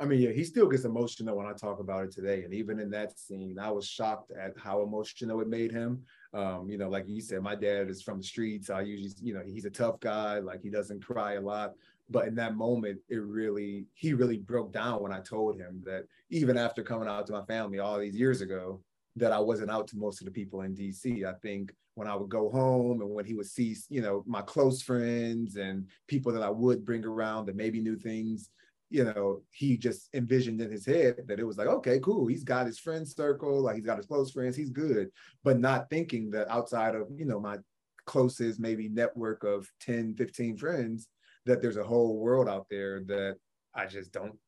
I 0.00 0.06
mean, 0.06 0.20
yeah, 0.20 0.32
he 0.32 0.44
still 0.44 0.68
gets 0.68 0.84
emotional 0.84 1.36
when 1.36 1.46
I 1.46 1.52
talk 1.52 1.78
about 1.78 2.04
it 2.04 2.12
today. 2.12 2.42
And 2.42 2.52
even 2.52 2.80
in 2.80 2.90
that 2.90 3.18
scene, 3.18 3.58
I 3.58 3.70
was 3.70 3.86
shocked 3.86 4.32
at 4.32 4.52
how 4.58 4.82
emotional 4.82 5.40
it 5.40 5.48
made 5.48 5.70
him. 5.70 6.02
Um, 6.34 6.68
you 6.68 6.76
know, 6.76 6.88
like 6.88 7.04
you 7.06 7.20
said, 7.20 7.42
my 7.42 7.54
dad 7.54 7.88
is 7.88 8.02
from 8.02 8.18
the 8.18 8.24
streets. 8.24 8.68
I 8.68 8.80
usually, 8.80 9.12
you 9.22 9.34
know, 9.34 9.42
he's 9.46 9.66
a 9.66 9.70
tough 9.70 10.00
guy, 10.00 10.40
like 10.40 10.60
he 10.62 10.68
doesn't 10.68 11.04
cry 11.04 11.34
a 11.34 11.40
lot. 11.40 11.74
But 12.10 12.26
in 12.26 12.34
that 12.34 12.56
moment, 12.56 12.98
it 13.08 13.22
really, 13.22 13.86
he 13.94 14.12
really 14.12 14.38
broke 14.38 14.72
down 14.72 15.00
when 15.00 15.12
I 15.12 15.20
told 15.20 15.58
him 15.58 15.80
that 15.86 16.04
even 16.30 16.58
after 16.58 16.82
coming 16.82 17.08
out 17.08 17.26
to 17.28 17.32
my 17.32 17.44
family 17.44 17.78
all 17.78 17.98
these 17.98 18.16
years 18.16 18.40
ago, 18.40 18.80
that 19.16 19.32
I 19.32 19.38
wasn't 19.38 19.70
out 19.70 19.86
to 19.88 19.96
most 19.96 20.20
of 20.20 20.24
the 20.24 20.32
people 20.32 20.62
in 20.62 20.74
DC. 20.74 21.24
I 21.24 21.34
think 21.34 21.72
when 21.94 22.08
I 22.08 22.16
would 22.16 22.28
go 22.28 22.50
home 22.50 23.00
and 23.00 23.10
when 23.10 23.24
he 23.24 23.34
would 23.34 23.46
see, 23.46 23.76
you 23.88 24.02
know, 24.02 24.24
my 24.26 24.42
close 24.42 24.82
friends 24.82 25.56
and 25.56 25.86
people 26.08 26.32
that 26.32 26.42
I 26.42 26.50
would 26.50 26.84
bring 26.84 27.04
around 27.04 27.46
that 27.46 27.56
maybe 27.56 27.80
knew 27.80 27.96
things, 27.96 28.50
you 28.90 29.04
know, 29.04 29.42
he 29.50 29.76
just 29.76 30.08
envisioned 30.14 30.60
in 30.60 30.70
his 30.70 30.86
head 30.86 31.16
that 31.26 31.40
it 31.40 31.44
was 31.44 31.56
like, 31.56 31.66
okay, 31.66 31.98
cool. 32.00 32.26
He's 32.26 32.44
got 32.44 32.66
his 32.66 32.78
friend 32.78 33.06
circle, 33.06 33.60
like 33.62 33.76
he's 33.76 33.86
got 33.86 33.96
his 33.96 34.06
close 34.06 34.30
friends, 34.30 34.56
he's 34.56 34.70
good. 34.70 35.08
But 35.42 35.58
not 35.58 35.90
thinking 35.90 36.30
that 36.30 36.48
outside 36.48 36.94
of, 36.94 37.08
you 37.16 37.24
know, 37.24 37.40
my 37.40 37.58
closest 38.06 38.60
maybe 38.60 38.88
network 38.88 39.44
of 39.44 39.68
10, 39.80 40.14
15 40.14 40.56
friends, 40.56 41.08
that 41.46 41.60
there's 41.60 41.76
a 41.76 41.84
whole 41.84 42.18
world 42.18 42.48
out 42.48 42.66
there 42.70 43.02
that 43.06 43.36
I 43.74 43.86
just 43.86 44.12
don't, 44.12 44.38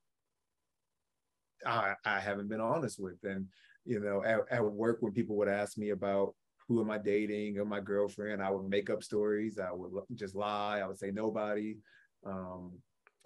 I, 1.65 1.95
I 2.05 2.21
haven't 2.21 2.49
been 2.49 2.61
honest 2.61 3.01
with. 3.01 3.19
And, 3.25 3.47
you 3.85 4.01
know, 4.01 4.23
at, 4.25 4.41
at 4.51 4.65
work, 4.65 4.99
when 5.01 5.13
people 5.13 5.37
would 5.37 5.49
ask 5.49 5.79
me 5.79 5.91
about 5.91 6.35
who 6.69 6.81
am 6.81 6.91
I 6.91 6.99
dating 6.99 7.59
or 7.59 7.65
my 7.65 7.81
girlfriend, 7.81 8.43
I 8.43 8.51
would 8.51 8.69
make 8.69 8.91
up 8.91 9.03
stories. 9.03 9.59
I 9.59 9.71
would 9.73 9.93
just 10.15 10.35
lie. 10.35 10.81
I 10.81 10.87
would 10.87 10.99
say 10.99 11.11
nobody. 11.11 11.77
Um, 12.25 12.73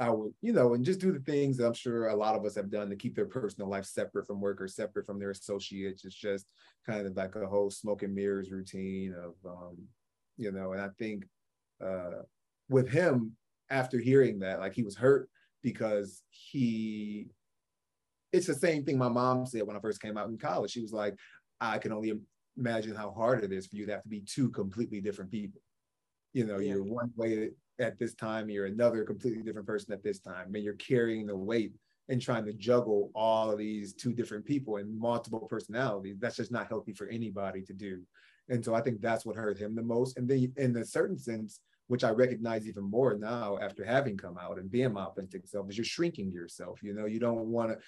I 0.00 0.10
would, 0.10 0.32
you 0.40 0.54
know, 0.54 0.74
and 0.74 0.84
just 0.84 1.00
do 1.00 1.12
the 1.12 1.20
things 1.20 1.58
that 1.58 1.66
I'm 1.66 1.74
sure 1.74 2.08
a 2.08 2.16
lot 2.16 2.34
of 2.34 2.44
us 2.46 2.56
have 2.56 2.70
done 2.70 2.90
to 2.90 2.96
keep 2.96 3.14
their 3.14 3.26
personal 3.26 3.68
life 3.68 3.84
separate 3.84 4.26
from 4.26 4.40
work 4.40 4.60
or 4.60 4.68
separate 4.68 5.06
from 5.06 5.20
their 5.20 5.30
associates. 5.30 6.06
It's 6.06 6.14
just 6.16 6.46
kind 6.86 7.06
of 7.06 7.14
like 7.16 7.36
a 7.36 7.46
whole 7.46 7.70
smoke 7.70 8.02
and 8.02 8.14
mirrors 8.14 8.50
routine 8.50 9.14
of, 9.14 9.34
um, 9.46 9.88
you 10.38 10.52
know, 10.52 10.72
and 10.72 10.80
I 10.80 10.88
think 10.98 11.26
uh, 11.84 12.22
with 12.70 12.88
him, 12.90 13.36
after 13.70 13.98
hearing 13.98 14.40
that, 14.40 14.60
like 14.60 14.74
he 14.74 14.82
was 14.84 14.96
hurt 14.96 15.30
because 15.62 16.22
he, 16.30 17.28
it's 18.32 18.46
the 18.46 18.54
same 18.54 18.84
thing 18.84 18.98
my 18.98 19.08
mom 19.08 19.46
said 19.46 19.66
when 19.66 19.76
I 19.76 19.80
first 19.80 20.00
came 20.00 20.16
out 20.16 20.28
in 20.28 20.38
college. 20.38 20.70
She 20.70 20.80
was 20.82 20.92
like, 20.92 21.14
I 21.60 21.78
can 21.78 21.92
only 21.92 22.12
imagine 22.56 22.94
how 22.94 23.12
hard 23.12 23.44
it 23.44 23.52
is 23.52 23.66
for 23.66 23.76
you 23.76 23.86
to 23.86 23.92
have 23.92 24.02
to 24.02 24.08
be 24.08 24.20
two 24.20 24.50
completely 24.50 25.00
different 25.00 25.30
people. 25.30 25.60
You 26.32 26.46
know, 26.46 26.58
Yeah. 26.58 26.74
you're 26.74 26.84
one 26.84 27.12
way 27.16 27.50
at 27.80 27.98
this 27.98 28.14
time, 28.14 28.50
you're 28.50 28.66
another 28.66 29.04
completely 29.04 29.42
different 29.42 29.66
person 29.66 29.92
at 29.92 30.02
this 30.02 30.20
time, 30.20 30.54
and 30.54 30.62
you're 30.62 30.74
carrying 30.74 31.26
the 31.26 31.36
weight 31.36 31.74
and 32.08 32.20
trying 32.20 32.44
to 32.44 32.52
juggle 32.52 33.10
all 33.14 33.50
of 33.50 33.58
these 33.58 33.94
two 33.94 34.12
different 34.12 34.44
people 34.44 34.76
and 34.76 34.98
multiple 34.98 35.46
personalities. 35.48 36.18
That's 36.18 36.36
just 36.36 36.52
not 36.52 36.68
healthy 36.68 36.92
for 36.92 37.06
anybody 37.08 37.62
to 37.62 37.72
do. 37.72 38.02
And 38.48 38.64
so 38.64 38.74
I 38.74 38.80
think 38.80 39.00
that's 39.00 39.24
what 39.24 39.36
hurt 39.36 39.58
him 39.58 39.74
the 39.74 39.82
most. 39.82 40.18
And 40.18 40.28
then, 40.28 40.52
in 40.56 40.76
a 40.76 40.84
certain 40.84 41.18
sense, 41.18 41.60
which 41.90 42.04
I 42.04 42.10
recognize 42.10 42.68
even 42.68 42.84
more 42.84 43.16
now 43.16 43.58
after 43.60 43.84
having 43.84 44.16
come 44.16 44.38
out 44.38 44.60
and 44.60 44.70
being 44.70 44.92
my 44.92 45.06
authentic 45.06 45.44
self, 45.48 45.68
is 45.68 45.76
you're 45.76 45.84
shrinking 45.84 46.30
yourself. 46.30 46.84
You 46.84 46.94
know, 46.94 47.06
you 47.06 47.18
don't 47.18 47.46
want 47.46 47.72
to. 47.72 47.78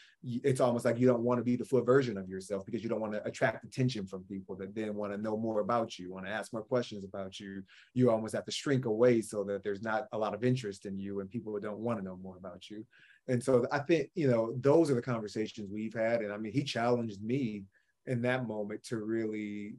It's 0.42 0.60
almost 0.60 0.84
like 0.84 0.98
you 0.98 1.06
don't 1.06 1.22
want 1.22 1.38
to 1.38 1.44
be 1.44 1.54
the 1.54 1.64
full 1.64 1.84
version 1.84 2.18
of 2.18 2.28
yourself 2.28 2.66
because 2.66 2.82
you 2.82 2.88
don't 2.88 3.00
want 3.00 3.12
to 3.12 3.24
attract 3.24 3.64
attention 3.64 4.04
from 4.04 4.24
people 4.24 4.56
that 4.56 4.74
then 4.74 4.96
want 4.96 5.12
to 5.12 5.18
know 5.18 5.36
more 5.36 5.60
about 5.60 6.00
you, 6.00 6.10
want 6.10 6.26
to 6.26 6.32
ask 6.32 6.52
more 6.52 6.64
questions 6.64 7.04
about 7.04 7.38
you. 7.38 7.62
You 7.94 8.10
almost 8.10 8.34
have 8.34 8.44
to 8.46 8.50
shrink 8.50 8.86
away 8.86 9.20
so 9.20 9.44
that 9.44 9.62
there's 9.62 9.82
not 9.82 10.08
a 10.10 10.18
lot 10.18 10.34
of 10.34 10.42
interest 10.42 10.84
in 10.84 10.98
you 10.98 11.20
and 11.20 11.30
people 11.30 11.56
don't 11.60 11.78
want 11.78 12.00
to 12.00 12.04
know 12.04 12.18
more 12.20 12.36
about 12.36 12.68
you. 12.68 12.84
And 13.28 13.40
so 13.40 13.68
I 13.70 13.78
think 13.78 14.10
you 14.16 14.28
know 14.28 14.52
those 14.56 14.90
are 14.90 14.96
the 14.96 15.02
conversations 15.02 15.70
we've 15.72 15.94
had. 15.94 16.22
And 16.22 16.32
I 16.32 16.38
mean, 16.38 16.52
he 16.52 16.64
challenged 16.64 17.22
me 17.22 17.66
in 18.06 18.20
that 18.22 18.48
moment 18.48 18.82
to 18.86 18.96
really 18.96 19.76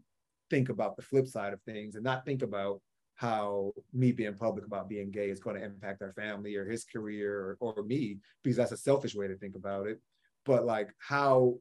think 0.50 0.70
about 0.70 0.96
the 0.96 1.02
flip 1.02 1.28
side 1.28 1.52
of 1.52 1.62
things 1.64 1.96
and 1.96 2.06
not 2.06 2.24
think 2.24 2.42
about 2.42 2.80
how 3.15 3.71
me 3.93 4.12
being 4.12 4.36
public 4.36 4.65
about 4.65 4.89
being 4.89 5.12
gay 5.12 5.30
is 5.30 5.39
going 5.39 5.56
to 5.56 5.63
impact 5.63 6.02
our 6.02 6.13
family 6.13 6.56
or 6.56 6.65
his 6.65 6.84
career 6.84 7.58
or, 7.62 7.76
or 7.76 7.84
me 7.84 8.17
because 8.43 8.58
that's 8.58 8.71
a 8.71 8.78
selfish 8.78 9.15
way 9.15 9.28
to 9.28 9.38
think 9.38 9.56
about 9.56 9.88
it. 9.88 10.02
But 10.45 10.65
like 10.65 10.89
how 10.97 11.56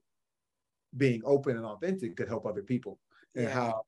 being 0.96 1.22
open 1.24 1.56
and 1.56 1.64
authentic 1.66 2.16
could 2.16 2.28
help 2.28 2.46
other 2.46 2.62
people 2.62 2.98
and 3.34 3.44
Yeah. 3.44 3.50
how 3.54 3.82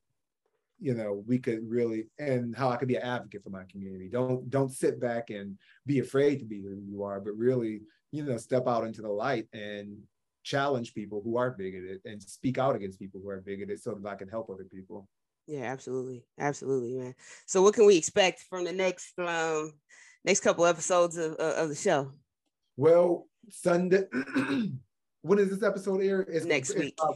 you 0.79 0.93
know 0.93 1.23
we 1.25 1.39
could 1.39 1.61
really 1.69 2.07
and 2.19 2.53
how 2.53 2.69
i 2.69 2.75
could 2.75 2.87
be 2.89 2.97
an 2.97 3.03
advocate 3.03 3.43
for 3.43 3.49
my 3.49 3.63
community. 3.71 4.09
Don't 4.09 4.49
don't 4.49 4.71
sit 4.71 4.99
back 4.99 5.29
and 5.29 5.57
be 5.85 5.99
afraid 5.99 6.39
to 6.39 6.45
be 6.45 6.61
who 6.61 6.81
you 6.85 7.03
are 7.03 7.19
but 7.21 7.37
really 7.37 7.81
you 8.11 8.23
know 8.23 8.37
step 8.37 8.67
out 8.67 8.85
into 8.85 9.01
the 9.01 9.09
light 9.09 9.47
and 9.53 9.97
challenge 10.43 10.93
people 10.93 11.21
who 11.23 11.37
are 11.37 11.51
bigoted 11.51 12.01
and 12.05 12.21
speak 12.21 12.57
out 12.57 12.75
against 12.75 12.99
people 12.99 13.19
who 13.21 13.29
are 13.29 13.41
bigoted 13.41 13.81
so 13.81 13.93
that 13.93 14.07
i 14.07 14.15
can 14.15 14.27
help 14.27 14.49
other 14.49 14.65
people 14.65 15.07
Yeah, 15.47 15.63
absolutely. 15.63 16.25
Absolutely, 16.39 16.93
man. 16.93 17.15
So 17.45 17.61
what 17.61 17.73
can 17.75 17.85
we 17.85 17.97
expect 17.97 18.41
from 18.49 18.63
the 18.63 18.73
next 18.73 19.17
um 19.19 19.73
next 20.23 20.39
couple 20.41 20.65
episodes 20.65 21.17
of, 21.17 21.33
of 21.33 21.53
of 21.63 21.69
the 21.69 21.75
show? 21.75 22.11
Well, 22.77 23.27
Sunday. 23.49 24.05
when 25.21 25.39
is 25.39 25.49
this 25.49 25.63
episode 25.63 26.01
air? 26.01 26.21
It's 26.21 26.45
Next 26.45 26.71
it's, 26.71 26.79
week. 26.79 26.95
uh, 27.01 27.13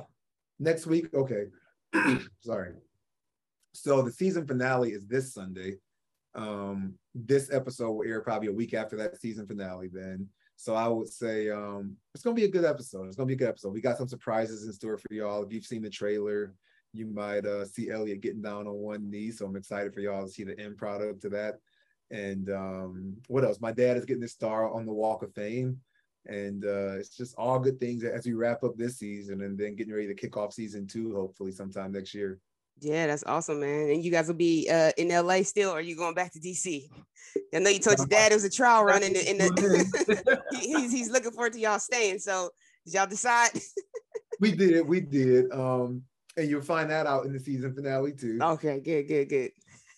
next 0.59 0.87
week. 0.87 1.13
Okay. 1.13 1.45
Sorry. 2.41 2.73
So 3.73 4.01
the 4.01 4.11
season 4.11 4.47
finale 4.47 4.91
is 4.91 5.05
this 5.07 5.33
Sunday. 5.33 5.75
Um, 6.35 6.95
this 7.15 7.51
episode 7.51 7.91
will 7.91 8.07
air 8.07 8.21
probably 8.21 8.49
a 8.49 8.53
week 8.53 8.73
after 8.73 8.95
that 8.97 9.19
season 9.19 9.47
finale. 9.47 9.89
Then, 9.91 10.27
so 10.55 10.75
I 10.75 10.87
would 10.87 11.07
say 11.09 11.49
um, 11.49 11.97
it's 12.13 12.23
gonna 12.23 12.35
be 12.35 12.45
a 12.45 12.51
good 12.51 12.65
episode. 12.65 13.07
It's 13.07 13.15
gonna 13.15 13.27
be 13.27 13.33
a 13.33 13.37
good 13.37 13.49
episode. 13.49 13.73
We 13.73 13.81
got 13.81 13.97
some 13.97 14.07
surprises 14.07 14.65
in 14.65 14.73
store 14.73 14.97
for 14.97 15.13
y'all. 15.13 15.43
If 15.43 15.51
you've 15.51 15.65
seen 15.65 15.81
the 15.81 15.89
trailer, 15.89 16.53
you 16.93 17.05
might 17.05 17.45
uh, 17.45 17.65
see 17.65 17.89
Elliot 17.89 18.21
getting 18.21 18.41
down 18.41 18.67
on 18.67 18.73
one 18.73 19.09
knee. 19.09 19.31
So 19.31 19.45
I'm 19.45 19.55
excited 19.55 19.93
for 19.93 19.99
y'all 19.99 20.25
to 20.25 20.31
see 20.31 20.43
the 20.43 20.59
end 20.59 20.77
product 20.77 21.21
to 21.21 21.29
that. 21.29 21.59
And 22.11 22.49
um, 22.49 23.17
what 23.27 23.43
else? 23.43 23.61
My 23.61 23.71
dad 23.71 23.97
is 23.97 24.05
getting 24.05 24.23
his 24.23 24.31
star 24.31 24.71
on 24.71 24.85
the 24.85 24.93
Walk 24.93 25.23
of 25.23 25.33
Fame. 25.33 25.79
And 26.25 26.65
uh, 26.65 26.97
it's 26.97 27.15
just 27.15 27.35
all 27.37 27.59
good 27.59 27.79
things 27.79 28.03
as 28.03 28.25
we 28.25 28.33
wrap 28.33 28.63
up 28.63 28.77
this 28.77 28.97
season 28.97 29.41
and 29.41 29.57
then 29.57 29.75
getting 29.75 29.93
ready 29.93 30.07
to 30.07 30.13
kick 30.13 30.37
off 30.37 30.53
season 30.53 30.85
two, 30.85 31.15
hopefully 31.15 31.51
sometime 31.51 31.91
next 31.91 32.13
year. 32.13 32.39
Yeah, 32.81 33.07
that's 33.07 33.23
awesome, 33.25 33.59
man. 33.59 33.89
And 33.89 34.03
you 34.03 34.11
guys 34.11 34.27
will 34.27 34.35
be 34.35 34.69
uh, 34.71 34.91
in 34.97 35.09
LA 35.09 35.43
still, 35.43 35.71
or 35.71 35.79
are 35.79 35.81
you 35.81 35.97
going 35.97 36.13
back 36.13 36.31
to 36.33 36.39
DC? 36.39 36.87
I 37.53 37.59
know 37.59 37.69
you 37.69 37.79
told 37.79 37.97
your 37.97 38.07
dad 38.07 38.31
it 38.31 38.35
was 38.35 38.45
a 38.45 38.49
trial 38.49 38.83
run 38.83 39.03
in 39.03 39.13
the. 39.13 39.29
In 39.29 39.37
the 39.37 40.41
he's, 40.51 40.91
he's 40.91 41.09
looking 41.09 41.31
forward 41.31 41.53
to 41.53 41.59
y'all 41.59 41.79
staying. 41.79 42.19
So 42.19 42.51
did 42.85 42.93
y'all 42.93 43.07
decide? 43.07 43.49
we 44.39 44.53
did, 44.53 44.87
we 44.87 45.01
did. 45.01 45.51
Um, 45.51 46.03
and 46.37 46.49
you'll 46.49 46.61
find 46.61 46.89
that 46.89 47.07
out 47.07 47.25
in 47.25 47.33
the 47.33 47.39
season 47.39 47.73
finale 47.73 48.13
too. 48.13 48.39
okay, 48.41 48.79
good, 48.79 49.07
good, 49.07 49.29
good. 49.29 49.51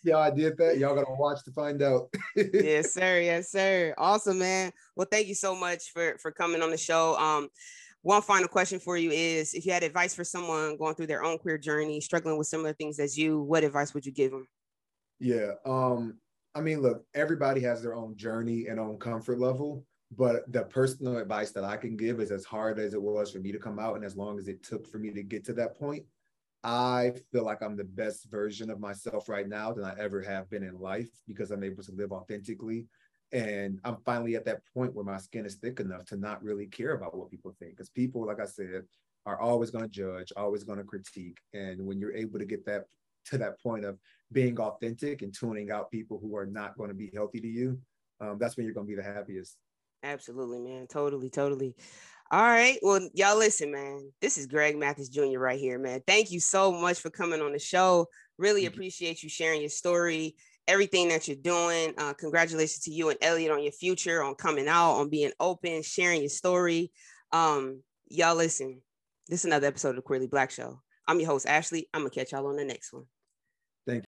Yeah, 0.03 0.17
I 0.17 0.31
did 0.31 0.57
that. 0.57 0.77
Y'all 0.77 0.95
gotta 0.95 1.11
watch 1.11 1.43
to 1.43 1.51
find 1.51 1.81
out. 1.81 2.09
yes, 2.35 2.93
sir. 2.93 3.21
Yes, 3.21 3.51
sir. 3.51 3.93
Awesome, 3.97 4.39
man. 4.39 4.71
Well, 4.95 5.07
thank 5.09 5.27
you 5.27 5.35
so 5.35 5.55
much 5.55 5.91
for 5.93 6.17
for 6.19 6.31
coming 6.31 6.61
on 6.61 6.71
the 6.71 6.77
show. 6.77 7.15
Um, 7.17 7.49
one 8.01 8.23
final 8.23 8.47
question 8.47 8.79
for 8.79 8.97
you 8.97 9.11
is: 9.11 9.53
If 9.53 9.65
you 9.65 9.73
had 9.73 9.84
advice 9.84 10.15
for 10.15 10.23
someone 10.23 10.75
going 10.77 10.95
through 10.95 11.07
their 11.07 11.23
own 11.23 11.38
queer 11.38 11.59
journey, 11.59 12.01
struggling 12.01 12.38
with 12.38 12.47
similar 12.47 12.73
things 12.73 12.99
as 12.99 13.15
you, 13.15 13.41
what 13.41 13.63
advice 13.63 13.93
would 13.93 14.05
you 14.05 14.11
give 14.11 14.32
them? 14.32 14.47
Yeah. 15.19 15.51
Um, 15.65 16.17
I 16.55 16.61
mean, 16.61 16.82
look, 16.82 17.05
everybody 17.13 17.61
has 17.61 17.84
their 17.84 17.93
own 17.93 18.15
journey 18.17 18.67
and 18.67 18.79
own 18.79 18.97
comfort 18.97 19.39
level. 19.39 19.86
But 20.17 20.51
the 20.51 20.63
personal 20.63 21.17
advice 21.17 21.51
that 21.51 21.63
I 21.63 21.77
can 21.77 21.95
give 21.95 22.19
is 22.19 22.32
as 22.32 22.43
hard 22.43 22.79
as 22.79 22.93
it 22.93 23.01
was 23.01 23.32
for 23.32 23.39
me 23.39 23.51
to 23.53 23.59
come 23.59 23.79
out, 23.79 23.95
and 23.95 24.03
as 24.03 24.17
long 24.17 24.38
as 24.39 24.49
it 24.49 24.61
took 24.61 24.86
for 24.86 24.97
me 24.97 25.11
to 25.11 25.23
get 25.23 25.45
to 25.45 25.53
that 25.53 25.79
point, 25.79 26.03
I 26.64 27.14
feel 27.32 27.43
like 27.43 27.62
I'm 27.62 27.76
the 27.76 27.84
best 27.84 28.30
version 28.30 28.70
of 28.70 28.80
myself 28.80 29.28
right 29.28 29.47
now 29.47 29.74
than 29.74 29.84
I 29.84 29.95
ever 29.97 30.22
have 30.22 30.49
been 30.49 30.64
in 30.64 30.80
life 30.80 31.09
because 31.28 31.51
I'm 31.51 31.64
able 31.64 31.84
to 31.84 31.91
live 31.91 32.12
authentically. 32.12 32.86
And 33.32 33.80
I'm 33.84 33.97
finally 34.05 34.36
at 34.36 34.45
that 34.45 34.62
point 34.74 34.93
where 34.93 35.05
my 35.05 35.18
skin 35.18 35.45
is 35.45 35.55
thick 35.55 35.80
enough 35.80 36.05
to 36.05 36.18
not 36.18 36.43
really 36.43 36.68
care 36.68 36.93
about 36.93 37.18
what 37.18 37.32
people 37.32 37.55
think. 37.59 37.72
Because 37.72 37.89
people, 37.89 38.26
like 38.26 38.39
I 38.39 38.45
said, 38.45 38.84
are 39.26 39.39
always 39.39 39.72
going 39.72 39.86
to 39.86 39.89
judge, 39.89 40.32
always 40.36 40.64
going 40.64 40.80
to 40.80 40.84
critique. 40.84 41.38
And 41.53 41.86
when 41.86 41.99
you're 41.99 42.16
able 42.16 42.39
to 42.39 42.45
get 42.45 42.66
that 42.66 42.86
to 43.26 43.38
that 43.38 43.59
point 43.62 43.86
of 43.86 43.97
being 44.32 44.59
authentic 44.59 45.22
and 45.22 45.34
tuning 45.34 45.72
out 45.72 45.91
people 45.91 46.20
who 46.20 46.36
are 46.36 46.45
not 46.45 46.78
going 46.78 46.89
to 46.89 46.95
be 46.95 47.12
healthy 47.14 47.39
to 47.39 47.47
you, 47.47 47.80
um, 48.20 48.38
that's 48.39 48.57
when 48.57 48.66
you're 48.66 48.76
going 48.76 48.88
to 48.88 48.95
be 48.95 49.01
the 49.01 49.03
happiest. 49.03 49.57
Absolutely, 50.03 50.59
man. 50.59 50.88
Totally, 50.88 51.30
totally. 51.30 51.76
All 52.32 52.41
right. 52.41 52.79
Well, 52.82 53.09
y'all 53.13 53.38
listen, 53.38 53.73
man. 53.73 54.09
This 54.21 54.38
is 54.38 54.47
Greg 54.47 54.77
Mathis 54.77 55.09
Jr. 55.09 55.38
right 55.38 55.59
here, 55.59 55.77
man. 55.77 56.01
Thank 56.07 56.32
you 56.32 56.39
so 56.39 56.71
much 56.71 57.01
for 57.01 57.09
coming 57.09 57.41
on 57.41 57.51
the 57.51 57.59
show. 57.59 58.07
Really 58.38 58.67
appreciate 58.67 59.21
you 59.21 59.27
sharing 59.27 59.59
your 59.59 59.69
story, 59.69 60.38
everything 60.65 61.09
that 61.09 61.27
you're 61.27 61.36
doing. 61.36 61.93
Uh, 61.97 62.13
congratulations 62.13 62.86
to 62.86 62.91
you 62.91 63.09
and 63.09 63.17
Elliot 63.21 63.51
on 63.51 63.61
your 63.61 63.73
future, 63.73 64.23
on 64.23 64.36
coming 64.36 64.69
out, 64.69 64.93
on 64.93 65.09
being 65.09 65.34
open, 65.41 65.84
sharing 65.84 66.21
your 66.21 66.29
story. 66.29 66.93
Um, 67.34 67.84
y'all 68.07 68.36
listen. 68.36 68.82
This 69.27 69.41
is 69.41 69.45
another 69.45 69.67
episode 69.67 69.89
of 69.89 69.95
the 69.97 70.01
Queerly 70.01 70.29
Blax 70.29 70.51
Show. 70.51 70.82
I'm 71.09 71.19
your 71.19 71.29
host, 71.29 71.47
Ashley. 71.47 71.89
I'm 71.93 72.01
gonna 72.01 72.11
catch 72.11 72.32
y'all 72.32 72.47
on 72.47 72.55
the 72.55 72.63
next 72.63 72.93
one. 72.93 73.07